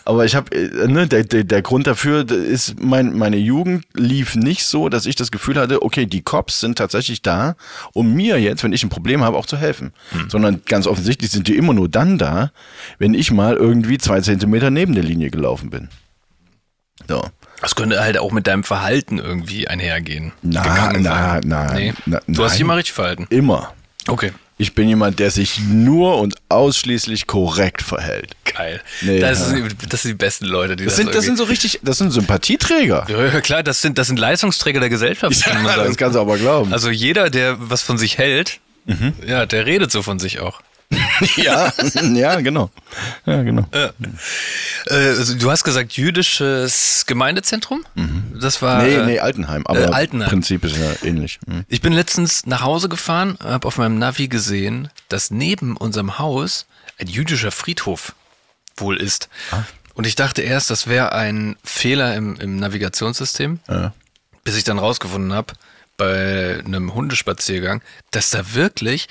Aber 0.06 0.24
ich 0.24 0.34
habe, 0.34 0.56
ne, 0.88 1.06
der, 1.06 1.24
der, 1.24 1.44
der 1.44 1.60
Grund 1.60 1.86
dafür 1.86 2.30
ist, 2.30 2.80
mein, 2.80 3.12
meine 3.18 3.36
Jugend 3.36 3.84
lief 3.92 4.34
nicht 4.34 4.64
so, 4.64 4.88
dass 4.88 5.04
ich 5.04 5.14
das 5.14 5.30
Gefühl 5.30 5.56
hatte, 5.56 5.82
okay, 5.82 6.06
die 6.06 6.22
Cops 6.22 6.60
sind 6.60 6.78
tatsächlich 6.78 7.20
da, 7.20 7.56
um 7.92 8.14
mir 8.14 8.40
jetzt, 8.40 8.64
wenn 8.64 8.72
ich 8.72 8.82
ein 8.82 8.88
Problem 8.88 9.22
habe, 9.22 9.36
auch 9.36 9.44
zu 9.44 9.58
helfen. 9.58 9.92
Sondern 10.28 10.62
ganz 10.64 10.86
offensichtlich 10.86 11.30
sind 11.30 11.46
die 11.48 11.58
immer 11.58 11.74
nur 11.74 11.90
dann 11.90 12.16
da, 12.16 12.52
wenn 12.98 13.12
ich 13.12 13.30
mal 13.30 13.56
irgendwie 13.56 13.98
zwei 13.98 14.22
Zentimeter 14.22 14.70
neben 14.70 14.94
der 14.94 15.04
Linie 15.04 15.28
gelaufen 15.30 15.68
bin. 15.68 15.90
So. 17.06 17.22
Das 17.60 17.74
könnte 17.74 18.00
halt 18.00 18.16
auch 18.16 18.32
mit 18.32 18.46
deinem 18.46 18.64
Verhalten 18.64 19.18
irgendwie 19.18 19.68
einhergehen. 19.68 20.32
Na, 20.40 20.94
na, 20.94 21.40
na, 21.44 21.74
nee. 21.74 21.92
na, 22.06 22.20
Du 22.26 22.42
hast 22.42 22.52
dich 22.52 22.60
nein. 22.60 22.66
immer 22.66 22.76
richtig 22.76 22.94
verhalten. 22.94 23.26
Immer. 23.28 23.74
Okay. 24.08 24.32
Ich 24.58 24.74
bin 24.74 24.88
jemand, 24.88 25.18
der 25.18 25.30
sich 25.30 25.58
nur 25.60 26.18
und 26.18 26.34
ausschließlich 26.48 27.26
korrekt 27.26 27.82
verhält. 27.82 28.34
Geil. 28.44 28.80
Nee, 29.02 29.18
das, 29.18 29.52
ja. 29.52 29.58
ist, 29.58 29.76
das 29.92 30.02
sind 30.02 30.12
die 30.12 30.16
besten 30.16 30.46
Leute, 30.46 30.76
die 30.76 30.84
Das 30.84 30.94
das, 30.94 31.04
sind, 31.04 31.14
das 31.14 31.24
sind 31.24 31.36
so 31.36 31.44
richtig, 31.44 31.80
das 31.82 31.98
sind 31.98 32.10
Sympathieträger. 32.10 33.06
Ja, 33.08 33.26
ja, 33.26 33.40
klar, 33.42 33.62
das 33.62 33.82
sind, 33.82 33.98
das 33.98 34.06
sind 34.06 34.18
Leistungsträger 34.18 34.80
der 34.80 34.88
Gesellschaft, 34.88 35.42
kann 35.44 35.62
man 35.62 35.74
sagen. 35.74 35.88
das 35.88 35.96
kannst 35.98 36.16
du 36.16 36.20
aber 36.20 36.38
glauben. 36.38 36.72
Also 36.72 36.88
jeder, 36.88 37.28
der 37.28 37.56
was 37.58 37.82
von 37.82 37.98
sich 37.98 38.16
hält, 38.16 38.60
ja, 39.26 39.46
der 39.46 39.66
redet 39.66 39.90
so 39.90 40.02
von 40.02 40.18
sich 40.18 40.40
auch. 40.40 40.60
ja, 41.36 41.72
ja, 42.14 42.40
genau. 42.40 42.70
Ja, 43.26 43.42
genau. 43.42 43.66
Äh, 43.72 43.88
also 44.90 45.34
du 45.36 45.50
hast 45.50 45.64
gesagt 45.64 45.92
jüdisches 45.96 47.04
Gemeindezentrum? 47.06 47.84
Das 48.40 48.62
war. 48.62 48.82
Nee, 48.82 48.94
äh, 48.94 49.06
nee, 49.06 49.18
Altenheim, 49.18 49.66
aber 49.66 49.80
äh, 49.88 49.92
Altenheim. 49.92 50.28
Prinzip 50.28 50.64
ist 50.64 50.76
ja 50.76 50.92
ähnlich. 51.08 51.38
Mhm. 51.46 51.64
Ich 51.68 51.80
bin 51.80 51.92
letztens 51.92 52.46
nach 52.46 52.60
Hause 52.62 52.88
gefahren, 52.88 53.38
habe 53.42 53.66
auf 53.66 53.78
meinem 53.78 53.98
Navi 53.98 54.28
gesehen, 54.28 54.88
dass 55.08 55.30
neben 55.30 55.76
unserem 55.76 56.18
Haus 56.18 56.66
ein 56.98 57.08
jüdischer 57.08 57.50
Friedhof 57.50 58.14
wohl 58.76 58.96
ist. 58.98 59.28
Und 59.94 60.06
ich 60.06 60.14
dachte 60.14 60.42
erst, 60.42 60.70
das 60.70 60.86
wäre 60.86 61.12
ein 61.12 61.56
Fehler 61.64 62.14
im, 62.14 62.36
im 62.36 62.56
Navigationssystem, 62.56 63.60
Ja. 63.68 63.92
bis 64.44 64.56
ich 64.56 64.64
dann 64.64 64.78
rausgefunden 64.78 65.32
habe, 65.32 65.54
bei 65.96 66.60
einem 66.64 66.94
Hundespaziergang, 66.94 67.80
dass 68.10 68.30
da 68.30 68.52
wirklich 68.54 69.08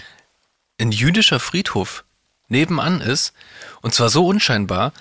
ein 0.79 0.91
jüdischer 0.91 1.39
Friedhof 1.39 2.03
nebenan 2.47 3.01
ist. 3.01 3.33
Und 3.81 3.93
zwar 3.95 4.09
so 4.09 4.27
unscheinbar. 4.27 4.93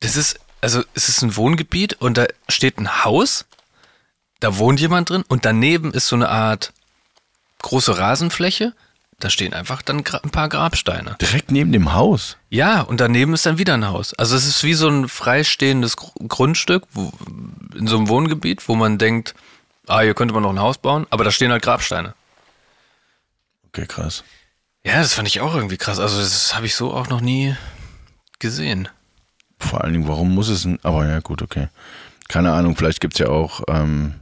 Das 0.00 0.16
ist, 0.16 0.38
also 0.60 0.82
es 0.94 1.08
ist 1.08 1.22
ein 1.22 1.36
Wohngebiet 1.36 1.94
und 1.94 2.18
da 2.18 2.26
steht 2.48 2.78
ein 2.78 3.04
Haus, 3.04 3.46
da 4.40 4.58
wohnt 4.58 4.80
jemand 4.80 5.10
drin 5.10 5.24
und 5.28 5.44
daneben 5.44 5.92
ist 5.92 6.08
so 6.08 6.16
eine 6.16 6.28
Art 6.28 6.72
große 7.62 7.96
Rasenfläche. 7.98 8.74
Da 9.18 9.30
stehen 9.30 9.54
einfach 9.54 9.80
dann 9.80 10.04
ein 10.22 10.30
paar 10.30 10.50
Grabsteine. 10.50 11.16
Direkt 11.18 11.50
neben 11.50 11.72
dem 11.72 11.94
Haus. 11.94 12.36
Ja, 12.50 12.82
und 12.82 13.00
daneben 13.00 13.32
ist 13.32 13.46
dann 13.46 13.56
wieder 13.56 13.72
ein 13.72 13.86
Haus. 13.86 14.12
Also 14.12 14.36
es 14.36 14.46
ist 14.46 14.62
wie 14.62 14.74
so 14.74 14.88
ein 14.88 15.08
freistehendes 15.08 15.96
Gr- 15.96 16.12
Grundstück 16.28 16.82
wo, 16.92 17.10
in 17.74 17.86
so 17.86 17.96
einem 17.96 18.08
Wohngebiet, 18.08 18.68
wo 18.68 18.74
man 18.74 18.98
denkt, 18.98 19.34
ah, 19.86 20.00
hier 20.00 20.12
könnte 20.12 20.34
man 20.34 20.42
noch 20.42 20.50
ein 20.50 20.60
Haus 20.60 20.76
bauen, 20.76 21.06
aber 21.08 21.24
da 21.24 21.30
stehen 21.30 21.50
halt 21.50 21.62
Grabsteine. 21.62 22.14
Okay, 23.68 23.86
krass. 23.86 24.22
Ja, 24.84 25.00
das 25.00 25.14
fand 25.14 25.28
ich 25.28 25.40
auch 25.40 25.54
irgendwie 25.54 25.78
krass. 25.78 25.98
Also 25.98 26.20
das 26.20 26.54
habe 26.54 26.66
ich 26.66 26.74
so 26.74 26.92
auch 26.92 27.08
noch 27.08 27.22
nie 27.22 27.56
gesehen. 28.38 28.86
Vor 29.58 29.82
allen 29.82 29.92
Dingen, 29.92 30.08
warum 30.08 30.34
muss 30.34 30.48
es 30.48 30.64
ein. 30.64 30.78
Aber 30.82 31.06
ja, 31.06 31.20
gut, 31.20 31.42
okay. 31.42 31.68
Keine 32.28 32.52
Ahnung, 32.52 32.76
vielleicht 32.76 33.00
gibt 33.00 33.14
es 33.14 33.20
ja 33.20 33.28
auch 33.28 33.62
ähm, 33.68 34.14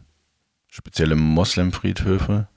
spezielle 0.69 1.17
Moslem-Friedhöfe. 1.17 2.49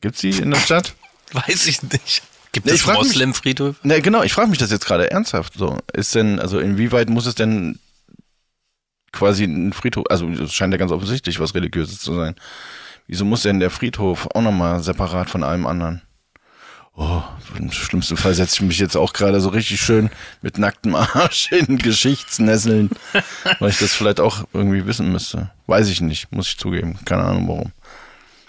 Gibt 0.00 0.16
es 0.16 0.20
die 0.20 0.30
in 0.30 0.50
der 0.50 0.58
Stadt? 0.58 0.94
Weiß 1.32 1.66
ich 1.66 1.82
nicht. 1.82 2.22
Gibt 2.52 2.66
Nee, 2.66 2.72
es 2.72 2.86
Moslem-Friedhof? 2.86 3.76
Ne, 3.82 4.02
genau, 4.02 4.22
ich 4.22 4.34
frage 4.34 4.50
mich 4.50 4.58
das 4.58 4.70
jetzt 4.70 4.84
gerade 4.84 5.10
ernsthaft. 5.10 5.54
So, 5.54 5.78
ist 5.94 6.14
denn, 6.14 6.38
also 6.38 6.58
inwieweit 6.58 7.08
muss 7.08 7.24
es 7.26 7.34
denn 7.34 7.78
quasi 9.12 9.44
ein 9.44 9.72
Friedhof, 9.72 10.04
also 10.10 10.28
es 10.28 10.52
scheint 10.52 10.72
ja 10.72 10.78
ganz 10.78 10.92
offensichtlich 10.92 11.40
was 11.40 11.54
Religiöses 11.54 12.00
zu 12.00 12.14
sein. 12.14 12.34
Wieso 13.06 13.24
muss 13.24 13.42
denn 13.42 13.60
der 13.60 13.70
Friedhof 13.70 14.28
auch 14.34 14.42
nochmal 14.42 14.82
separat 14.82 15.30
von 15.30 15.42
allem 15.42 15.66
anderen? 15.66 16.02
Oh, 16.94 17.22
im 17.58 17.72
schlimmsten 17.72 18.16
Fall 18.18 18.34
setze 18.34 18.56
ich 18.56 18.60
mich 18.62 18.78
jetzt 18.78 18.96
auch 18.96 19.14
gerade 19.14 19.40
so 19.40 19.48
richtig 19.48 19.80
schön 19.80 20.10
mit 20.42 20.58
nacktem 20.58 20.94
Arsch 20.94 21.50
in 21.52 21.78
Geschichtsnesseln, 21.78 22.90
weil 23.60 23.70
ich 23.70 23.78
das 23.78 23.92
vielleicht 23.94 24.20
auch 24.20 24.44
irgendwie 24.52 24.84
wissen 24.86 25.10
müsste. 25.10 25.50
Weiß 25.66 25.88
ich 25.88 26.00
nicht, 26.02 26.30
muss 26.32 26.48
ich 26.48 26.58
zugeben. 26.58 26.98
Keine 27.06 27.24
Ahnung 27.24 27.48
warum. 27.48 27.72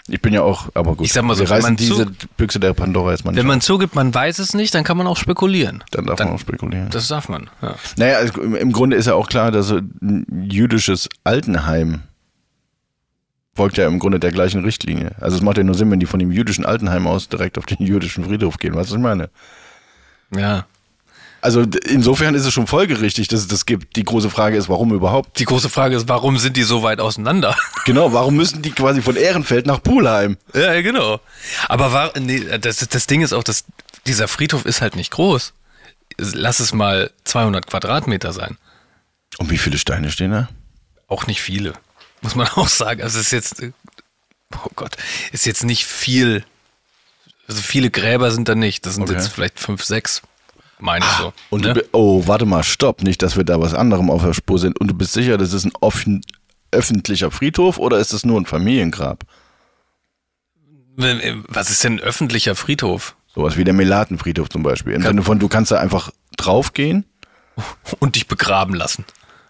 Ich 0.06 0.20
bin 0.20 0.34
ja 0.34 0.42
auch, 0.42 0.68
aber 0.74 0.94
gut. 0.96 1.06
Ich 1.06 1.14
sag 1.14 1.24
mal 1.24 1.34
so, 1.34 1.44
wir 1.44 1.48
wenn 1.48 1.54
reißen 1.56 1.70
man 1.70 1.76
diese 1.76 2.06
Büchse 2.36 2.60
der 2.60 2.74
Pandora 2.74 3.12
jetzt 3.12 3.24
mal 3.24 3.30
nicht 3.30 3.40
Wenn 3.40 3.46
man 3.46 3.60
auf. 3.60 3.64
zugibt, 3.64 3.94
man 3.94 4.12
weiß 4.14 4.38
es 4.38 4.52
nicht, 4.52 4.74
dann 4.74 4.84
kann 4.84 4.98
man 4.98 5.06
auch 5.06 5.16
spekulieren. 5.16 5.82
Dann 5.92 6.04
darf 6.04 6.18
dann- 6.18 6.26
man 6.28 6.36
auch 6.36 6.40
spekulieren. 6.40 6.90
Das 6.90 7.08
darf 7.08 7.30
man. 7.30 7.48
Ja. 7.62 7.76
Naja, 7.96 8.18
also 8.18 8.42
im 8.42 8.54
im 8.54 8.72
Grunde 8.72 8.96
ist 8.98 9.06
ja 9.06 9.14
auch 9.14 9.28
klar, 9.30 9.50
dass 9.50 9.68
so 9.68 9.76
ein 9.78 10.46
jüdisches 10.50 11.08
Altenheim 11.24 12.02
folgt 13.54 13.78
ja 13.78 13.86
im 13.86 13.98
Grunde 13.98 14.18
der 14.20 14.32
gleichen 14.32 14.64
Richtlinie. 14.64 15.12
Also 15.20 15.36
es 15.36 15.42
macht 15.42 15.58
ja 15.58 15.64
nur 15.64 15.74
Sinn, 15.74 15.90
wenn 15.90 16.00
die 16.00 16.06
von 16.06 16.18
dem 16.20 16.30
jüdischen 16.32 16.66
Altenheim 16.66 17.06
aus 17.06 17.28
direkt 17.28 17.58
auf 17.58 17.66
den 17.66 17.84
jüdischen 17.86 18.24
Friedhof 18.24 18.58
gehen. 18.58 18.74
Weißt 18.74 18.90
du, 18.90 18.94
was 18.94 18.98
ich 18.98 19.02
meine? 19.02 19.30
ja. 20.36 20.66
Also 21.44 21.60
insofern 21.60 22.34
ist 22.34 22.46
es 22.46 22.54
schon 22.54 22.66
folgerichtig, 22.66 23.28
dass 23.28 23.40
es 23.40 23.48
das 23.48 23.66
gibt. 23.66 23.96
Die 23.96 24.04
große 24.04 24.30
Frage 24.30 24.56
ist, 24.56 24.70
warum 24.70 24.94
überhaupt? 24.94 25.38
Die 25.38 25.44
große 25.44 25.68
Frage 25.68 25.94
ist, 25.94 26.08
warum 26.08 26.38
sind 26.38 26.56
die 26.56 26.62
so 26.62 26.82
weit 26.82 27.00
auseinander? 27.00 27.54
Genau, 27.84 28.14
warum 28.14 28.34
müssen 28.34 28.62
die 28.62 28.70
quasi 28.70 29.02
von 29.02 29.14
Ehrenfeld 29.14 29.66
nach 29.66 29.82
Pulheim? 29.82 30.38
ja, 30.54 30.80
genau. 30.80 31.20
Aber 31.68 31.92
war, 31.92 32.18
nee, 32.18 32.42
das, 32.58 32.78
das 32.78 33.06
Ding 33.06 33.20
ist 33.20 33.34
auch, 33.34 33.44
dass 33.44 33.64
dieser 34.06 34.26
Friedhof 34.26 34.64
ist 34.64 34.80
halt 34.80 34.96
nicht 34.96 35.10
groß. 35.10 35.52
Lass 36.16 36.60
es 36.60 36.72
mal 36.72 37.10
200 37.24 37.66
Quadratmeter 37.66 38.32
sein. 38.32 38.56
Und 39.36 39.50
wie 39.50 39.58
viele 39.58 39.76
Steine 39.76 40.10
stehen 40.10 40.30
da? 40.30 40.48
Auch 41.08 41.26
nicht 41.26 41.42
viele, 41.42 41.74
muss 42.24 42.34
man 42.34 42.48
auch 42.56 42.66
sagen. 42.68 43.02
Also 43.02 43.20
es 43.20 43.26
ist 43.26 43.32
jetzt, 43.32 43.62
oh 44.52 44.68
Gott, 44.74 44.96
ist 45.30 45.46
jetzt 45.46 45.62
nicht 45.62 45.84
viel. 45.86 46.44
Also 47.46 47.62
viele 47.62 47.90
Gräber 47.90 48.30
sind 48.32 48.48
da 48.48 48.54
nicht. 48.56 48.84
Das 48.86 48.94
sind 48.94 49.04
Okay. 49.04 49.12
jetzt 49.12 49.28
vielleicht 49.28 49.60
fünf, 49.60 49.84
sechs, 49.84 50.22
meine 50.80 51.04
ich 51.04 51.10
so. 51.12 51.32
Und 51.50 51.62
ne? 51.64 51.84
oh, 51.92 52.26
warte 52.26 52.46
mal, 52.46 52.64
stopp, 52.64 53.02
nicht, 53.02 53.22
dass 53.22 53.36
wir 53.36 53.44
da 53.44 53.60
was 53.60 53.74
anderem 53.74 54.10
auf 54.10 54.22
der 54.22 54.34
Spur 54.34 54.58
sind. 54.58 54.80
Und 54.80 54.88
du 54.88 54.94
bist 54.94 55.12
sicher, 55.12 55.38
das 55.38 55.52
ist 55.52 55.64
ein 55.66 55.72
offen, 55.80 56.24
öffentlicher 56.72 57.30
Friedhof 57.30 57.78
oder 57.78 57.98
ist 57.98 58.12
das 58.12 58.24
nur 58.24 58.40
ein 58.40 58.46
Familiengrab? 58.46 59.24
Was 60.96 61.70
ist 61.70 61.84
denn 61.84 61.94
ein 61.94 62.00
öffentlicher 62.00 62.54
Friedhof? 62.54 63.16
Sowas 63.34 63.56
wie 63.56 63.64
der 63.64 63.74
Melatenfriedhof 63.74 64.48
zum 64.48 64.62
Beispiel. 64.62 64.92
Im 64.94 65.02
Sinne 65.02 65.22
von, 65.22 65.38
du 65.40 65.48
kannst 65.48 65.70
da 65.72 65.78
einfach 65.78 66.10
draufgehen, 66.36 67.04
Und 68.00 68.16
dich 68.16 68.26
begraben 68.26 68.74
lassen. 68.74 69.04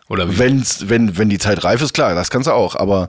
Oder 0.08 0.30
wie? 0.30 0.38
wenn's, 0.38 0.88
wenn, 0.88 1.16
wenn 1.16 1.28
die 1.30 1.38
Zeit 1.38 1.64
reif 1.64 1.80
ist, 1.82 1.94
klar, 1.94 2.14
das 2.14 2.30
kannst 2.30 2.46
du 2.46 2.52
auch, 2.52 2.76
aber 2.76 3.08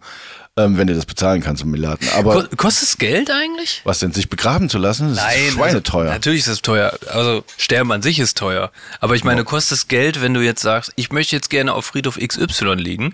ähm, 0.58 0.78
wenn 0.78 0.88
du 0.88 0.93
das 0.96 1.06
bezahlen 1.06 1.41
kannst 1.41 1.62
im 1.64 1.72
Melaten. 1.72 2.08
Aber 2.16 2.43
Ko- 2.46 2.56
Kostet 2.56 2.88
es 2.88 2.98
Geld 2.98 3.30
eigentlich? 3.30 3.82
was 3.84 4.00
denn, 4.00 4.14
sich 4.14 4.30
begraben 4.30 4.70
zu 4.70 4.78
lassen, 4.78 5.14
das 5.14 5.36
ist 5.36 5.54
schweineteuer. 5.54 6.04
Also, 6.04 6.14
natürlich 6.14 6.39
ist 6.41 6.48
es 6.48 6.62
teuer. 6.62 6.98
Also 7.08 7.43
Sterben 7.58 7.91
an 7.91 8.02
sich 8.02 8.20
ist 8.20 8.38
teuer. 8.38 8.72
Aber 9.02 9.16
ich 9.16 9.26
meine, 9.26 9.43
kostet 9.43 9.78
es 9.78 9.88
Geld, 9.89 10.22
wenn 10.22 10.34
du 10.34 10.39
jetzt 10.39 10.62
sagst, 10.62 10.93
ich 10.96 11.12
möchte 11.12 11.36
jetzt 11.36 11.50
gerne 11.50 11.74
auf 11.74 11.86
Friedhof 11.86 12.18
XY 12.18 12.76
liegen? 12.76 13.14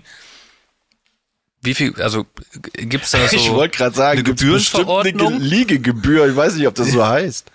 Wie 1.64 1.74
viel, 1.74 2.00
also 2.00 2.26
gibt 2.74 3.04
es 3.04 3.10
da 3.12 3.18
so 3.28 3.36
ich 3.36 3.50
wollte 3.50 3.76
gerade 3.76 3.96
sagen, 3.96 4.20
eine 4.20 4.34
bestimmt 4.34 4.88
eine 4.88 5.02
Ge- 5.02 5.12
Gebührenverordnung? 5.12 5.40
Liegegebühr, 5.40 6.28
ich 6.28 6.36
weiß 6.36 6.54
nicht, 6.54 6.68
ob 6.68 6.76
das 6.76 6.92
so 6.92 7.04
heißt. 7.06 7.50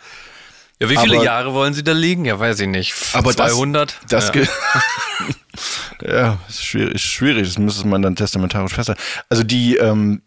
Ja, 0.79 0.89
wie 0.89 0.97
viele 0.97 1.15
aber- 1.15 1.23
Jahre 1.25 1.53
wollen 1.53 1.73
sie 1.73 1.83
da 1.83 1.93
liegen? 1.93 2.25
Ja, 2.25 2.37
weiß 2.37 2.59
ich 2.59 2.67
nicht. 2.67 2.93
Aber 3.13 3.31
das- 3.33 3.51
200? 3.53 3.95
Das 4.09 4.31
ja. 4.35 4.41
ja, 6.01 6.39
ist 6.47 6.63
schwierig, 6.63 6.95
ist 6.95 7.01
schwierig, 7.01 7.47
das 7.47 7.57
müsste 7.57 7.87
man 7.87 8.01
dann 8.01 8.15
testamentarisch 8.15 8.73
festhalten. 8.73 9.01
Also 9.29 9.43
die, 9.43 9.77
ähm, 9.77 10.21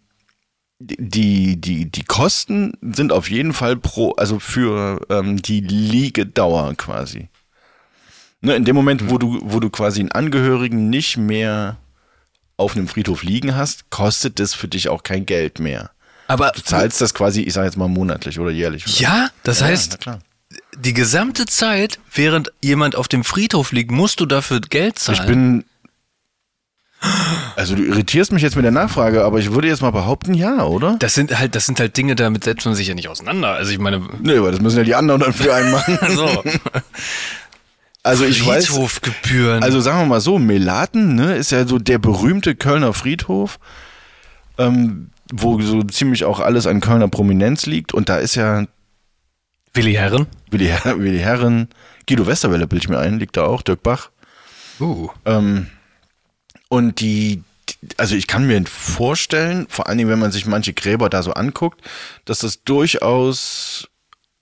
die, 0.78 1.61
die, 1.61 1.91
die 1.91 2.05
Kosten 2.05 2.72
sind 2.81 3.12
auf 3.12 3.31
jeden 3.31 3.53
Fall 3.53 3.76
pro, 3.76 4.12
also 4.12 4.39
für 4.39 5.01
ähm, 5.11 5.41
die 5.43 5.61
Liegedauer 5.61 6.74
quasi. 6.74 7.28
Ne, 8.41 8.55
in 8.57 8.64
dem 8.64 8.74
Moment, 8.74 9.11
wo 9.11 9.18
du, 9.18 9.39
wo 9.43 9.61
du 9.61 9.68
quasi 9.68 10.01
einen 10.01 10.12
Angehörigen 10.12 10.89
nicht 10.89 11.18
mehr 11.18 11.76
auf 12.57 12.74
einem 12.76 12.89
Friedhof 12.89 13.22
liegen 13.22 13.55
hast, 13.57 13.91
kostet 13.91 14.41
das 14.41 14.55
für 14.55 14.68
dich 14.68 14.89
auch 14.89 15.03
kein 15.03 15.26
Geld 15.26 15.59
mehr. 15.59 15.91
Aber 16.26 16.53
Du 16.55 16.62
zahlst 16.62 17.01
das 17.01 17.12
quasi, 17.12 17.43
ich 17.43 17.53
sage 17.53 17.66
jetzt 17.66 17.76
mal 17.76 17.89
monatlich 17.89 18.39
oder 18.39 18.51
jährlich. 18.51 18.87
Oder? 18.87 18.95
ja, 19.01 19.28
das 19.43 19.61
Ja, 19.61 19.66
heißt. 19.66 19.99
Die 20.76 20.94
gesamte 20.94 21.46
Zeit, 21.46 21.98
während 22.12 22.53
jemand 22.62 22.96
auf 22.96 23.09
dem 23.09 23.24
Friedhof 23.24 23.72
liegt, 23.72 23.90
musst 23.90 24.20
du 24.20 24.26
dafür 24.26 24.61
Geld 24.61 24.98
zahlen. 24.98 25.18
Ich 25.20 25.26
bin. 25.26 25.64
Also 27.57 27.74
du 27.76 27.82
irritierst 27.82 28.30
mich 28.32 28.42
jetzt 28.42 28.57
mit 28.57 28.64
der 28.64 28.72
Nachfrage, 28.72 29.24
aber 29.24 29.38
ich 29.38 29.53
würde 29.53 29.68
jetzt 29.68 29.80
mal 29.80 29.90
behaupten, 29.90 30.34
ja, 30.34 30.64
oder? 30.64 30.96
das 30.98 31.14
sind 31.14 31.38
halt, 31.38 31.55
das 31.55 31.64
sind 31.64 31.80
halt 31.80 31.96
Dinge, 31.96 32.14
damit 32.14 32.44
setzt 32.44 32.66
man 32.66 32.74
sich 32.74 32.88
ja 32.88 32.94
nicht 32.94 33.09
auseinander. 33.09 33.53
Also 33.53 33.72
ich 33.72 33.78
meine, 33.78 34.03
Nee, 34.20 34.36
aber 34.36 34.51
das 34.51 34.61
müssen 34.61 34.76
ja 34.76 34.84
die 34.84 34.94
anderen 34.94 35.22
dann 35.22 35.32
für 35.32 35.55
einen 35.55 35.70
machen. 35.70 35.98
so. 36.14 36.44
Also 38.03 38.24
ich 38.24 38.46
weiß, 38.46 38.66
Friedhofgebühren. 38.66 39.62
also 39.62 39.80
sagen 39.80 40.01
wir 40.01 40.07
mal 40.07 40.20
so, 40.20 40.38
Melaten, 40.38 41.14
ne, 41.14 41.36
ist 41.36 41.53
ja 41.53 41.66
so 41.66 41.78
der 41.78 41.98
berühmte 41.98 42.55
Kölner 42.55 42.92
Friedhof, 42.92 43.59
ähm, 44.59 45.11
wo 45.32 45.61
so 45.62 45.82
ziemlich 45.82 46.24
auch 46.24 46.40
alles 46.40 46.66
an 46.66 46.80
Kölner 46.80 47.09
Prominenz 47.09 47.64
liegt 47.64 47.94
und 47.94 48.11
da 48.11 48.16
ist 48.16 48.34
ja 48.34 48.66
Willi 49.74 49.94
Herren. 49.94 50.26
Willi, 50.50 50.66
Her 50.66 50.98
Willi 50.98 51.18
Herren, 51.18 51.68
Guido 52.08 52.26
Westerwelle 52.26 52.66
bilde 52.66 52.84
ich 52.84 52.88
mir 52.88 52.98
ein, 52.98 53.18
liegt 53.18 53.36
da 53.36 53.44
auch, 53.44 53.62
Dirk 53.62 53.82
Bach. 53.82 54.10
Uh. 54.80 55.08
Ähm, 55.24 55.68
und 56.68 57.00
die, 57.00 57.42
also 57.96 58.16
ich 58.16 58.26
kann 58.26 58.46
mir 58.46 58.64
vorstellen, 58.66 59.66
vor 59.68 59.86
allen 59.86 59.98
Dingen, 59.98 60.10
wenn 60.10 60.18
man 60.18 60.32
sich 60.32 60.46
manche 60.46 60.72
Gräber 60.72 61.08
da 61.08 61.22
so 61.22 61.32
anguckt, 61.32 61.80
dass 62.24 62.40
das 62.40 62.64
durchaus 62.64 63.88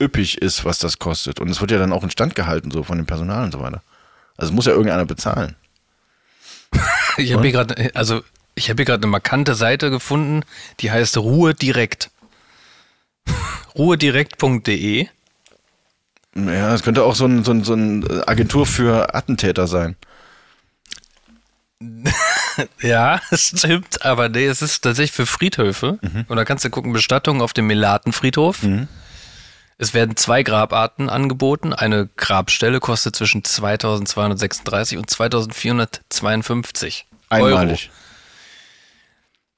üppig 0.01 0.41
ist, 0.41 0.65
was 0.65 0.79
das 0.79 0.97
kostet. 0.97 1.39
Und 1.39 1.49
es 1.49 1.61
wird 1.61 1.71
ja 1.71 1.77
dann 1.77 1.93
auch 1.93 2.03
instand 2.03 2.35
gehalten, 2.35 2.71
so 2.71 2.83
von 2.83 2.97
dem 2.97 3.05
Personal 3.05 3.43
und 3.43 3.51
so 3.51 3.59
weiter. 3.59 3.83
Also 4.37 4.53
muss 4.53 4.65
ja 4.65 4.71
irgendeiner 4.71 5.05
bezahlen. 5.05 5.55
Ich 7.17 7.33
habe 7.33 7.43
hier 7.43 7.51
gerade, 7.51 7.91
also 7.95 8.21
ich 8.55 8.69
habe 8.69 8.77
hier 8.77 8.85
gerade 8.85 9.03
eine 9.03 9.11
markante 9.11 9.53
Seite 9.53 9.89
gefunden, 9.89 10.45
die 10.79 10.89
heißt 10.89 11.17
Ruhe 11.17 11.53
direkt. 11.53 12.11
Ruhedirekt.de. 13.75 15.09
Ja, 16.35 16.73
es 16.73 16.83
könnte 16.83 17.03
auch 17.03 17.15
so 17.15 17.25
ein, 17.25 17.43
so 17.43 17.51
ein, 17.51 17.63
so 17.63 17.73
ein 17.73 18.05
Agentur 18.27 18.65
für 18.65 19.15
Attentäter 19.15 19.67
sein. 19.67 19.95
Ja, 22.81 23.21
stimmt, 23.31 24.03
aber 24.05 24.27
nee, 24.27 24.45
es 24.45 24.61
ist 24.61 24.81
tatsächlich 24.81 25.13
für 25.13 25.25
Friedhöfe. 25.25 25.97
Und 26.27 26.35
da 26.35 26.43
kannst 26.43 26.65
du 26.65 26.69
gucken, 26.69 26.91
Bestattung 26.91 27.41
auf 27.41 27.53
dem 27.53 27.67
Melatenfriedhof. 27.67 28.63
Es 29.77 29.93
werden 29.93 30.17
zwei 30.17 30.43
Grabarten 30.43 31.09
angeboten. 31.09 31.71
Eine 31.71 32.09
Grabstelle 32.17 32.81
kostet 32.81 33.15
zwischen 33.15 33.45
2236 33.45 34.97
und 34.97 35.09
2452 35.09 37.05
Euro. 37.29 37.45
Einmalig. 37.45 37.91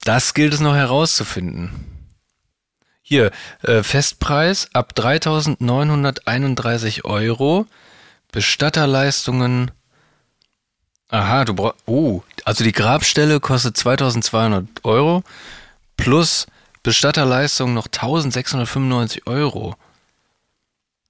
Das 0.03 0.35
gilt 0.35 0.53
es 0.53 0.59
noch 0.59 0.75
herauszufinden. 0.75 1.71
Hier, 3.11 3.31
äh, 3.63 3.83
Festpreis 3.83 4.69
ab 4.71 4.93
3.931 4.95 7.03
Euro. 7.03 7.65
Bestatterleistungen. 8.31 9.71
Aha, 11.09 11.43
du 11.43 11.53
brauchst. 11.53 11.75
Oh, 11.87 12.23
also 12.45 12.63
die 12.63 12.71
Grabstelle 12.71 13.41
kostet 13.41 13.75
2.200 13.75 14.65
Euro 14.85 15.23
plus 15.97 16.47
Bestatterleistung 16.83 17.73
noch 17.73 17.89
1.695 17.89 19.27
Euro. 19.27 19.75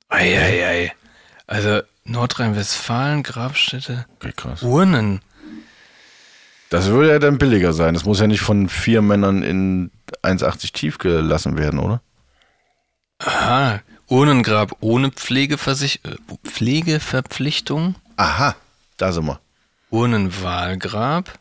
Eieiei. 0.10 0.94
Also 1.46 1.82
Nordrhein-Westfalen, 2.06 3.22
Grabstätte, 3.22 4.08
Okay, 4.16 4.34
krass. 4.36 4.64
Urnen. 4.64 5.22
Das 6.72 6.88
würde 6.88 7.10
ja 7.10 7.20
dann 7.20 7.38
billiger 7.38 7.74
sein. 7.74 7.94
Das 7.94 8.06
muss 8.06 8.22
ja 8.22 8.28
nicht 8.28 8.40
von 8.40 8.70
vier 8.70 9.02
Männern 9.02 9.44
in 9.44 9.92
1,80 10.24 10.72
tief 10.72 10.98
gelassen 11.00 11.58
werden, 11.58 11.80
oder? 11.80 12.02
Aha, 13.20 13.82
Urnengrab 14.08 14.78
ohne 14.80 15.12
Pflegeversich 15.12 16.00
äh, 16.04 16.16
Pflegeverpflichtung. 16.48 17.96
Aha, 18.16 18.56
da 18.96 19.12
sind 19.12 19.26
wir. 19.26 19.42
Urnenwahlgrab. 19.90 21.38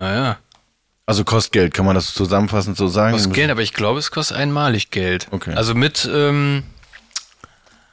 Naja, 0.00 0.38
Also 1.04 1.22
kostet 1.24 1.52
Geld, 1.52 1.74
kann 1.74 1.84
man 1.84 1.94
das 1.94 2.14
zusammenfassend 2.14 2.78
so 2.78 2.88
sagen? 2.88 3.12
kostet 3.12 3.34
Geld, 3.34 3.50
aber 3.50 3.62
ich 3.62 3.74
glaube, 3.74 3.98
es 3.98 4.10
kostet 4.10 4.38
einmalig 4.38 4.90
Geld. 4.90 5.28
Okay. 5.30 5.52
Also 5.54 5.74
mit 5.74 6.08
ähm, 6.10 6.64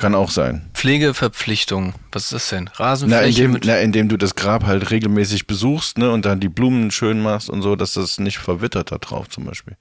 Kann 0.04 0.16
auch 0.16 0.32
sein. 0.32 0.70
Pflegeverpflichtung. 0.74 1.94
Was 2.12 2.24
ist 2.24 2.34
das 2.34 2.50
denn? 2.50 2.66
Na 2.66 2.72
Rasenfläche 2.76 3.28
indem, 3.30 3.52
mit. 3.54 3.64
na, 3.64 3.80
indem 3.80 4.10
du 4.10 4.18
das 4.18 4.36
Grab 4.36 4.66
halt 4.66 4.92
regelmäßig 4.92 5.48
besuchst, 5.48 5.98
ne, 5.98 6.12
und 6.12 6.26
dann 6.26 6.42
die 6.42 6.50
Blumen 6.50 6.92
schön 6.92 7.22
machst 7.22 7.50
und 7.50 7.62
so, 7.62 7.78
dass 7.78 7.94
das 7.94 8.18
nicht 8.18 8.38
verwittert 8.38 8.92
da 8.92 8.98
drauf 8.98 9.30
zum 9.30 9.46
Beispiel. 9.46 9.78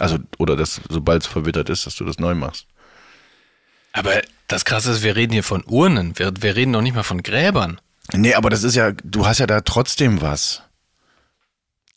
Also, 0.00 0.18
oder 0.38 0.56
dass, 0.56 0.80
sobald 0.88 1.22
es 1.22 1.28
verwittert 1.28 1.70
ist, 1.70 1.86
dass 1.86 1.94
du 1.94 2.04
das 2.04 2.18
neu 2.18 2.34
machst. 2.34 2.66
Aber 3.92 4.22
das 4.48 4.64
Krasse 4.64 4.90
ist, 4.90 5.04
wir 5.04 5.14
reden 5.14 5.34
hier 5.34 5.44
von 5.44 5.62
Urnen. 5.68 6.18
Wir, 6.18 6.32
wir 6.40 6.56
reden 6.56 6.72
noch 6.72 6.82
nicht 6.82 6.96
mal 6.96 7.04
von 7.04 7.22
Gräbern. 7.22 7.80
Nee, 8.12 8.34
aber 8.34 8.50
das 8.50 8.64
ist 8.64 8.74
ja, 8.74 8.90
du 9.04 9.24
hast 9.24 9.38
ja 9.38 9.46
da 9.46 9.60
trotzdem 9.60 10.20
was. 10.20 10.64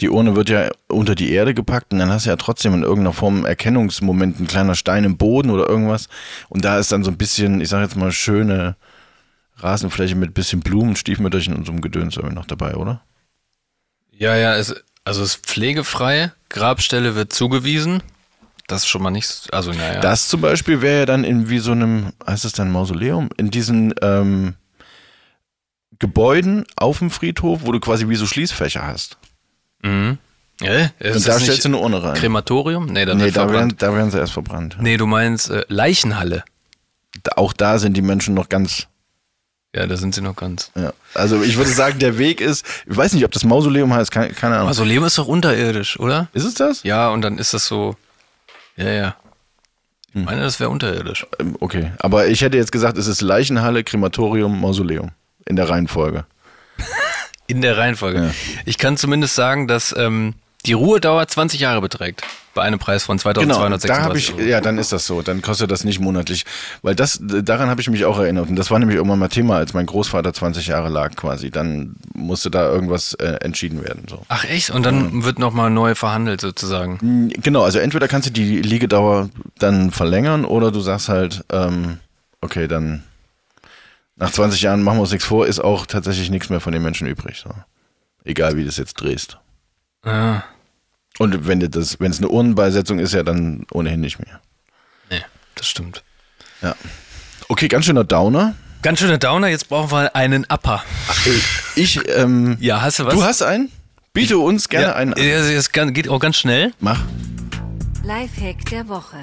Die 0.02 0.10
Urne 0.10 0.36
wird 0.36 0.50
ja 0.50 0.70
unter 0.88 1.16
die 1.16 1.32
Erde 1.32 1.54
gepackt 1.54 1.94
und 1.94 2.00
dann 2.00 2.10
hast 2.10 2.26
du 2.26 2.30
ja 2.30 2.36
trotzdem 2.36 2.74
in 2.74 2.84
irgendeiner 2.84 3.14
Form 3.14 3.46
Erkennungsmoment, 3.46 4.40
ein 4.40 4.48
kleiner 4.48 4.76
Stein 4.76 5.06
im 5.06 5.18
Boden 5.18 5.50
oder 5.50 5.70
irgendwas. 5.70 6.10
Und 6.50 6.66
da 6.66 6.80
ist 6.80 6.92
dann 6.92 7.04
so 7.04 7.12
ein 7.12 7.18
bisschen, 7.18 7.62
ich 7.62 7.70
sag 7.70 7.82
jetzt 7.82 7.96
mal, 7.96 8.12
schöne 8.12 8.76
Rasenfläche 9.58 10.16
mit 10.16 10.34
bisschen 10.34 10.60
Blumen, 10.60 10.98
Stiefmütterchen 10.98 11.56
und 11.56 11.66
so 11.66 11.72
einem 11.72 11.82
Gedöns 11.82 12.18
irgendwie 12.18 12.36
noch 12.36 12.46
dabei, 12.46 12.76
oder? 12.76 13.02
Ja, 14.12 14.36
ja, 14.36 14.56
es, 14.56 14.76
also 15.06 15.24
es 15.24 15.36
ist 15.36 15.46
pflegefrei. 15.46 16.32
Grabstelle 16.50 17.16
wird 17.16 17.32
zugewiesen. 17.32 18.04
Das 18.68 18.82
ist 18.82 18.88
schon 18.88 19.04
mal 19.04 19.12
nichts. 19.12 19.48
Also, 19.52 19.72
naja. 19.72 20.00
Das 20.00 20.28
zum 20.28 20.42
Beispiel 20.42 20.82
wäre 20.82 21.00
ja 21.00 21.06
dann 21.06 21.24
in 21.24 21.50
wie 21.50 21.60
so 21.60 21.72
einem, 21.72 22.14
heißt 22.26 22.46
das 22.46 22.54
dann 22.54 22.72
Mausoleum? 22.72 23.30
In 23.38 23.52
diesen 23.52 23.94
ähm, 24.02 24.56
Gebäuden 26.00 26.66
auf 26.76 27.00
dem 27.00 27.12
Friedhof, 27.12 27.62
wo 27.64 27.72
du 27.72 27.80
quasi 27.80 28.10
wie 28.10 28.16
so 28.16 28.26
Schließfächer 28.26 28.86
hast. 28.86 29.18
Mhm. 29.86 30.18
Ist 31.00 31.16
und 31.18 31.28
da 31.28 31.40
stellst 31.40 31.66
du 31.66 31.70
eine 31.70 31.78
Urne 31.78 32.02
rein. 32.02 32.14
Krematorium? 32.16 32.86
Nee, 32.86 33.04
dann 33.06 33.18
nee, 33.18 33.30
da 33.32 33.52
werden, 33.52 33.76
da 33.78 33.94
werden 33.94 34.10
sie 34.10 34.18
erst 34.18 34.34
verbrannt. 34.34 34.78
Nee, 34.80 34.96
du 34.98 35.06
meinst 35.06 35.50
äh, 35.50 35.66
Leichenhalle. 35.68 36.44
Auch 37.36 37.52
da 37.54 37.78
sind 37.78 37.96
die 37.98 38.02
Menschen 38.02 38.34
noch 38.36 38.48
ganz. 38.50 38.88
Ja, 39.76 39.86
da 39.86 39.98
sind 39.98 40.16
sie 40.16 40.22
noch 40.22 40.38
ganz. 40.38 40.72
Ja. 40.76 40.94
Also 41.14 41.44
ich 41.44 41.58
würde 41.58 41.72
sagen, 41.72 42.00
der 42.00 42.18
Weg 42.18 42.40
ist, 42.40 42.66
ich 42.90 42.96
weiß 42.96 43.12
nicht, 43.14 43.26
ob 43.26 43.32
das 43.32 43.44
Mausoleum 43.44 43.94
heißt, 43.94 44.10
keine, 44.12 44.30
keine 44.34 44.56
Ahnung. 44.56 44.68
Mausoleum 44.70 45.04
ist 45.04 45.18
doch 45.18 45.28
unterirdisch, 45.28 46.00
oder? 46.00 46.30
ist 46.34 46.46
es 46.46 46.54
das? 46.54 46.84
Ja, 46.84 47.10
und 47.10 47.22
dann 47.22 47.38
ist 47.38 47.54
das 47.54 47.68
so. 47.68 47.98
Ja, 48.78 48.90
ja. 48.90 49.16
Ich 50.10 50.16
Hm. 50.16 50.24
meine, 50.24 50.42
das 50.42 50.62
wäre 50.62 50.70
unterirdisch. 50.70 51.28
Ähm, 51.40 51.58
Okay, 51.60 51.92
aber 52.00 52.28
ich 52.28 52.42
hätte 52.42 52.56
jetzt 52.58 52.72
gesagt, 52.72 52.98
es 52.98 53.08
ist 53.08 53.20
Leichenhalle, 53.22 53.84
Krematorium, 53.84 54.62
Mausoleum. 54.62 55.12
In 55.46 55.58
der 55.58 55.70
Reihenfolge. 55.70 56.26
In 57.48 57.62
der 57.62 57.78
Reihenfolge. 57.78 58.20
Ja. 58.20 58.32
Ich 58.66 58.78
kann 58.78 58.98
zumindest 58.98 59.36
sagen, 59.36 59.68
dass 59.68 59.94
ähm, 59.98 60.34
die 60.66 60.74
Ruhedauer 60.74 61.28
20 61.28 61.60
Jahre 61.60 61.82
beträgt. 61.82 62.24
Bei 62.56 62.62
einem 62.62 62.80
Preis 62.80 63.04
von 63.04 63.18
Genau, 63.18 63.34
2236 63.34 63.90
da 63.90 64.02
habe 64.02 64.18
ich, 64.18 64.34
Euro. 64.34 64.42
ja, 64.42 64.62
dann 64.62 64.78
ist 64.78 64.94
das 64.94 65.06
so. 65.06 65.22
Dann 65.22 65.42
kostet 65.42 65.70
das 65.72 65.84
nicht 65.84 66.00
monatlich. 66.00 66.46
Weil 66.82 66.96
das, 66.96 67.20
daran 67.22 67.70
habe 67.70 67.82
ich 67.82 67.90
mich 67.90 68.06
auch 68.06 68.18
erinnert. 68.18 68.48
Und 68.48 68.56
das 68.56 68.72
war 68.72 68.80
nämlich 68.80 68.96
irgendwann 68.96 69.20
mal 69.20 69.28
Thema, 69.28 69.58
als 69.58 69.74
mein 69.74 69.86
Großvater 69.86 70.34
20 70.34 70.68
Jahre 70.68 70.88
lag 70.88 71.16
quasi. 71.18 71.52
Dann 71.52 71.98
musste 72.14 72.50
da 72.50 72.72
irgendwas 72.72 73.14
äh, 73.16 73.36
entschieden 73.42 73.84
werden. 73.84 74.06
So. 74.10 74.22
Ach 74.30 74.46
echt? 74.46 74.70
Und 74.70 74.86
dann 74.86 75.26
wird 75.26 75.38
nochmal 75.38 75.70
neu 75.70 75.96
verhandelt 75.96 76.40
sozusagen. 76.40 77.30
Genau, 77.44 77.64
also 77.64 77.80
entweder 77.80 78.08
kannst 78.08 78.30
du 78.30 78.32
die 78.32 78.62
Liegedauer 78.62 79.30
dann 79.60 79.92
verlängern 79.92 80.46
oder 80.46 80.72
du 80.72 80.80
sagst 80.80 81.10
halt, 81.10 81.44
ähm, 81.52 82.00
okay, 82.40 82.70
dann 82.70 83.04
nach 84.16 84.32
20 84.32 84.62
Jahren 84.62 84.82
machen 84.84 84.98
wir 84.98 85.02
uns 85.02 85.12
nichts 85.12 85.26
vor, 85.28 85.46
ist 85.48 85.60
auch 85.60 85.86
tatsächlich 85.86 86.30
nichts 86.30 86.50
mehr 86.50 86.60
von 86.62 86.72
den 86.74 86.82
Menschen 86.82 87.08
übrig. 87.08 87.38
So. 87.44 87.50
Egal 88.24 88.56
wie 88.56 88.62
du 88.62 88.68
das 88.68 88.78
jetzt 88.78 88.96
drehst. 88.96 89.38
Ah, 90.04 90.42
Und 91.20 91.48
wenn 91.48 91.60
du 91.60 91.70
das, 91.70 92.00
wenn 92.00 92.12
es 92.12 92.20
eine 92.20 92.30
Urnenbeisetzung 92.30 93.00
ist, 93.00 93.14
ja 93.14 93.24
dann 93.24 93.66
ohnehin 93.72 94.02
nicht 94.02 94.20
mehr. 94.20 94.40
nee, 95.10 95.22
das 95.56 95.68
stimmt. 95.68 96.04
Ja. 96.62 96.76
Okay, 97.50 97.68
ganz 97.68 97.86
schöner 97.86 98.04
Downer. 98.04 98.56
Ganz 98.82 99.00
schöner 99.00 99.18
Downer, 99.18 99.48
jetzt 99.48 99.68
brauchen 99.68 99.92
wir 99.92 100.16
einen 100.16 100.46
Upper. 100.46 100.84
Ich, 101.76 102.00
ähm, 102.16 102.58
Ja, 102.60 102.82
hast 102.82 103.00
du 103.00 103.06
was? 103.06 103.14
du 103.14 103.24
hast 103.24 103.42
einen? 103.42 103.72
Biete 104.14 104.38
uns 104.38 104.70
gerne 104.70 104.88
ja, 104.88 104.94
einen 104.96 105.14
an. 105.14 105.22
ja, 105.22 105.38
Es 105.40 105.72
geht 105.72 106.08
auch 106.08 106.20
ganz 106.20 106.38
schnell. 106.38 106.72
Mach. 106.80 107.02
Lifehack 108.04 108.64
der 108.70 108.88
Woche. 108.88 109.18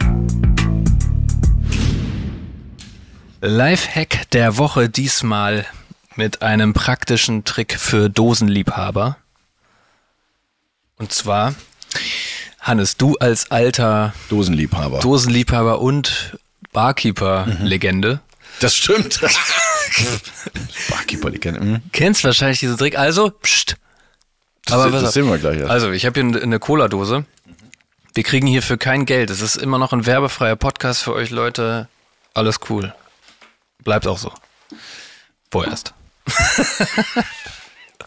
Lifehack 3.44 4.30
der 4.30 4.56
Woche 4.56 4.88
diesmal 4.88 5.66
mit 6.14 6.42
einem 6.42 6.72
praktischen 6.72 7.44
Trick 7.44 7.78
für 7.78 8.08
Dosenliebhaber. 8.08 9.16
Und 10.96 11.12
zwar, 11.12 11.54
Hannes, 12.60 12.96
du 12.96 13.16
als 13.18 13.50
alter 13.50 14.14
Dosenliebhaber. 14.28 15.00
Dosenliebhaber 15.00 15.80
und 15.80 16.38
Barkeeper-Legende 16.72 18.20
das 18.60 18.76
stimmt. 18.76 19.20
Barkeeper, 20.88 21.30
die 21.30 21.38
kennen. 21.38 21.72
mhm. 21.72 21.80
kennst 21.90 22.22
wahrscheinlich 22.22 22.60
diesen 22.60 22.76
Trick. 22.78 22.96
Also, 22.96 23.30
pst. 23.30 23.76
Das, 24.66 24.74
Aber 24.76 24.90
das, 24.90 25.14
sehen 25.14 25.26
wir 25.26 25.38
gleich. 25.38 25.58
erst. 25.58 25.70
Also, 25.70 25.90
ich 25.90 26.06
habe 26.06 26.20
hier 26.20 26.42
eine 26.42 26.58
Cola-Dose. 26.60 27.24
Wir 28.14 28.22
kriegen 28.22 28.46
hierfür 28.46 28.76
kein 28.76 29.06
Geld. 29.06 29.30
Es 29.30 29.40
ist 29.40 29.56
immer 29.56 29.78
noch 29.78 29.92
ein 29.92 30.06
werbefreier 30.06 30.54
Podcast 30.54 31.02
für 31.02 31.14
euch 31.14 31.30
Leute. 31.30 31.88
Alles 32.34 32.60
cool. 32.68 32.94
Bleibt 33.84 34.06
auch 34.06 34.18
so. 34.18 34.32
Vorerst. 35.50 35.92
Okay. 36.26 36.36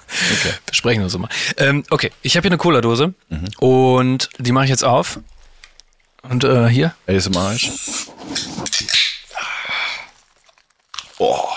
Wir 0.65 0.73
sprechen 0.73 1.03
uns 1.03 1.13
immer. 1.13 1.29
Ähm, 1.57 1.83
okay, 1.89 2.11
ich 2.21 2.37
habe 2.37 2.43
hier 2.45 2.51
eine 2.51 2.57
Cola-Dose 2.57 3.13
Mhm. 3.29 3.49
und 3.59 4.29
die 4.37 4.51
mache 4.51 4.65
ich 4.65 4.69
jetzt 4.69 4.83
auf. 4.83 5.19
Und 6.23 6.43
äh, 6.43 6.67
hier. 6.69 6.95
ASMR. 7.07 7.55
Oh, 11.17 11.47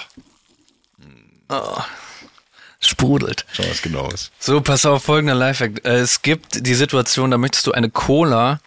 Sprudelt. 2.81 3.45
schau 3.53 3.65
was 3.69 3.83
genaues. 3.83 4.31
So, 4.39 4.61
pass 4.61 4.87
auf, 4.87 5.03
folgender 5.05 5.35
Lifehack. 5.35 5.85
Es 5.85 6.23
gibt 6.23 6.65
die 6.67 6.75
Situation, 6.75 7.31
da 7.31 7.39
möchtest 7.39 7.67
du 7.67 7.73
eine 7.73 7.91
Cola 7.91 8.61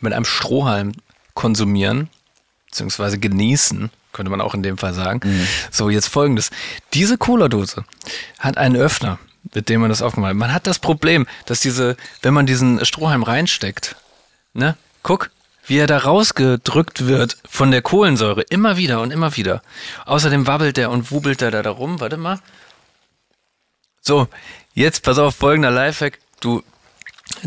mit 0.00 0.12
einem 0.12 0.24
Strohhalm 0.24 0.92
konsumieren, 1.34 2.08
beziehungsweise 2.66 3.18
genießen, 3.18 3.90
könnte 4.12 4.30
man 4.30 4.40
auch 4.40 4.54
in 4.54 4.62
dem 4.62 4.78
Fall 4.78 4.94
sagen. 4.94 5.20
So, 5.70 5.90
jetzt 5.90 6.08
folgendes. 6.08 6.50
Diese 6.94 7.18
Cola-Dose 7.18 7.84
hat 8.38 8.58
einen 8.58 8.76
Öffner, 8.76 9.18
mit 9.54 9.68
dem 9.68 9.80
man 9.80 9.90
das 9.90 10.02
aufmacht. 10.02 10.34
Man 10.34 10.52
hat 10.52 10.66
das 10.66 10.78
Problem, 10.78 11.26
dass 11.46 11.60
diese, 11.60 11.96
wenn 12.22 12.34
man 12.34 12.46
diesen 12.46 12.84
Strohhalm 12.84 13.22
reinsteckt, 13.22 13.96
ne, 14.52 14.76
guck, 15.02 15.30
wie 15.66 15.78
er 15.78 15.86
da 15.86 15.98
rausgedrückt 15.98 17.06
wird 17.06 17.36
von 17.48 17.70
der 17.70 17.82
Kohlensäure, 17.82 18.42
immer 18.42 18.76
wieder 18.76 19.00
und 19.00 19.12
immer 19.12 19.36
wieder. 19.36 19.62
Außerdem 20.06 20.46
wabbelt 20.46 20.76
der 20.76 20.90
und 20.90 21.10
wubelt 21.10 21.40
der 21.40 21.50
da 21.50 21.70
rum. 21.70 22.00
Warte 22.00 22.16
mal. 22.16 22.40
So, 24.00 24.26
jetzt 24.74 25.04
pass 25.04 25.18
auf, 25.18 25.36
folgender 25.36 25.70
Lifehack. 25.70 26.18
Du 26.40 26.62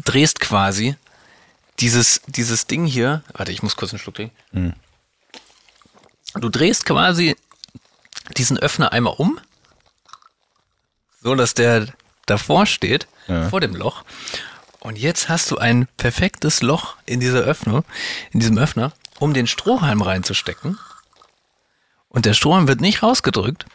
drehst 0.06 0.40
quasi 0.40 0.96
dieses, 1.80 2.22
dieses 2.28 2.68
Ding 2.68 2.86
hier. 2.86 3.24
Warte, 3.34 3.52
ich 3.52 3.62
muss 3.62 3.76
kurz 3.76 3.92
einen 3.92 4.00
Schluck 4.00 4.16
trinken. 4.16 4.36
Du 6.40 6.50
drehst 6.50 6.86
quasi 6.86 7.36
diesen 8.38 8.58
Öffner 8.58 8.92
einmal 8.92 9.14
um, 9.18 9.40
so 11.22 11.36
dass 11.36 11.54
der 11.54 11.88
davor 12.26 12.66
steht, 12.66 13.08
Ja. 13.28 13.50
vor 13.50 13.62
dem 13.62 13.76
Loch. 13.76 14.04
Und 14.80 14.98
jetzt 14.98 15.30
hast 15.30 15.50
du 15.50 15.58
ein 15.58 15.88
perfektes 15.98 16.62
Loch 16.62 16.98
in 17.06 17.20
dieser 17.20 17.40
Öffnung, 17.42 17.84
in 18.32 18.40
diesem 18.40 18.58
Öffner. 18.58 18.94
um 19.20 19.34
den 19.34 19.48
Strohhalm 19.48 20.02
reinzustecken. 20.02 20.78
Und 22.10 22.26
der 22.26 22.34
Strohhalm 22.34 22.68
wird 22.68 22.82
nicht 22.82 23.02
rausgedrückt. 23.02 23.66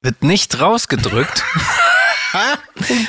Wird 0.00 0.22
nicht 0.22 0.60
rausgedrückt. 0.60 1.44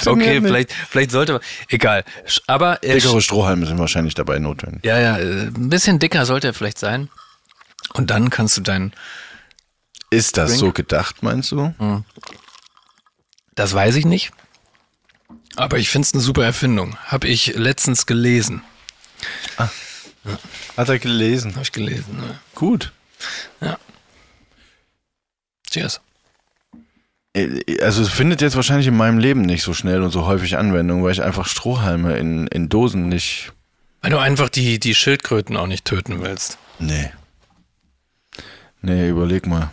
okay, 0.06 0.40
nicht. 0.40 0.48
vielleicht, 0.48 0.74
vielleicht 0.74 1.12
sollte 1.12 1.34
man. 1.34 1.42
Egal. 1.70 2.04
Aber 2.48 2.82
er 2.84 2.96
Dickere 2.96 3.22
Strohhalme 3.22 3.66
sind 3.66 3.80
wahrscheinlich 3.80 4.14
dabei 4.16 4.40
notwendig. 4.40 4.84
ja, 4.86 5.00
ja, 5.00 5.18
äh, 5.18 5.48
ein 5.48 5.70
bisschen 5.70 6.00
dicker 6.00 6.26
sollte 6.26 6.48
er 6.48 6.54
vielleicht 6.54 6.80
sein. 6.80 7.10
Und 7.94 8.10
dann 8.10 8.30
kannst 8.30 8.58
du 8.58 8.62
dein, 8.62 8.94
Ist 10.10 10.38
das 10.38 10.50
Drink? 10.52 10.60
so 10.60 10.72
gedacht, 10.72 11.22
meinst 11.24 11.52
du? 11.52 11.74
das 13.56 13.74
weiß 13.74 13.96
ich 13.96 14.06
nicht. 14.06 14.32
Aber 15.56 15.78
ich 15.78 15.90
finde 15.90 16.08
es 16.08 16.14
eine 16.14 16.22
super 16.24 16.44
Erfindung. 16.44 16.98
Habe 17.06 17.28
ich 17.28 17.56
letztens 17.56 18.06
gelesen. 18.08 18.64
Hat 19.58 20.90
er 20.90 20.98
gelesen. 21.00 21.52
Habe 21.54 21.62
ich 21.64 21.72
gelesen. 21.72 22.18
Ne? 22.18 22.40
Gut. 22.56 22.92
Cheers. 25.70 26.02
Äh, 27.34 27.82
Also 27.82 28.02
es 28.02 28.10
findet 28.10 28.42
jetzt 28.42 28.56
wahrscheinlich 28.56 28.88
in 28.88 28.96
meinem 28.98 29.18
Leben 29.20 29.42
nicht 29.42 29.64
so 29.64 29.74
schnell 29.74 30.02
und 30.02 30.12
so 30.12 30.26
häufig 30.26 30.58
Anwendung, 30.58 31.04
weil 31.04 31.12
ich 31.12 31.22
einfach 31.22 31.48
Strohhalme 31.48 32.18
in, 32.18 32.48
in 32.48 32.70
Dosen 32.70 33.10
nicht. 33.10 33.52
Weil 34.02 34.12
du 34.12 34.18
einfach 34.20 34.50
die, 34.50 34.80
die 34.80 34.96
Schildkröten 34.96 35.56
auch 35.58 35.68
nicht 35.68 35.86
töten 35.86 36.22
willst. 36.22 36.58
Nee. 36.80 37.12
Nee, 38.82 39.10
überleg 39.10 39.48
mal. 39.48 39.72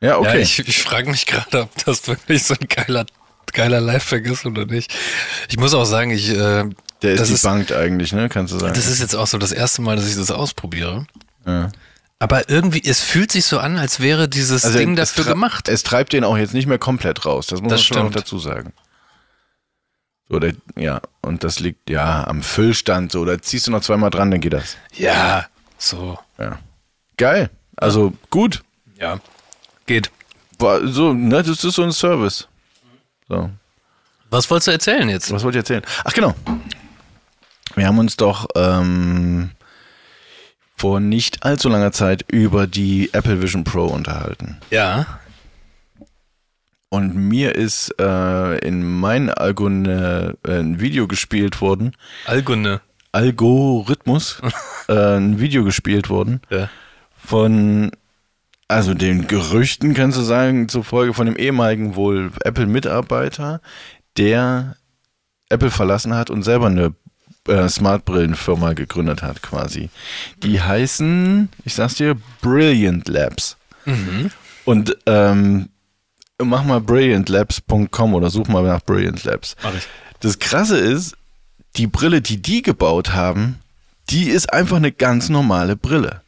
Ja, 0.00 0.18
okay. 0.18 0.34
Ja, 0.36 0.42
ich, 0.42 0.58
ich 0.58 0.82
frage 0.82 1.10
mich 1.10 1.26
gerade, 1.26 1.62
ob 1.62 1.84
das 1.84 2.06
wirklich 2.06 2.42
so 2.42 2.54
ein 2.60 2.68
geiler, 2.68 3.06
geiler 3.52 3.80
Lifehack 3.80 4.26
ist 4.26 4.44
oder 4.44 4.66
nicht. 4.66 4.92
Ich 5.48 5.58
muss 5.58 5.74
auch 5.74 5.84
sagen, 5.84 6.10
ich, 6.10 6.28
äh, 6.30 6.64
Der 7.02 7.12
ist 7.12 7.20
das 7.20 7.30
ist, 7.30 7.46
eigentlich, 7.46 8.12
ne? 8.12 8.28
Kannst 8.28 8.52
du 8.52 8.58
sagen. 8.58 8.74
das 8.74 8.86
ist 8.86 9.00
jetzt 9.00 9.14
auch 9.14 9.26
so 9.26 9.38
das 9.38 9.52
erste 9.52 9.82
Mal, 9.82 9.96
dass 9.96 10.08
ich 10.08 10.16
das 10.16 10.30
ausprobiere. 10.30 11.06
ja. 11.46 11.70
Aber 12.18 12.48
irgendwie, 12.48 12.82
es 12.82 13.02
fühlt 13.02 13.30
sich 13.30 13.44
so 13.44 13.58
an, 13.58 13.76
als 13.76 14.00
wäre 14.00 14.28
dieses 14.28 14.62
Ding 14.72 14.96
es 14.96 15.12
dafür 15.12 15.32
gemacht. 15.32 15.68
Es 15.68 15.82
treibt 15.82 16.12
den 16.14 16.24
auch 16.24 16.36
jetzt 16.36 16.54
nicht 16.54 16.66
mehr 16.66 16.78
komplett 16.78 17.26
raus. 17.26 17.46
Das 17.46 17.60
muss 17.60 17.70
Das 17.70 17.80
man 17.80 17.84
schon 17.84 18.06
noch 18.06 18.12
dazu 18.12 18.38
sagen. 18.38 18.72
So, 20.28 20.38
der, 20.38 20.54
ja, 20.76 21.00
und 21.20 21.44
das 21.44 21.60
liegt 21.60 21.90
ja 21.90 22.26
am 22.26 22.42
Füllstand. 22.42 23.12
So, 23.12 23.24
da 23.24 23.40
ziehst 23.40 23.66
du 23.66 23.70
noch 23.70 23.82
zweimal 23.82 24.10
dran, 24.10 24.30
dann 24.30 24.40
geht 24.40 24.54
das. 24.54 24.76
Ja, 24.94 25.46
so. 25.78 26.18
Ja. 26.38 26.58
Geil. 27.16 27.50
Also 27.76 28.12
gut. 28.30 28.64
Ja. 28.98 29.20
Geht. 29.84 30.10
War 30.58 30.86
so, 30.88 31.12
ne, 31.12 31.42
das 31.42 31.62
ist 31.62 31.74
so 31.74 31.82
ein 31.82 31.92
Service. 31.92 32.48
So. 33.28 33.50
Was 34.30 34.50
wolltest 34.50 34.68
du 34.68 34.72
erzählen 34.72 35.08
jetzt? 35.08 35.30
Was 35.30 35.44
wollte 35.44 35.58
ich 35.58 35.60
erzählen? 35.60 35.82
Ach 36.04 36.12
genau. 36.12 36.34
Wir 37.74 37.86
haben 37.86 37.98
uns 37.98 38.16
doch 38.16 38.48
ähm, 38.56 39.50
vor 40.76 41.00
nicht 41.00 41.42
allzu 41.42 41.68
langer 41.68 41.92
Zeit 41.92 42.24
über 42.30 42.66
die 42.66 43.10
Apple 43.12 43.42
Vision 43.42 43.64
Pro 43.64 43.86
unterhalten. 43.86 44.58
Ja. 44.70 45.06
Und 46.88 47.16
mir 47.16 47.54
ist 47.54 47.94
äh, 47.98 48.58
in 48.58 48.82
meinen 48.82 49.30
Algon 49.30 49.86
äh, 49.86 50.32
ein 50.46 50.78
Video 50.80 51.08
gespielt 51.08 51.60
worden, 51.60 51.96
Algunne. 52.26 52.80
Algorithmus, 53.12 54.40
äh, 54.88 55.16
ein 55.16 55.40
Video 55.40 55.64
gespielt 55.64 56.08
worden 56.10 56.40
Ja. 56.50 56.68
von, 57.16 57.90
also 58.68 58.94
den 58.94 59.26
Gerüchten, 59.26 59.94
kannst 59.94 60.18
du 60.18 60.22
sagen, 60.22 60.68
zufolge 60.68 61.14
von 61.14 61.26
dem 61.26 61.36
ehemaligen 61.36 61.96
wohl 61.96 62.30
Apple-Mitarbeiter, 62.44 63.60
der 64.16 64.76
Apple 65.48 65.70
verlassen 65.70 66.14
hat 66.14 66.30
und 66.30 66.42
selber 66.42 66.66
eine 66.66 66.94
äh, 67.48 67.68
Smartbrillenfirma 67.68 68.72
gegründet 68.74 69.22
hat, 69.22 69.42
quasi. 69.42 69.90
Die 70.42 70.60
heißen, 70.60 71.48
ich 71.64 71.74
sag's 71.74 71.94
dir, 71.94 72.16
Brilliant 72.42 73.08
Labs. 73.08 73.56
Und 74.64 74.96
ähm, 75.06 75.68
mach 76.42 76.64
mal 76.64 76.80
brilliantlabs.com 76.80 78.14
oder 78.14 78.30
such 78.30 78.48
mal 78.48 78.62
nach 78.64 78.82
Brilliant 78.82 79.22
Labs. 79.24 79.56
Das 80.20 80.38
Krasse 80.38 80.78
ist, 80.78 81.16
die 81.76 81.86
Brille, 81.86 82.20
die 82.22 82.40
die 82.40 82.62
gebaut 82.62 83.12
haben, 83.12 83.60
die 84.10 84.28
ist 84.28 84.52
einfach 84.52 84.76
eine 84.76 84.92
ganz 84.92 85.28
normale 85.28 85.76
Brille. 85.76 86.22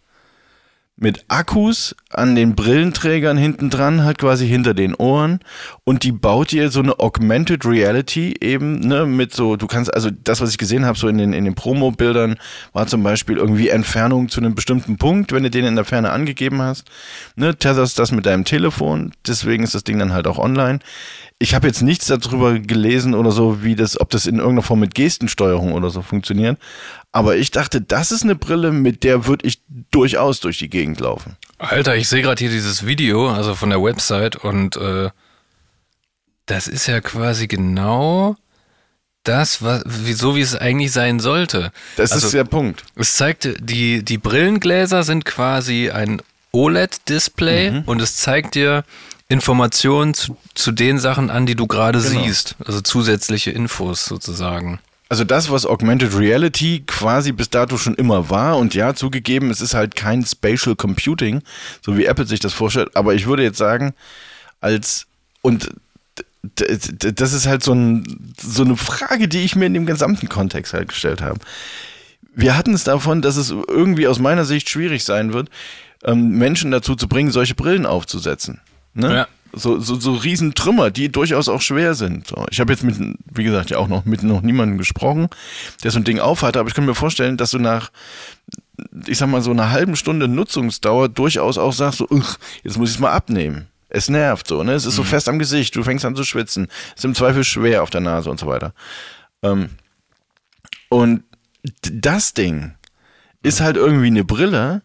Mit 1.00 1.24
Akkus 1.28 1.94
an 2.10 2.34
den 2.34 2.56
Brillenträgern 2.56 3.36
hinten 3.36 3.70
dran, 3.70 4.02
halt 4.02 4.18
quasi 4.18 4.48
hinter 4.48 4.74
den 4.74 4.94
Ohren. 4.94 5.40
Und 5.84 6.02
die 6.02 6.10
baut 6.10 6.50
dir 6.50 6.70
so 6.70 6.80
eine 6.80 6.98
Augmented 6.98 7.64
Reality 7.64 8.34
eben, 8.40 8.80
ne, 8.80 9.06
mit 9.06 9.32
so, 9.32 9.56
du 9.56 9.66
kannst, 9.66 9.94
also 9.94 10.10
das, 10.10 10.40
was 10.40 10.50
ich 10.50 10.58
gesehen 10.58 10.84
habe, 10.84 10.98
so 10.98 11.06
in 11.06 11.18
den, 11.18 11.32
in 11.32 11.44
den 11.44 11.54
Promo-Bildern, 11.54 12.36
war 12.72 12.86
zum 12.86 13.02
Beispiel 13.02 13.36
irgendwie 13.36 13.68
Entfernung 13.68 14.28
zu 14.28 14.40
einem 14.40 14.54
bestimmten 14.54 14.96
Punkt, 14.96 15.32
wenn 15.32 15.44
du 15.44 15.50
den 15.50 15.66
in 15.66 15.76
der 15.76 15.84
Ferne 15.84 16.10
angegeben 16.10 16.60
hast. 16.62 16.84
Ne, 17.36 17.54
tetherst 17.54 17.98
das 17.98 18.10
mit 18.10 18.26
deinem 18.26 18.44
Telefon, 18.44 19.12
deswegen 19.26 19.62
ist 19.62 19.74
das 19.74 19.84
Ding 19.84 19.98
dann 19.98 20.12
halt 20.12 20.26
auch 20.26 20.38
online. 20.38 20.80
Ich 21.40 21.54
habe 21.54 21.68
jetzt 21.68 21.82
nichts 21.82 22.06
darüber 22.06 22.58
gelesen 22.58 23.14
oder 23.14 23.30
so, 23.30 23.62
wie 23.62 23.76
das, 23.76 24.00
ob 24.00 24.10
das 24.10 24.26
in 24.26 24.38
irgendeiner 24.38 24.62
Form 24.62 24.80
mit 24.80 24.96
Gestensteuerung 24.96 25.72
oder 25.72 25.88
so 25.90 26.02
funktioniert. 26.02 26.58
Aber 27.12 27.36
ich 27.36 27.50
dachte, 27.52 27.80
das 27.80 28.12
ist 28.12 28.24
eine 28.24 28.34
Brille, 28.34 28.72
mit 28.72 29.04
der 29.04 29.26
würde 29.26 29.46
ich 29.46 29.62
durchaus 29.90 30.40
durch 30.40 30.58
die 30.58 30.68
Gegend 30.68 30.87
laufen. 30.94 31.36
Alter, 31.58 31.96
ich 31.96 32.08
sehe 32.08 32.22
gerade 32.22 32.38
hier 32.38 32.50
dieses 32.50 32.86
Video, 32.86 33.30
also 33.30 33.54
von 33.54 33.70
der 33.70 33.82
Website 33.82 34.36
und 34.36 34.76
äh, 34.76 35.10
das 36.46 36.66
ist 36.68 36.86
ja 36.86 37.00
quasi 37.00 37.46
genau 37.46 38.36
das, 39.24 39.62
was, 39.62 39.82
wie, 39.86 40.14
so 40.14 40.36
wie 40.36 40.40
es 40.40 40.54
eigentlich 40.56 40.92
sein 40.92 41.20
sollte. 41.20 41.72
Das 41.96 42.12
also, 42.12 42.26
ist 42.28 42.32
der 42.34 42.44
Punkt. 42.44 42.84
Es 42.96 43.14
zeigt, 43.16 43.48
die, 43.60 44.02
die 44.02 44.16
Brillengläser 44.18 45.02
sind 45.02 45.24
quasi 45.24 45.90
ein 45.90 46.22
OLED-Display 46.52 47.70
Mhm. 47.70 47.82
und 47.86 48.00
es 48.00 48.16
zeigt 48.16 48.54
dir 48.54 48.84
Informationen 49.28 50.14
zu, 50.14 50.38
zu 50.54 50.72
den 50.72 50.98
Sachen 50.98 51.28
an, 51.28 51.44
die 51.44 51.54
du 51.54 51.66
gerade 51.66 52.00
Genau. 52.00 52.22
siehst. 52.24 52.56
Also 52.64 52.80
zusätzliche 52.80 53.50
Infos 53.50 54.06
sozusagen. 54.06 54.78
Also 55.08 55.24
das, 55.24 55.50
was 55.50 55.64
Augmented 55.64 56.14
Reality 56.16 56.82
quasi 56.86 57.32
bis 57.32 57.48
dato 57.48 57.78
schon 57.78 57.94
immer 57.94 58.28
war 58.28 58.58
und 58.58 58.74
ja, 58.74 58.94
zugegeben, 58.94 59.50
es 59.50 59.60
ist 59.60 59.74
halt 59.74 59.96
kein 59.96 60.24
Spatial 60.24 60.76
Computing, 60.76 61.42
so 61.80 61.96
wie 61.96 62.04
Apple 62.04 62.26
sich 62.26 62.40
das 62.40 62.52
vorstellt, 62.52 62.94
aber 62.94 63.14
ich 63.14 63.26
würde 63.26 63.42
jetzt 63.42 63.58
sagen, 63.58 63.94
als 64.60 65.06
und 65.40 65.70
das 66.42 67.32
ist 67.32 67.46
halt 67.46 67.62
so, 67.62 67.72
ein, 67.72 68.34
so 68.40 68.62
eine 68.62 68.76
Frage, 68.76 69.28
die 69.28 69.40
ich 69.40 69.56
mir 69.56 69.66
in 69.66 69.74
dem 69.74 69.86
gesamten 69.86 70.28
Kontext 70.28 70.72
halt 70.72 70.88
gestellt 70.88 71.20
habe. 71.20 71.40
Wir 72.34 72.56
hatten 72.56 72.74
es 72.74 72.84
davon, 72.84 73.22
dass 73.22 73.36
es 73.36 73.50
irgendwie 73.50 74.06
aus 74.06 74.18
meiner 74.18 74.44
Sicht 74.44 74.68
schwierig 74.68 75.04
sein 75.04 75.32
wird, 75.32 75.48
ähm, 76.04 76.30
Menschen 76.38 76.70
dazu 76.70 76.94
zu 76.94 77.08
bringen, 77.08 77.32
solche 77.32 77.54
Brillen 77.54 77.86
aufzusetzen. 77.86 78.60
Ne? 78.94 79.14
Ja. 79.14 79.28
So, 79.52 79.80
so, 79.80 79.98
so 79.98 80.12
Riesentrümmer, 80.12 80.90
die 80.90 81.10
durchaus 81.10 81.48
auch 81.48 81.62
schwer 81.62 81.94
sind. 81.94 82.32
Ich 82.50 82.60
habe 82.60 82.72
jetzt 82.72 82.84
mit, 82.84 82.96
wie 83.32 83.44
gesagt, 83.44 83.70
ja 83.70 83.78
auch 83.78 83.88
noch 83.88 84.04
mit 84.04 84.22
noch 84.22 84.42
niemandem 84.42 84.76
gesprochen, 84.78 85.28
der 85.82 85.90
so 85.90 85.98
ein 85.98 86.04
Ding 86.04 86.20
aufhatte, 86.20 86.60
aber 86.60 86.68
ich 86.68 86.74
kann 86.74 86.84
mir 86.84 86.94
vorstellen, 86.94 87.36
dass 87.38 87.50
du 87.52 87.58
nach, 87.58 87.90
ich 89.06 89.16
sag 89.16 89.28
mal, 89.28 89.40
so 89.40 89.50
einer 89.50 89.70
halben 89.70 89.96
Stunde 89.96 90.28
Nutzungsdauer 90.28 91.08
durchaus 91.08 91.56
auch 91.56 91.72
sagst, 91.72 91.98
so, 91.98 92.06
"Ugh, 92.10 92.36
jetzt 92.62 92.76
muss 92.76 92.90
ich 92.90 92.96
es 92.96 93.00
mal 93.00 93.12
abnehmen. 93.12 93.68
Es 93.88 94.10
nervt 94.10 94.46
so, 94.46 94.62
ne? 94.62 94.72
Es 94.72 94.84
ist 94.84 94.96
so 94.96 95.02
fest 95.02 95.28
am 95.28 95.38
Gesicht, 95.38 95.74
du 95.74 95.82
fängst 95.82 96.04
an 96.04 96.14
zu 96.14 96.24
schwitzen, 96.24 96.68
ist 96.94 97.04
im 97.04 97.14
Zweifel 97.14 97.42
schwer 97.42 97.82
auf 97.82 97.90
der 97.90 98.02
Nase 98.02 98.30
und 98.30 98.38
so 98.38 98.46
weiter. 98.46 98.74
Ähm, 99.42 99.70
und 100.90 101.22
das 101.80 102.34
Ding 102.34 102.74
ist 103.42 103.60
halt 103.60 103.76
irgendwie 103.76 104.08
eine 104.08 104.24
Brille, 104.24 104.82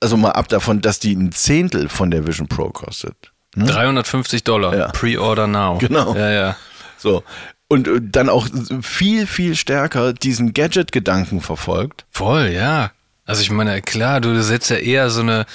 also 0.00 0.16
mal 0.16 0.32
ab 0.32 0.48
davon, 0.48 0.80
dass 0.80 0.98
die 0.98 1.14
ein 1.14 1.30
Zehntel 1.30 1.88
von 1.88 2.10
der 2.10 2.26
Vision 2.26 2.48
Pro 2.48 2.70
kostet. 2.70 3.31
Ne? 3.54 3.66
350 3.66 4.44
Dollar. 4.44 4.76
Ja. 4.76 4.88
Pre-order 4.88 5.46
now. 5.46 5.78
Genau. 5.78 6.14
Ja, 6.14 6.30
ja. 6.30 6.56
So. 6.98 7.22
Und 7.68 7.88
äh, 7.88 8.00
dann 8.02 8.28
auch 8.28 8.46
viel, 8.82 9.26
viel 9.26 9.56
stärker 9.56 10.12
diesen 10.12 10.52
Gadget-Gedanken 10.54 11.40
verfolgt. 11.40 12.04
Voll, 12.10 12.48
ja. 12.48 12.92
Also 13.24 13.42
ich 13.42 13.50
meine, 13.50 13.80
klar, 13.82 14.20
du 14.20 14.42
setzt 14.42 14.70
ja 14.70 14.76
eher 14.76 15.08
so 15.10 15.20
eine 15.20 15.46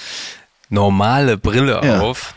normale 0.69 1.37
Brille 1.37 1.79
Ja. 1.83 1.99
auf, 1.99 2.33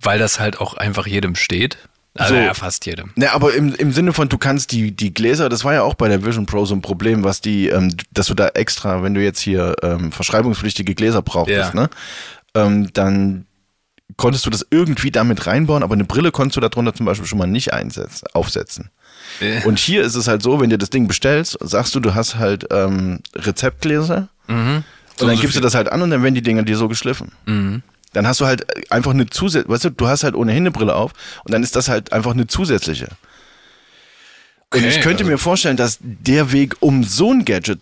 weil 0.00 0.18
das 0.18 0.40
halt 0.40 0.60
auch 0.60 0.74
einfach 0.74 1.06
jedem 1.06 1.34
steht. 1.34 1.78
Also 2.14 2.34
So. 2.34 2.40
ja, 2.40 2.54
fast 2.54 2.86
jedem. 2.86 3.12
Ne, 3.14 3.30
aber 3.32 3.54
im, 3.54 3.74
im 3.74 3.92
Sinne 3.92 4.12
von, 4.12 4.28
du 4.28 4.38
kannst 4.38 4.72
die, 4.72 4.90
die 4.94 5.14
Gläser, 5.14 5.48
das 5.48 5.64
war 5.64 5.74
ja 5.74 5.82
auch 5.82 5.94
bei 5.94 6.08
der 6.08 6.24
Vision 6.24 6.46
Pro 6.46 6.64
so 6.64 6.74
ein 6.74 6.82
Problem, 6.82 7.22
was 7.22 7.40
die, 7.40 7.68
ähm, 7.68 7.94
dass 8.10 8.26
du 8.26 8.34
da 8.34 8.48
extra, 8.48 9.02
wenn 9.02 9.14
du 9.14 9.22
jetzt 9.22 9.40
hier 9.40 9.76
ähm, 9.82 10.10
verschreibungspflichtige 10.10 10.94
Gläser 10.94 11.22
brauchtest, 11.22 11.74
Ja. 11.74 11.80
ne, 11.82 11.90
ähm, 12.54 12.92
dann 12.92 13.46
konntest 14.18 14.44
du 14.44 14.50
das 14.50 14.66
irgendwie 14.70 15.10
damit 15.10 15.46
reinbauen, 15.46 15.82
aber 15.82 15.94
eine 15.94 16.04
Brille 16.04 16.30
konntest 16.30 16.56
du 16.56 16.60
darunter 16.60 16.92
zum 16.92 17.06
Beispiel 17.06 17.26
schon 17.26 17.38
mal 17.38 17.46
nicht 17.46 17.72
einsetzen, 17.72 18.26
aufsetzen. 18.34 18.90
Ja. 19.40 19.64
Und 19.64 19.78
hier 19.78 20.02
ist 20.02 20.14
es 20.16 20.28
halt 20.28 20.42
so, 20.42 20.60
wenn 20.60 20.68
du 20.68 20.76
das 20.76 20.90
Ding 20.90 21.08
bestellst, 21.08 21.56
sagst 21.60 21.94
du, 21.94 22.00
du 22.00 22.14
hast 22.14 22.36
halt 22.36 22.66
ähm, 22.70 23.20
Rezeptgläser 23.34 24.28
Mhm. 24.48 24.82
und 25.20 25.26
dann 25.28 25.38
gibst 25.40 25.56
du 25.56 25.60
das 25.60 25.74
halt 25.74 25.90
an 25.90 26.02
und 26.02 26.10
dann 26.10 26.22
werden 26.22 26.34
die 26.34 26.42
Dinger 26.42 26.62
dir 26.62 26.76
so 26.76 26.88
geschliffen. 26.88 27.32
Mhm. 27.46 27.82
Dann 28.12 28.26
hast 28.26 28.40
du 28.40 28.46
halt 28.46 28.66
einfach 28.90 29.10
eine 29.12 29.26
zusätzliche, 29.26 29.72
weißt 29.72 29.84
du, 29.84 29.90
du 29.90 30.08
hast 30.08 30.24
halt 30.24 30.34
ohnehin 30.34 30.62
eine 30.64 30.70
Brille 30.70 30.94
auf 30.94 31.12
und 31.44 31.52
dann 31.54 31.62
ist 31.62 31.76
das 31.76 31.88
halt 31.88 32.12
einfach 32.12 32.32
eine 32.32 32.46
zusätzliche. 32.46 33.08
Und 34.74 34.84
ich 34.84 35.00
könnte 35.00 35.22
also- 35.24 35.30
mir 35.30 35.38
vorstellen, 35.38 35.76
dass 35.76 35.98
der 36.00 36.52
Weg 36.52 36.76
um 36.80 37.04
so 37.04 37.30
ein 37.32 37.44
Gadget, 37.44 37.80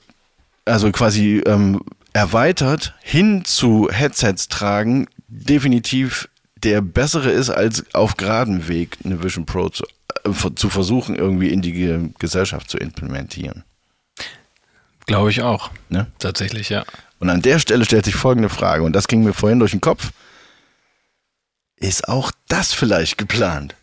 also 0.64 0.90
quasi 0.92 1.42
ähm, 1.46 1.80
erweitert 2.12 2.94
hin 3.02 3.44
zu 3.44 3.88
Headsets 3.90 4.48
tragen, 4.48 5.06
definitiv 5.28 6.28
der 6.56 6.80
bessere 6.80 7.30
ist, 7.30 7.50
als 7.50 7.84
auf 7.94 8.16
geradem 8.16 8.68
Weg 8.68 8.98
eine 9.04 9.22
Vision 9.22 9.46
Pro 9.46 9.68
zu, 9.68 9.84
äh, 10.24 10.30
zu 10.54 10.70
versuchen, 10.70 11.14
irgendwie 11.14 11.50
in 11.50 11.62
die 11.62 11.72
Ge 11.72 12.08
Gesellschaft 12.18 12.70
zu 12.70 12.78
implementieren. 12.78 13.64
Glaube 15.06 15.30
ich 15.30 15.42
auch. 15.42 15.70
Ne? 15.88 16.06
Tatsächlich, 16.18 16.68
ja. 16.68 16.84
Und 17.18 17.30
an 17.30 17.42
der 17.42 17.58
Stelle 17.58 17.84
stellt 17.84 18.04
sich 18.04 18.14
folgende 18.14 18.48
Frage, 18.48 18.82
und 18.82 18.92
das 18.92 19.08
ging 19.08 19.22
mir 19.22 19.32
vorhin 19.32 19.58
durch 19.58 19.70
den 19.70 19.80
Kopf. 19.80 20.10
Ist 21.76 22.08
auch 22.08 22.32
das 22.48 22.72
vielleicht 22.72 23.18
geplant? 23.18 23.74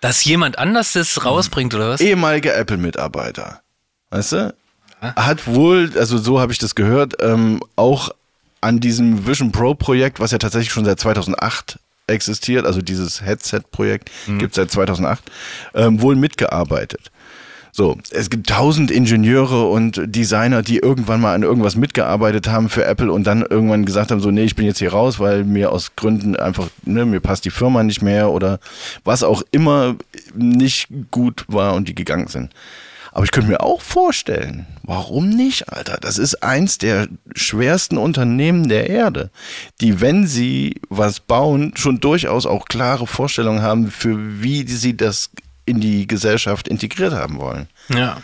Dass 0.00 0.24
jemand 0.24 0.58
anders 0.58 0.92
das 0.92 1.24
rausbringt, 1.24 1.74
oder 1.74 1.90
was? 1.90 2.00
ehemaliger 2.00 2.56
Apple-Mitarbeiter, 2.56 3.62
weißt 4.10 4.32
du, 4.32 4.54
hat 5.00 5.46
wohl, 5.46 5.92
also 5.96 6.18
so 6.18 6.40
habe 6.40 6.52
ich 6.52 6.58
das 6.58 6.74
gehört, 6.74 7.14
ähm, 7.20 7.60
auch 7.76 8.10
an 8.62 8.80
diesem 8.80 9.26
Vision 9.26 9.52
Pro 9.52 9.74
Projekt, 9.74 10.20
was 10.20 10.30
ja 10.30 10.38
tatsächlich 10.38 10.72
schon 10.72 10.84
seit 10.84 10.98
2008 10.98 11.78
existiert, 12.06 12.64
also 12.66 12.80
dieses 12.80 13.22
Headset-Projekt 13.22 14.10
gibt 14.38 14.52
es 14.52 14.56
seit 14.56 14.70
2008, 14.70 15.22
ähm, 15.74 16.00
wohl 16.00 16.16
mitgearbeitet. 16.16 17.10
So, 17.74 17.96
es 18.10 18.28
gibt 18.28 18.50
tausend 18.50 18.90
Ingenieure 18.90 19.66
und 19.70 19.98
Designer, 20.04 20.60
die 20.60 20.76
irgendwann 20.76 21.22
mal 21.22 21.34
an 21.34 21.42
irgendwas 21.42 21.74
mitgearbeitet 21.74 22.48
haben 22.48 22.68
für 22.68 22.84
Apple 22.84 23.10
und 23.10 23.26
dann 23.26 23.40
irgendwann 23.40 23.86
gesagt 23.86 24.10
haben, 24.10 24.20
so, 24.20 24.30
nee, 24.30 24.44
ich 24.44 24.56
bin 24.56 24.66
jetzt 24.66 24.78
hier 24.78 24.92
raus, 24.92 25.18
weil 25.18 25.44
mir 25.44 25.72
aus 25.72 25.96
Gründen 25.96 26.36
einfach, 26.36 26.68
ne, 26.84 27.06
mir 27.06 27.20
passt 27.20 27.46
die 27.46 27.50
Firma 27.50 27.82
nicht 27.82 28.02
mehr 28.02 28.30
oder 28.30 28.60
was 29.04 29.22
auch 29.22 29.42
immer 29.52 29.96
nicht 30.34 30.88
gut 31.10 31.46
war 31.48 31.74
und 31.74 31.88
die 31.88 31.94
gegangen 31.94 32.26
sind. 32.26 32.50
Aber 33.12 33.24
ich 33.24 33.30
könnte 33.30 33.50
mir 33.50 33.60
auch 33.60 33.82
vorstellen, 33.82 34.66
warum 34.82 35.28
nicht, 35.28 35.68
Alter? 35.68 35.98
Das 36.00 36.16
ist 36.16 36.42
eins 36.42 36.78
der 36.78 37.08
schwersten 37.34 37.98
Unternehmen 37.98 38.68
der 38.68 38.88
Erde, 38.88 39.30
die, 39.80 40.00
wenn 40.00 40.26
sie 40.26 40.80
was 40.88 41.20
bauen, 41.20 41.74
schon 41.76 42.00
durchaus 42.00 42.46
auch 42.46 42.64
klare 42.64 43.06
Vorstellungen 43.06 43.62
haben, 43.62 43.90
für 43.90 44.42
wie 44.42 44.66
sie 44.66 44.96
das 44.96 45.30
in 45.66 45.80
die 45.80 46.06
Gesellschaft 46.06 46.68
integriert 46.68 47.12
haben 47.12 47.38
wollen. 47.38 47.68
Ja. 47.88 48.22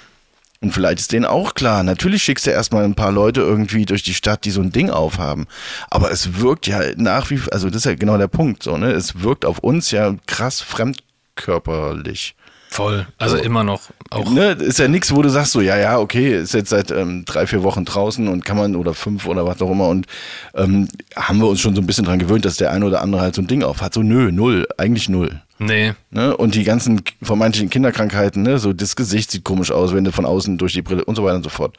Und 0.61 0.73
vielleicht 0.73 0.99
ist 0.99 1.13
denen 1.13 1.27
auch 1.27 1.55
klar, 1.55 1.85
natürlich 1.85 2.23
schickst 2.25 2.47
du 2.47 2.51
erstmal 2.51 2.85
ein 2.85 2.97
paar 2.97 3.13
Leute 3.13 3.43
irgendwie 3.43 3.87
durch 3.87 4.03
die 4.03 4.15
Stadt, 4.15 4.45
die 4.45 4.51
so 4.51 4.61
ein 4.61 4.73
Ding 4.73 4.91
aufhaben. 4.91 5.47
Aber 5.89 6.11
es 6.11 6.41
wirkt 6.41 6.67
ja 6.67 6.81
nach 6.97 7.31
wie, 7.31 7.41
also 7.53 7.69
das 7.69 7.77
ist 7.77 7.85
ja 7.85 7.95
genau 7.95 8.19
der 8.19 8.27
Punkt, 8.27 8.65
so, 8.65 8.77
ne? 8.77 8.91
Es 8.91 9.21
wirkt 9.21 9.45
auf 9.45 9.61
uns 9.61 9.93
ja 9.93 10.17
krass 10.27 10.61
fremdkörperlich. 10.61 12.35
Voll. 12.69 13.07
Also 13.19 13.37
So. 13.37 13.43
immer 13.43 13.65
noch. 13.65 13.81
Auch 14.11 14.31
Ne, 14.31 14.53
ist 14.53 14.79
ja 14.79 14.89
nichts, 14.89 15.15
wo 15.15 15.23
du 15.23 15.29
sagst 15.29 15.53
so, 15.53 15.61
ja, 15.61 15.77
ja, 15.77 15.99
okay, 15.99 16.35
ist 16.35 16.55
jetzt 16.55 16.71
seit 16.71 16.91
ähm, 16.91 17.25
drei, 17.25 17.47
vier 17.47 17.63
Wochen 17.63 17.85
draußen 17.85 18.29
und 18.29 18.45
kann 18.45 18.57
man 18.57 18.77
oder 18.77 18.95
fünf 18.95 19.27
oder 19.27 19.47
was 19.47 19.61
auch 19.61 19.71
immer 19.71 19.89
und 19.89 20.07
ähm, 20.55 20.89
haben 21.17 21.39
wir 21.39 21.49
uns 21.49 21.61
schon 21.61 21.75
so 21.75 21.81
ein 21.81 21.87
bisschen 21.87 22.05
dran 22.05 22.19
gewöhnt, 22.19 22.45
dass 22.45 22.57
der 22.57 22.71
eine 22.71 22.87
oder 22.87 23.03
andere 23.03 23.23
halt 23.23 23.35
so 23.35 23.43
ein 23.43 23.47
Ding 23.47 23.63
auf 23.63 23.81
hat. 23.81 23.95
So, 23.95 24.03
nö, 24.03 24.31
null, 24.31 24.67
eigentlich 24.77 25.09
null. 25.09 25.43
Nee. 25.59 25.95
Ne? 26.11 26.37
Und 26.37 26.55
die 26.55 26.63
ganzen 26.63 27.03
vermeintlichen 27.21 27.69
Kinderkrankheiten, 27.69 28.43
ne? 28.43 28.59
so 28.59 28.73
das 28.73 28.95
Gesicht 28.95 29.31
sieht 29.31 29.45
komisch 29.45 29.73
aus, 29.73 29.93
wenn 29.93 30.05
du 30.05 30.13
von 30.13 30.25
außen 30.25 30.57
durch 30.57 30.73
die 30.73 30.83
Brille 30.83 31.05
und 31.05 31.17
so 31.17 31.25
weiter 31.25 31.37
und 31.37 31.43
so 31.43 31.49
fort. 31.49 31.77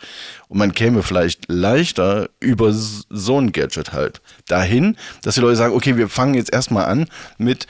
Und 0.50 0.58
man 0.58 0.74
käme 0.74 1.02
vielleicht 1.02 1.50
leichter 1.50 2.30
über 2.42 2.72
so 2.74 3.40
ein 3.40 3.54
Gadget 3.54 3.94
halt 3.94 4.22
dahin, 4.48 4.98
dass 5.22 5.36
die 5.36 5.42
Leute 5.42 5.56
sagen, 5.56 5.74
okay, 5.74 5.96
wir 5.96 6.10
fangen 6.10 6.34
jetzt 6.34 6.52
erstmal 6.52 6.86
an 6.86 7.08
mit 7.38 7.68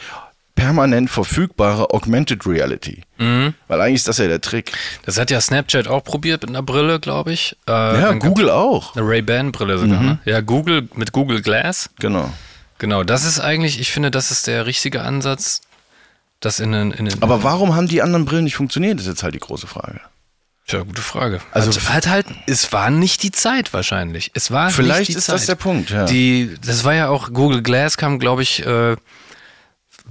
permanent 0.60 1.10
verfügbarer 1.10 1.94
Augmented 1.94 2.46
Reality. 2.46 3.04
Weil 3.18 3.82
eigentlich 3.82 3.96
ist 3.96 4.08
das 4.08 4.18
ja 4.18 4.28
der 4.28 4.42
Trick. 4.42 4.72
Das 5.06 5.18
hat 5.20 5.32
ja 5.32 5.40
Snapchat 5.42 5.88
auch 5.88 6.04
probiert 6.04 6.42
mit 6.42 6.50
einer 6.52 6.64
Brille, 6.64 7.00
glaube 7.00 7.32
ich. 7.34 7.56
Äh, 7.68 7.72
Ja, 8.00 8.12
Google 8.14 8.50
auch. 8.50 8.96
Eine 8.96 9.08
Ray-Ban-Brille 9.08 9.78
sogar, 9.78 10.02
ne? 10.02 10.20
Ja, 10.26 10.42
Google 10.42 10.88
mit 10.96 11.12
Google 11.12 11.42
Glass. 11.42 11.90
Genau. 12.00 12.32
Genau, 12.78 13.04
das 13.04 13.26
ist 13.26 13.40
eigentlich, 13.40 13.80
ich 13.80 13.92
finde, 13.92 14.10
das 14.12 14.32
ist 14.32 14.48
der 14.48 14.66
richtige 14.66 15.02
Ansatz, 15.02 15.62
das 16.40 16.60
in 16.62 16.72
den. 16.72 16.92
In 16.92 17.06
den 17.06 17.22
Aber 17.22 17.44
warum 17.44 17.76
haben 17.76 17.88
die 17.90 18.02
anderen 18.02 18.24
Brillen 18.26 18.46
nicht 18.46 18.56
funktioniert, 18.56 19.00
ist 19.00 19.08
jetzt 19.08 19.24
halt 19.24 19.36
die 19.36 19.40
große 19.40 19.68
Frage. 19.68 20.00
Tja, 20.68 20.84
gute 20.84 21.02
Frage. 21.02 21.42
Also- 21.52 21.68
Also 21.72 21.90
hat 21.90 22.08
halt, 22.08 22.28
es 22.48 22.72
war 22.72 22.90
nicht 22.92 23.24
die 23.24 23.32
Zeit 23.32 23.74
wahrscheinlich. 23.74 24.32
Es 24.34 24.52
war 24.52 24.70
Vielleicht 24.70 25.00
nicht 25.00 25.10
die 25.10 25.18
ist 25.18 25.26
Zeit. 25.26 25.36
das 25.36 25.46
der 25.48 25.56
Punkt, 25.56 25.90
ja. 25.90 26.06
Die, 26.06 26.56
das 26.66 26.84
war 26.86 26.94
ja 26.94 27.10
auch, 27.10 27.34
Google 27.34 27.62
Glass 27.64 27.98
kam, 27.98 28.20
glaube 28.20 28.44
ich, 28.44 28.66
äh, 28.66 28.96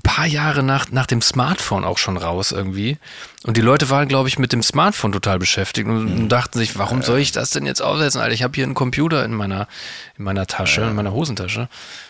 paar 0.02 0.26
Jahre 0.26 0.62
nach, 0.62 0.90
nach 0.90 1.06
dem 1.06 1.20
Smartphone 1.22 1.84
auch 1.84 1.98
schon 1.98 2.16
raus 2.16 2.52
irgendwie. 2.52 2.98
Und 3.44 3.56
die 3.56 3.60
Leute 3.60 3.90
waren, 3.90 4.08
glaube 4.08 4.28
ich, 4.28 4.38
mit 4.38 4.52
dem 4.52 4.62
Smartphone 4.62 5.12
total 5.12 5.38
beschäftigt 5.38 5.88
und, 5.88 6.04
Mhm. 6.24 6.28
dachten 6.28 6.58
sich, 6.58 6.78
warum 6.78 7.02
soll 7.02 7.18
ich 7.18 7.32
das 7.32 7.50
denn 7.50 7.66
jetzt 7.66 7.80
aufsetzen? 7.82 8.20
Alter, 8.20 8.34
ich 8.34 8.42
habe 8.42 8.54
hier 8.54 8.64
einen 8.64 8.74
Computer 8.74 9.24
in 9.24 9.32
meiner, 9.32 9.68
in 10.16 10.24
meiner 10.24 10.46
Tasche, 10.46 10.82
in 10.82 10.94
meiner 10.94 11.12
Hosentasche. 11.12 11.68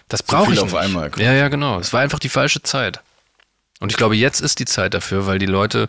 Das 0.09 0.23
brauche 0.23 0.53
ich 0.53 0.59
auf 0.61 0.73
nicht. 0.73 0.81
einmal, 0.81 1.11
quasi. 1.11 1.25
Ja, 1.25 1.33
ja, 1.33 1.49
genau. 1.49 1.79
Es 1.79 1.93
war 1.93 2.01
einfach 2.01 2.19
die 2.19 2.29
falsche 2.29 2.63
Zeit. 2.63 3.01
Und 3.81 3.91
ich 3.93 3.97
glaube, 3.97 4.17
jetzt 4.17 4.41
ist 4.41 4.59
die 4.59 4.65
Zeit 4.65 4.95
dafür, 4.95 5.27
weil 5.27 5.39
die 5.39 5.47
Leute 5.47 5.87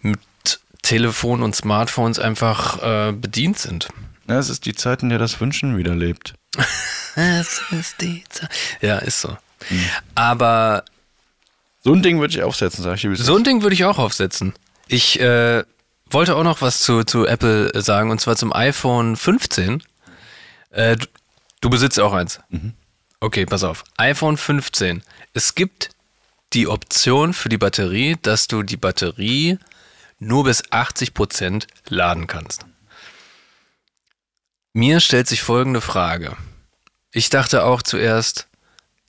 mit 0.00 0.20
Telefon 0.82 1.42
und 1.42 1.56
Smartphones 1.56 2.18
einfach 2.18 2.82
äh, 3.08 3.12
bedient 3.12 3.58
sind. 3.58 3.88
Ja, 4.28 4.38
es 4.38 4.48
ist 4.48 4.64
die 4.66 4.74
Zeit, 4.74 5.02
in 5.02 5.08
der 5.08 5.18
das 5.18 5.40
Wünschen 5.40 5.76
wieder 5.76 5.94
lebt. 5.94 6.34
Es 7.16 7.60
ist 7.72 8.00
die 8.00 8.22
Zeit. 8.28 8.48
Ja, 8.80 8.98
ist 8.98 9.20
so. 9.22 9.36
Aber 10.14 10.84
So 11.84 11.92
ein 11.92 12.02
Ding 12.02 12.20
würde 12.20 12.34
ich 12.34 12.42
aufsetzen, 12.42 12.82
sag 12.84 12.94
ich 12.96 13.02
dir. 13.02 13.16
so 13.16 13.36
ein 13.36 13.44
Ding 13.44 13.62
würde 13.62 13.74
ich 13.74 13.84
auch 13.84 13.98
aufsetzen. 13.98 14.54
Ich 14.88 15.20
äh, 15.20 15.64
wollte 16.10 16.36
auch 16.36 16.44
noch 16.44 16.60
was 16.62 16.80
zu, 16.80 17.04
zu 17.04 17.26
Apple 17.26 17.70
sagen 17.80 18.10
und 18.10 18.20
zwar 18.20 18.36
zum 18.36 18.52
iPhone 18.52 19.16
15. 19.16 19.82
Äh, 20.70 20.96
du, 20.96 21.06
du 21.60 21.70
besitzt 21.70 22.00
auch 22.00 22.12
eins. 22.12 22.40
Okay, 23.20 23.46
pass 23.46 23.64
auf. 23.64 23.84
iPhone 23.96 24.36
15. 24.36 25.02
Es 25.34 25.54
gibt 25.54 25.90
die 26.54 26.66
Option 26.68 27.34
für 27.34 27.48
die 27.48 27.58
Batterie, 27.58 28.16
dass 28.22 28.48
du 28.48 28.62
die 28.62 28.76
Batterie 28.78 29.58
nur 30.18 30.44
bis 30.44 30.64
80% 30.64 31.66
laden 31.88 32.26
kannst. 32.26 32.64
Mir 34.72 35.00
stellt 35.00 35.28
sich 35.28 35.42
folgende 35.42 35.80
Frage. 35.80 36.36
Ich 37.12 37.30
dachte 37.30 37.64
auch 37.64 37.82
zuerst, 37.82 38.47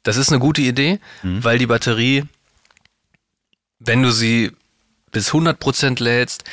das 0.04 0.18
ist 0.18 0.30
eine 0.30 0.39
gute 0.39 0.62
Idee, 0.62 1.00
weil 1.41 1.58
die 1.58 1.68
Batterie, 1.68 2.24
wenn 3.80 4.02
du 4.02 4.12
sie 4.12 4.52
bis 5.12 5.32
100% 5.32 6.02
lädst, 6.02 6.43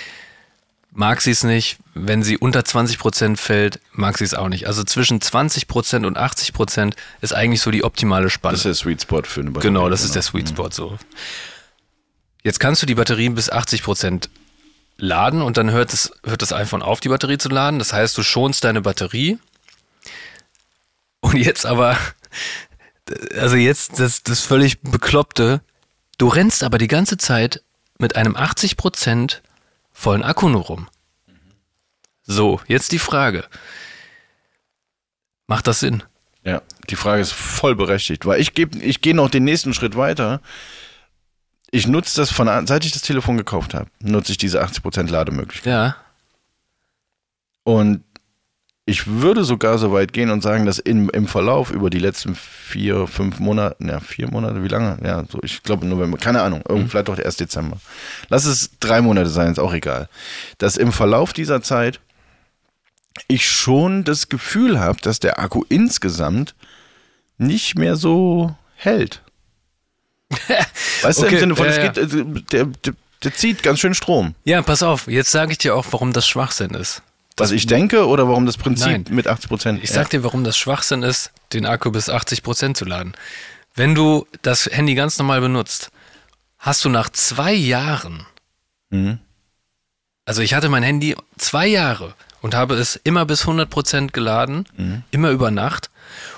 mag 0.97 1.21
sie 1.21 1.31
es 1.31 1.45
nicht. 1.45 1.79
Wenn 1.95 2.23
sie 2.23 2.39
unter 2.39 2.61
20% 2.61 3.37
fällt, 3.37 3.81
mag 3.93 4.19
sie 4.19 4.25
es 4.25 4.35
auch 4.35 4.49
nicht. 4.49 4.67
Also 4.67 4.83
zwischen 4.83 5.21
20% 5.21 6.07
und 6.07 6.19
80% 6.19 6.95
ist 7.21 7.35
eigentlich 7.35 7.61
so 7.61 7.71
die 7.71 7.85
optimale 7.85 8.31
Spanne. 8.31 8.53
Das 8.53 8.61
ist 8.61 8.65
der 8.65 8.75
Sweet 8.75 9.03
Spot 9.03 9.23
für 9.23 9.41
eine 9.41 9.51
Batterie. 9.51 9.69
Genau, 9.69 9.89
das 9.89 10.05
ist 10.05 10.15
der 10.15 10.23
Sweet 10.23 10.49
Spot 10.49 10.71
so. 10.71 10.99
Jetzt 12.43 12.61
kannst 12.61 12.83
du 12.83 12.87
die 12.87 12.95
Batterie 12.95 13.29
bis 13.29 13.53
80% 13.53 14.29
laden 14.99 15.43
und 15.43 15.57
dann 15.57 15.71
hört, 15.71 15.93
es, 15.93 16.13
hört 16.25 16.43
das 16.43 16.53
iPhone 16.53 16.83
auf, 16.83 17.01
die 17.01 17.09
Batterie 17.09 17.39
zu 17.39 17.49
laden. 17.49 17.79
Das 17.79 17.93
heißt, 17.93 18.17
du 18.17 18.23
schonst 18.23 18.65
deine 18.65 18.81
Batterie. 18.81 19.39
Und 21.21 21.37
jetzt 21.37 21.67
aber, 21.67 21.99
also 23.39 23.57
jetzt 23.57 23.99
das, 23.99 24.23
das 24.23 24.41
völlig 24.41 24.81
Bekloppte, 24.81 25.61
du 26.19 26.29
rennst 26.29 26.63
aber 26.63 26.79
die 26.79 26.89
ganze 26.89 27.17
Zeit 27.17 27.63
mit 27.99 28.17
einem 28.17 28.37
80% 28.37 29.41
vollen 29.93 30.23
Akku 30.23 30.49
nur 30.49 30.63
rum. 30.63 30.89
So, 32.25 32.61
jetzt 32.67 32.93
die 32.93 32.99
Frage. 32.99 33.45
Macht 35.47 35.67
das 35.67 35.81
Sinn? 35.81 36.03
Ja, 36.45 36.63
die 36.91 36.97
Frage 36.97 37.23
ist 37.23 37.33
voll 37.33 37.75
berechtigt, 37.75 38.27
weil 38.27 38.41
ich 38.41 38.55
gebe, 38.55 38.79
ich 38.79 39.01
gehe 39.01 39.15
noch 39.15 39.31
den 39.31 39.45
nächsten 39.45 39.75
Schritt 39.75 39.97
weiter. 39.97 40.41
Ich 41.71 41.87
nutze 41.87 42.21
das 42.21 42.31
von, 42.31 42.67
seit 42.67 42.85
ich 42.85 42.93
das 42.93 43.03
Telefon 43.03 43.37
gekauft 43.37 43.75
habe, 43.75 43.91
nutze 44.01 44.33
ich 44.33 44.39
diese 44.39 44.63
80% 44.63 45.11
Lademöglichkeit. 45.11 45.73
Ja. 45.73 45.97
Und 47.65 48.05
ich 48.89 49.09
würde 49.09 49.45
sogar 49.45 49.79
so 49.79 49.93
weit 49.93 50.13
gehen 50.13 50.31
und 50.31 50.43
sagen, 50.43 50.65
dass 50.65 50.79
in, 50.79 51.09
im 51.09 51.27
Verlauf 51.27 51.73
über 51.73 51.91
die 51.91 51.99
letzten 51.99 52.37
vier, 52.37 53.09
fünf 53.09 53.41
Monate, 53.41 53.77
ja, 53.85 53.99
vier 53.99 54.31
Monate, 54.31 54.63
wie 54.63 54.69
lange? 54.69 54.97
Ja, 55.05 55.25
so, 55.29 55.41
ich 55.43 55.65
glaube 55.65 55.87
November, 55.87 56.19
keine 56.19 56.41
Ahnung, 56.41 56.63
irgend, 56.69 56.89
vielleicht 56.89 57.09
doch 57.09 57.19
erst 57.19 57.41
Dezember. 57.41 57.79
Lass 58.29 58.45
es 58.45 58.71
drei 58.79 59.03
Monate 59.03 59.29
sein, 59.29 59.51
ist 59.51 59.59
auch 59.59 59.75
egal. 59.75 60.09
Dass 60.59 60.77
im 60.77 60.93
Verlauf 60.93 61.33
dieser 61.33 61.63
Zeit 61.63 61.99
ich 63.27 63.51
schon 63.51 64.05
das 64.05 64.29
Gefühl 64.29 64.79
habe, 64.79 65.01
dass 65.03 65.19
der 65.19 65.41
Akku 65.41 65.65
insgesamt 65.69 66.55
nicht 67.39 67.77
mehr 67.77 67.97
so 67.97 68.55
hält. 68.77 69.21
weißt 71.03 71.23
du, 71.23 71.27
Okay, 71.27 71.35
im 71.35 71.41
Sinne 71.41 71.57
von, 71.57 71.67
ja, 71.67 71.73
es 71.73 71.81
geht, 71.81 71.99
äh, 71.99 72.25
der, 72.53 72.67
der, 72.67 72.95
der 73.25 73.35
zieht 73.35 73.65
ganz 73.65 73.81
schön 73.81 73.95
Strom. 73.95 74.37
Ja, 74.45 74.63
pass 74.63 74.85
auf, 74.85 75.09
jetzt 75.09 75.33
sage 75.33 75.51
ich 75.51 75.59
dir 75.59 75.75
auch, 75.75 75.87
warum 75.91 76.13
das 76.13 76.29
Schwachsinn 76.29 76.71
ist. 76.71 77.03
Was 77.39 77.51
ich 77.51 77.67
denke 77.67 78.07
oder 78.07 78.29
warum 78.29 78.47
das 78.47 78.57
Prinzip 78.57 78.87
Nein. 78.87 79.05
mit 79.11 79.27
80 79.27 79.49
Prozent. 79.49 79.85
Ich 79.85 79.91
sag 79.91 80.09
dir, 80.11 80.25
warum 80.25 80.43
das 80.45 80.57
Schwachsinn 80.57 81.03
ist, 81.03 81.33
den 81.53 81.67
Akku 81.67 81.91
bis 81.91 82.09
80% 82.09 82.75
zu 82.75 82.85
laden. 82.87 83.15
Wenn 83.75 83.95
du 83.95 84.27
das 84.43 84.67
Handy 84.67 84.95
ganz 84.95 85.19
normal 85.19 85.41
benutzt, 85.43 85.91
hast 86.59 86.85
du 86.85 86.89
nach 86.89 87.11
zwei 87.11 87.53
Jahren 87.53 88.27
Mhm. 88.91 89.19
Also 90.25 90.43
ich 90.43 90.55
hatte 90.55 90.69
mein 90.69 90.83
Handy 90.85 91.15
zwei 91.39 91.67
Jahre 91.67 92.15
und 92.41 92.55
habe 92.55 92.75
es 92.75 92.95
immer 92.97 93.27
bis 93.27 93.45
100% 93.47 94.13
geladen, 94.13 94.65
Mhm. 94.77 95.03
immer 95.11 95.31
über 95.31 95.51
Nacht 95.51 95.91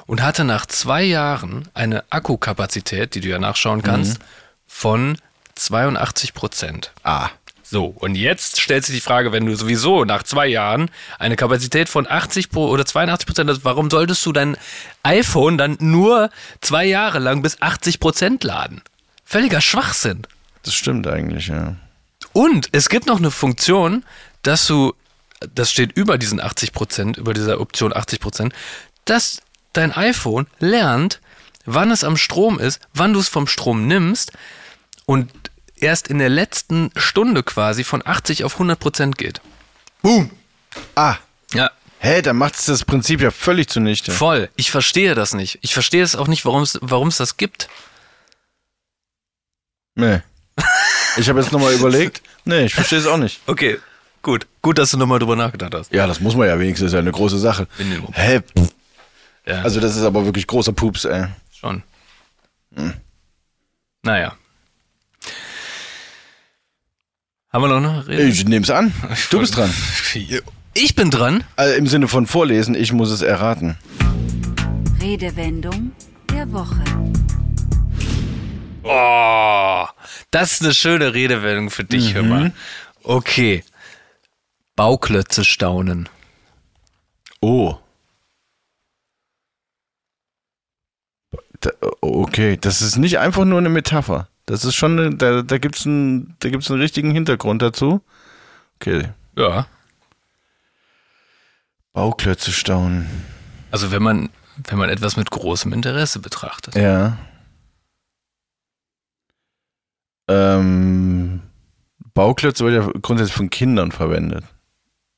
und 0.07 0.23
hatte 0.23 0.45
nach 0.45 0.65
zwei 0.67 1.03
Jahren 1.03 1.69
eine 1.75 2.05
Akkukapazität, 2.11 3.15
die 3.15 3.21
du 3.21 3.29
ja 3.29 3.39
nachschauen 3.39 3.83
kannst, 3.83 4.19
Mhm. 4.19 4.25
von 4.67 5.19
82%. 5.55 6.93
Ah. 7.03 7.29
So, 7.71 7.85
und 7.85 8.15
jetzt 8.15 8.63
stellt 8.63 8.87
sich 8.87 8.95
die 8.95 9.03
Frage, 9.03 9.31
wenn 9.31 9.45
du 9.45 9.55
sowieso 9.55 10.07
nach 10.07 10.23
zwei 10.23 10.47
Jahren 10.47 10.91
eine 11.19 11.37
Kapazität 11.37 11.91
von 11.91 12.07
80 12.09 12.49
pro 12.49 12.67
oder 12.69 12.87
82 12.87 13.27
Prozent 13.27 13.51
hast, 13.51 13.63
warum 13.63 13.91
solltest 13.91 14.25
du 14.25 14.33
dein 14.33 14.57
iPhone 15.03 15.59
dann 15.59 15.77
nur 15.79 16.31
zwei 16.63 16.87
Jahre 16.87 17.19
lang 17.19 17.43
bis 17.43 17.61
80 17.61 18.01
Prozent 18.01 18.43
laden? 18.43 18.81
Völliger 19.23 19.61
Schwachsinn. 19.61 20.27
Das 20.63 20.73
stimmt 20.73 21.07
eigentlich, 21.07 21.49
ja. 21.49 21.77
Und 22.33 22.71
es 22.73 22.89
gibt 22.89 23.07
noch 23.07 23.19
eine 23.19 23.31
Funktion, 23.31 24.03
dass 24.41 24.67
du, 24.67 24.95
das 25.55 25.71
steht 25.71 25.93
über 25.93 26.17
diesen 26.17 26.41
80 26.41 26.73
Prozent, 26.73 27.19
über 27.19 27.35
dieser 27.35 27.61
Option 27.61 27.95
80 27.95 28.21
Prozent, 28.21 28.55
dass 29.05 29.43
dein 29.75 29.93
iPhone 29.93 30.47
lernt, 30.59 31.21
wann 31.67 31.91
es 31.91 32.03
am 32.03 32.17
Strom 32.17 32.59
ist, 32.59 32.81
wann 32.95 33.13
du 33.13 33.21
es 33.21 33.29
vom 33.29 33.47
Strom 33.47 33.87
nimmst 33.87 34.33
und 35.05 35.31
erst 35.83 36.09
in 36.09 36.19
der 36.19 36.29
letzten 36.29 36.91
Stunde 36.97 37.43
quasi 37.43 37.85
von 37.85 38.03
80 38.05 38.45
auf 38.45 38.55
100 38.55 38.79
Prozent 38.79 39.19
geht. 39.19 39.41
Boom. 40.03 40.31
Ah. 40.95 41.17
Ja, 41.55 41.71
Hä, 42.01 42.23
dann 42.23 42.37
macht 42.37 42.55
es 42.55 42.67
das 42.67 42.85
Prinzip 42.85 43.21
ja 43.21 43.31
völlig 43.33 43.69
zunichte. 43.69 44.13
voll. 44.13 44.51
Ich 44.55 44.71
verstehe 44.71 45.15
das 45.17 45.35
nicht. 45.35 45.59
Ich 45.63 45.75
verstehe 45.75 46.03
es 46.05 46.15
auch 46.15 46.29
nicht, 46.29 46.45
warum 46.45 46.63
es 47.09 47.17
das 47.17 47.37
gibt. 47.37 47.69
Nee. 49.97 50.21
Ich 51.17 51.29
habe 51.29 51.41
jetzt 51.41 51.51
nochmal 51.51 51.73
überlegt. 51.75 52.23
Nee, 52.45 52.67
ich 52.67 52.75
verstehe 52.75 52.99
es 53.01 53.07
auch 53.07 53.17
nicht. 53.17 53.41
Okay, 53.47 53.79
gut. 54.23 54.47
Gut, 54.63 54.79
dass 54.79 54.93
du 54.93 54.97
nochmal 54.97 55.19
drüber 55.19 55.35
nachgedacht 55.35 55.75
hast. 55.75 55.93
Ja, 55.93 56.07
das 56.07 56.21
muss 56.21 56.37
man 56.37 56.47
ja 56.47 56.59
wenigstens, 56.61 56.89
ist 56.89 56.93
ja 56.93 57.01
eine 57.01 57.11
große 57.11 57.39
Sache. 57.39 57.67
Hä? 58.13 58.41
Ja, 59.47 59.63
Also 59.63 59.81
das 59.81 59.97
ist 59.97 60.03
aber 60.05 60.25
wirklich 60.25 60.47
großer 60.47 60.73
Pups, 60.73 61.05
ey. 61.05 61.27
schon. 61.53 61.83
Naja. 64.03 64.37
Haben 67.51 67.63
wir 67.63 67.81
noch 67.81 67.91
eine 67.93 68.07
Rede? 68.07 68.23
Ich 68.25 68.45
nehm's 68.45 68.71
an. 68.71 68.93
Du 69.31 69.39
bist 69.41 69.57
dran. 69.57 69.73
Ich 70.75 70.95
bin 70.95 71.11
dran. 71.11 71.43
Also 71.57 71.75
Im 71.75 71.89
Sinne 71.89 72.07
von 72.07 72.29
vorlesen, 72.29 72.77
ich 72.77 72.93
muss 72.93 73.11
es 73.11 73.21
erraten. 73.21 73.77
Redewendung 75.01 75.91
der 76.31 76.53
Woche. 76.53 76.85
Oh, 78.85 79.87
das 80.31 80.53
ist 80.53 80.63
eine 80.63 80.75
schöne 80.75 81.15
Redewendung 81.15 81.71
für 81.71 81.83
dich, 81.83 82.15
hör 82.15 82.23
mal. 82.23 82.53
Okay. 83.03 83.65
Bauklötze 84.77 85.45
staunen. 85.45 86.09
Oh. 87.41 87.75
Okay, 92.01 92.57
das 92.57 92.83
ist 92.83 92.99
nicht 92.99 93.19
einfach 93.19 93.45
nur 93.45 93.59
eine 93.59 93.69
Metapher. 93.69 94.29
Das 94.49 94.65
ist 94.65 94.77
schon, 94.77 95.19
da, 95.19 95.43
da 95.43 95.59
gibt's 95.59 95.85
einen, 95.85 96.35
da 96.41 96.49
gibt's 96.49 96.71
einen 96.71 96.81
richtigen 96.81 97.11
Hintergrund 97.11 97.61
dazu. 97.61 98.01
Okay. 98.77 99.11
Ja. 99.37 99.67
Bauklötze 101.93 102.51
staunen. 102.51 103.07
Also 103.71 103.93
wenn 103.93 104.03
man, 104.03 104.31
wenn 104.57 104.79
man 104.79 104.89
etwas 104.89 105.19
mit 105.19 105.31
großem 105.31 105.75
Interesse 105.75 106.19
betrachtet. 106.21 106.77
Ja. 106.77 107.19
Ähm, 110.29 111.43
Bauklötze 112.15 112.65
wird 112.65 112.83
ja 112.83 112.91
grundsätzlich 113.03 113.37
von 113.37 113.51
Kindern 113.51 113.93
verwendet. 113.93 114.45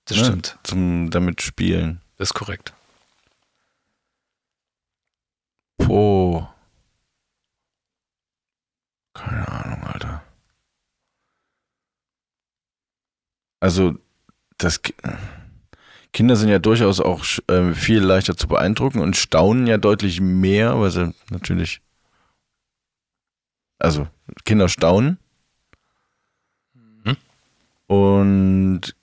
Das 0.07 0.17
ne? 0.17 0.25
stimmt. 0.25 0.59
Zum 0.65 1.09
damit 1.11 1.41
spielen. 1.41 2.01
Das 2.19 2.31
ist 2.31 2.35
korrekt. 2.35 2.73
Oh. 5.87 6.49
Keine 9.21 9.49
Ahnung, 9.49 9.83
Alter. 9.85 10.23
Also, 13.61 13.97
das 14.57 14.81
Ki- 14.81 14.95
Kinder 16.13 16.37
sind 16.37 16.49
ja 16.49 16.59
durchaus 16.59 17.01
auch 17.01 17.25
äh, 17.49 17.75
viel 17.75 18.01
leichter 18.01 18.37
zu 18.37 18.49
beeindrucken 18.49 19.01
und 19.01 19.17
staunen 19.17 19.67
ja 19.67 19.77
deutlich 19.77 20.21
mehr, 20.21 20.81
weil 20.81 20.91
sie 20.91 21.15
natürlich. 21.31 21.83
Also, 23.79 24.09
Kinder 24.45 24.69
staunen. 24.69 25.19
Mhm. 26.73 27.17
Und 27.87 28.97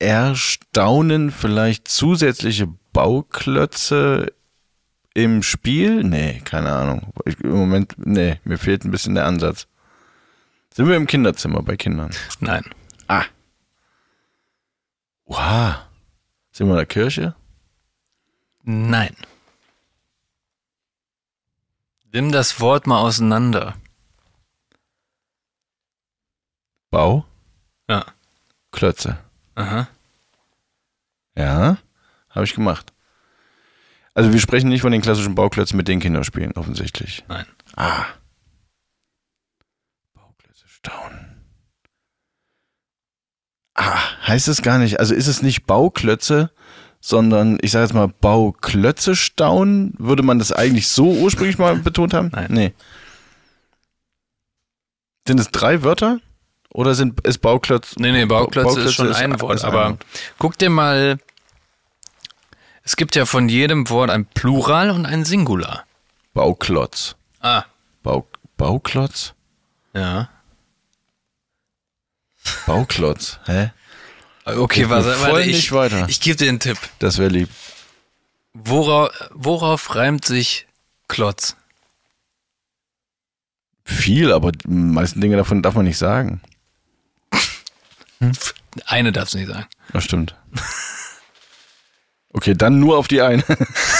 erstaunen 0.00 1.30
vielleicht 1.30 1.86
zusätzliche 1.88 2.66
Bauklötze 2.92 4.32
im 5.14 5.42
Spiel? 5.42 6.02
Nee, 6.04 6.40
keine 6.44 6.72
Ahnung. 6.72 7.12
Ich, 7.24 7.40
Im 7.40 7.52
Moment, 7.52 7.94
nee, 7.98 8.40
mir 8.44 8.58
fehlt 8.58 8.84
ein 8.84 8.90
bisschen 8.90 9.14
der 9.14 9.26
Ansatz. 9.26 9.66
Sind 10.72 10.88
wir 10.88 10.96
im 10.96 11.06
Kinderzimmer 11.06 11.62
bei 11.62 11.76
Kindern? 11.76 12.10
Nein. 12.40 12.64
Ah. 13.06 13.24
Wow. 15.26 15.76
Sind 16.50 16.66
wir 16.66 16.72
in 16.72 16.78
der 16.78 16.86
Kirche? 16.86 17.34
Nein. 18.64 19.16
Nimm 22.12 22.32
das 22.32 22.60
Wort 22.60 22.86
mal 22.86 23.00
auseinander. 23.00 23.74
Bau? 26.90 27.24
Ja. 27.88 28.06
Klötze. 28.70 29.18
Aha. 29.54 29.88
Ja, 31.36 31.78
habe 32.30 32.44
ich 32.44 32.54
gemacht. 32.54 32.92
Also 34.14 34.32
wir 34.32 34.40
sprechen 34.40 34.68
nicht 34.68 34.82
von 34.82 34.92
den 34.92 35.02
klassischen 35.02 35.34
Bauklötzen, 35.34 35.76
mit 35.76 35.88
denen 35.88 36.00
Kinder 36.00 36.22
spielen, 36.24 36.52
offensichtlich. 36.52 37.24
Nein. 37.28 37.46
Ah. 37.76 38.04
Bauklötze 40.14 40.68
staunen. 40.68 41.42
Ah, 43.74 43.98
heißt 44.28 44.46
es 44.48 44.62
gar 44.62 44.78
nicht. 44.78 45.00
Also 45.00 45.14
ist 45.14 45.26
es 45.26 45.42
nicht 45.42 45.66
Bauklötze, 45.66 46.52
sondern 47.00 47.58
ich 47.60 47.72
sage 47.72 47.84
jetzt 47.86 47.94
mal 47.94 48.06
Bauklötze 48.08 49.16
staunen? 49.16 49.94
Würde 49.98 50.22
man 50.22 50.38
das 50.38 50.52
eigentlich 50.52 50.86
so 50.88 51.10
ursprünglich 51.12 51.58
mal 51.58 51.74
betont 51.76 52.14
haben? 52.14 52.28
Nein. 52.32 52.46
Nee. 52.50 52.74
Sind 55.26 55.40
es 55.40 55.50
drei 55.50 55.82
Wörter? 55.82 56.20
Oder 56.72 56.94
sind 56.94 57.20
ist 57.26 57.38
Bauklötze? 57.38 58.00
Nee, 58.00 58.12
nee, 58.12 58.26
Bauklötze, 58.26 58.66
Bauklötze 58.68 58.88
ist 58.90 58.94
schon 58.94 59.08
ist- 59.08 59.16
ein 59.16 59.40
Wort. 59.40 59.60
ein 59.60 59.66
aber 59.68 59.90
Wort. 59.90 60.06
guck 60.38 60.56
dir 60.58 60.70
mal. 60.70 61.18
Es 62.84 62.96
gibt 62.96 63.16
ja 63.16 63.24
von 63.24 63.48
jedem 63.48 63.88
Wort 63.88 64.10
ein 64.10 64.26
Plural 64.26 64.90
und 64.90 65.06
ein 65.06 65.24
Singular. 65.24 65.86
Bauklotz. 66.34 67.16
Ah. 67.40 67.64
Bau, 68.02 68.28
Bauklotz? 68.58 69.32
Ja. 69.94 70.28
Bauklotz. 72.66 73.38
Hä? 73.46 73.72
Okay, 74.44 74.82
mir 74.82 74.90
warte, 74.90 75.42
ich, 75.42 75.72
weiter. 75.72 76.06
ich 76.08 76.20
gebe 76.20 76.36
dir 76.36 76.50
einen 76.50 76.60
Tipp. 76.60 76.76
Das 76.98 77.16
wäre 77.16 77.30
lieb. 77.30 77.48
Worauf, 78.52 79.10
worauf 79.32 79.94
reimt 79.94 80.26
sich 80.26 80.66
Klotz? 81.08 81.56
Viel, 83.86 84.30
aber 84.32 84.52
die 84.52 84.68
meisten 84.68 85.22
Dinge 85.22 85.36
davon 85.38 85.62
darf 85.62 85.74
man 85.74 85.86
nicht 85.86 85.98
sagen. 85.98 86.42
Eine 88.86 89.12
darfst 89.12 89.34
du 89.34 89.38
nicht 89.38 89.48
sagen. 89.48 89.66
Das 89.92 90.04
stimmt. 90.04 90.34
Okay, 92.34 92.54
dann 92.54 92.78
nur 92.80 92.98
auf 92.98 93.08
die 93.08 93.22
eine. 93.22 93.44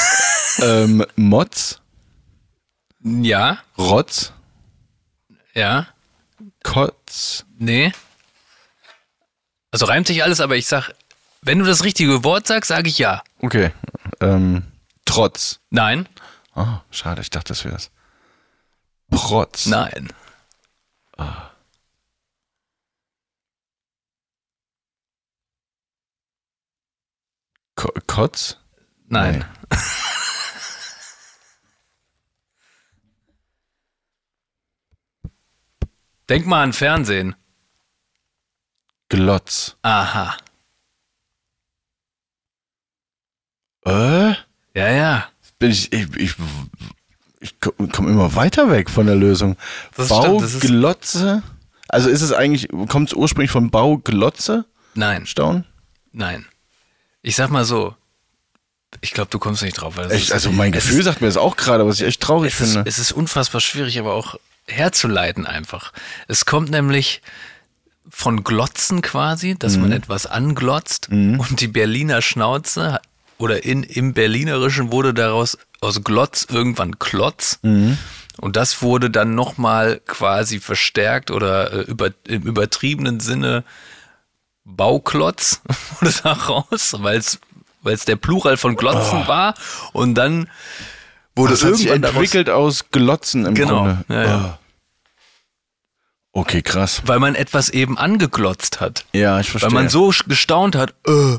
ähm, 0.60 1.06
Motz, 1.16 1.80
Ja, 3.00 3.58
Rotz, 3.78 4.32
ja, 5.54 5.86
Kotz, 6.62 7.46
nee. 7.58 7.92
Also 9.70 9.86
reimt 9.86 10.06
sich 10.06 10.22
alles, 10.22 10.40
aber 10.40 10.56
ich 10.56 10.66
sag, 10.66 10.90
wenn 11.42 11.58
du 11.58 11.64
das 11.64 11.84
richtige 11.84 12.22
Wort 12.24 12.46
sagst, 12.46 12.68
sage 12.68 12.88
ich 12.88 12.98
ja. 12.98 13.22
okay, 13.40 13.70
ähm, 14.20 14.64
Trotz. 15.06 15.60
Nein, 15.70 16.08
Oh, 16.56 16.78
schade, 16.90 17.20
ich 17.20 17.30
dachte, 17.30 17.48
das 17.48 17.64
wär's. 17.64 17.90
Protz. 19.10 19.66
nein. 19.66 20.12
Ko 27.84 27.92
Kotz? 28.06 28.56
Nein. 29.08 29.44
Denk 36.30 36.46
mal 36.46 36.62
an 36.62 36.72
Fernsehen. 36.72 37.36
Glotz. 39.10 39.76
Aha. 39.82 40.34
Äh? 43.84 44.32
Ja, 44.72 44.88
ja. 44.88 45.28
Bin 45.58 45.70
ich, 45.70 45.92
ich, 45.92 46.06
ich, 46.16 46.34
ich 47.40 47.60
komme 47.60 48.08
immer 48.08 48.34
weiter 48.34 48.70
weg 48.70 48.88
von 48.88 49.04
der 49.04 49.16
Lösung. 49.16 49.58
Das 49.94 50.08
Bauglotze? 50.08 51.42
Also 51.88 52.08
ist 52.08 52.22
es 52.22 52.32
eigentlich, 52.32 52.68
kommt 52.88 53.10
es 53.10 53.14
ursprünglich 53.14 53.50
von 53.50 53.70
Bauglotze? 53.70 54.64
Nein, 54.94 55.26
Stauen? 55.26 55.66
nein. 56.12 56.46
Ich 57.24 57.34
sag 57.36 57.50
mal 57.50 57.64
so. 57.64 57.94
Ich 59.00 59.10
glaube, 59.12 59.30
du 59.30 59.38
kommst 59.40 59.62
nicht 59.62 59.74
drauf. 59.80 59.96
Weil 59.96 60.06
es 60.06 60.12
Echt, 60.12 60.24
ist- 60.26 60.32
also 60.32 60.52
mein 60.52 60.70
Gefühl 60.70 61.00
ist, 61.00 61.06
sagt 61.06 61.20
mir 61.20 61.26
das 61.26 61.36
auch 61.36 61.56
gerade, 61.56 61.84
was 61.86 62.00
ich 62.00 62.06
echt 62.06 62.20
traurig 62.20 62.52
es, 62.54 62.60
ist, 62.60 62.72
finde. 62.74 62.88
es 62.88 62.98
ist 62.98 63.10
unfassbar 63.12 63.60
schwierig, 63.60 63.98
aber 63.98 64.12
auch 64.14 64.36
herzuleiten 64.68 65.46
einfach. 65.46 65.92
Es 66.28 66.44
kommt 66.46 66.70
nämlich 66.70 67.20
von 68.08 68.44
Glotzen 68.44 69.02
quasi, 69.02 69.56
dass 69.58 69.74
Mhm. 69.76 69.82
man 69.82 69.92
etwas 69.92 70.26
anglotzt 70.26 71.08
und 71.08 71.60
die 71.60 71.68
Berliner 71.68 72.22
Schnauze 72.22 73.00
oder 73.38 73.64
in, 73.64 73.82
im 73.82 74.12
Berlinerischen 74.12 74.92
wurde 74.92 75.12
daraus 75.14 75.58
aus 75.80 76.04
Glotz 76.04 76.46
irgendwann 76.48 76.98
Klotz. 76.98 77.58
Mhm. 77.62 77.98
Und 78.40 78.56
das 78.56 78.82
wurde 78.82 79.10
dann 79.10 79.34
nochmal 79.34 80.00
quasi 80.06 80.60
verstärkt 80.60 81.30
oder 81.30 81.72
äh, 81.72 81.80
über, 81.82 82.10
im 82.28 82.42
übertriebenen 82.42 83.20
Sinne 83.20 83.64
Bauklotz 84.64 85.60
wurde 86.00 86.12
daraus, 86.22 86.94
weil 86.98 87.18
es 87.18 87.38
weil 87.82 87.94
es 87.94 88.04
der 88.06 88.16
Plural 88.16 88.56
von 88.56 88.76
Glotzen 88.76 89.26
war 89.28 89.54
und 89.92 90.14
dann 90.14 90.48
wurde 91.36 91.52
das 91.52 91.64
hat 91.64 91.76
sich 91.76 91.86
irgendwann 91.88 92.14
entwickelt 92.14 92.48
aus 92.48 92.86
Glotzen 92.90 93.44
im 93.44 93.54
Genau, 93.54 93.80
Grunde. 93.84 94.04
ja, 94.08 94.22
ja. 94.24 94.58
Oh. 96.32 96.40
Okay, 96.40 96.62
krass. 96.62 97.02
weil 97.04 97.18
man 97.20 97.34
etwas 97.34 97.68
eben 97.68 97.98
angeglotzt 97.98 98.80
hat. 98.80 99.04
Ja, 99.12 99.38
ich 99.38 99.50
verstehe. 99.50 99.70
Weil 99.70 99.74
man 99.82 99.88
so 99.90 100.12
gestaunt 100.26 100.74
hat, 100.76 100.94
äh, 101.06 101.38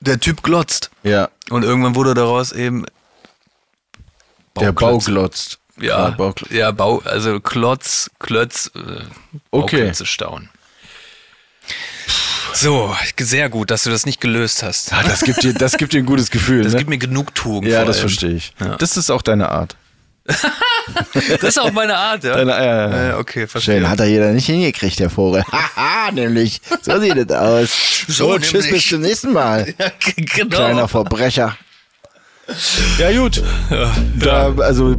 der 0.00 0.20
Typ 0.20 0.42
glotzt. 0.42 0.90
ja, 1.02 1.28
Und 1.50 1.64
irgendwann 1.64 1.94
wurde 1.96 2.14
daraus 2.14 2.52
eben 2.52 2.86
der 4.58 4.72
Bau 4.72 4.92
Bauklotz. 4.92 5.04
glotzt. 5.06 5.58
Ja, 5.80 6.10
Bauklotz. 6.10 6.50
ja, 6.52 6.70
Bau, 6.70 7.00
also 7.04 7.40
Klotz, 7.40 8.10
Klötz, 8.18 8.70
äh, 8.74 8.78
Okay. 9.50 9.76
Bauklötze 9.76 10.06
staunen. 10.06 10.49
So, 12.54 12.94
sehr 13.18 13.48
gut, 13.48 13.70
dass 13.70 13.84
du 13.84 13.90
das 13.90 14.06
nicht 14.06 14.20
gelöst 14.20 14.62
hast. 14.62 14.92
Ah, 14.92 15.02
das 15.02 15.22
gibt 15.22 15.42
dir, 15.42 15.54
das 15.54 15.76
gibt 15.76 15.92
dir 15.92 15.98
ein 15.98 16.06
gutes 16.06 16.30
Gefühl. 16.30 16.62
Das 16.64 16.72
ne? 16.72 16.78
gibt 16.78 16.90
mir 16.90 16.98
Genugtuung. 16.98 17.64
ja, 17.64 17.84
das 17.84 18.00
verstehe 18.00 18.32
ich. 18.32 18.52
Ja. 18.60 18.76
Das 18.76 18.96
ist 18.96 19.10
auch 19.10 19.22
deine 19.22 19.48
Art. 19.50 19.76
Das 21.40 21.50
ist 21.50 21.60
auch 21.60 21.70
meine 21.72 21.94
Art, 21.96 22.24
ja. 22.24 22.34
Deine, 22.34 22.50
ja, 22.50 23.08
ja. 23.08 23.18
Okay, 23.18 23.46
verstehe. 23.46 23.76
Schön, 23.76 23.88
hat 23.88 24.00
er 24.00 24.06
jeder 24.06 24.32
nicht 24.32 24.46
hingekriegt, 24.46 24.98
der 24.98 25.08
Vogel. 25.10 25.44
Haha, 25.52 26.10
nämlich. 26.10 26.60
So 26.82 26.98
sieht 26.98 27.16
es 27.16 27.30
aus. 27.36 27.68
So 28.08 28.32
So, 28.32 28.38
tschüss, 28.38 28.68
bis 28.68 28.88
zum 28.88 29.02
nächsten 29.02 29.32
Mal. 29.32 29.72
genau. 30.16 30.56
Kleiner 30.56 30.88
Verbrecher. 30.88 31.56
Ja, 32.98 33.12
gut. 33.12 33.42
Da, 34.18 34.52
also 34.58 34.96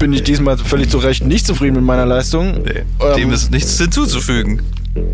bin 0.00 0.12
ich 0.12 0.24
diesmal 0.24 0.58
völlig 0.58 0.90
zu 0.90 0.98
Recht 0.98 1.24
nicht 1.24 1.46
zufrieden 1.46 1.74
mit 1.76 1.84
meiner 1.84 2.06
Leistung. 2.06 2.62
Nee, 2.62 2.84
Ähm, 3.00 3.16
Dem 3.16 3.32
ist 3.32 3.50
nichts 3.52 3.78
hinzuzufügen. 3.78 4.62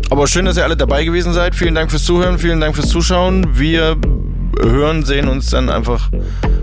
Aber 0.09 0.27
schön, 0.27 0.45
dass 0.45 0.57
ihr 0.57 0.63
alle 0.63 0.77
dabei 0.77 1.03
gewesen 1.03 1.33
seid. 1.33 1.55
Vielen 1.55 1.75
Dank 1.75 1.91
fürs 1.91 2.03
Zuhören, 2.03 2.39
vielen 2.39 2.59
Dank 2.59 2.75
fürs 2.75 2.89
Zuschauen. 2.89 3.45
Wir 3.53 3.95
hören, 4.61 5.03
sehen 5.05 5.27
uns 5.27 5.49
dann 5.49 5.69
einfach 5.69 6.09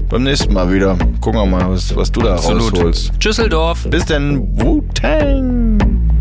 beim 0.09 0.23
nächsten 0.23 0.53
Mal 0.53 0.73
wieder. 0.73 0.97
Gucken 1.21 1.41
wir 1.41 1.47
mal, 1.47 1.71
was, 1.71 1.95
was 1.95 2.11
du 2.11 2.21
da 2.21 2.37
rausholst. 2.37 3.12
Düsseldorf. 3.23 3.87
Bis 3.89 4.05
dann, 4.05 4.49
Wu-Tang! 4.59 6.14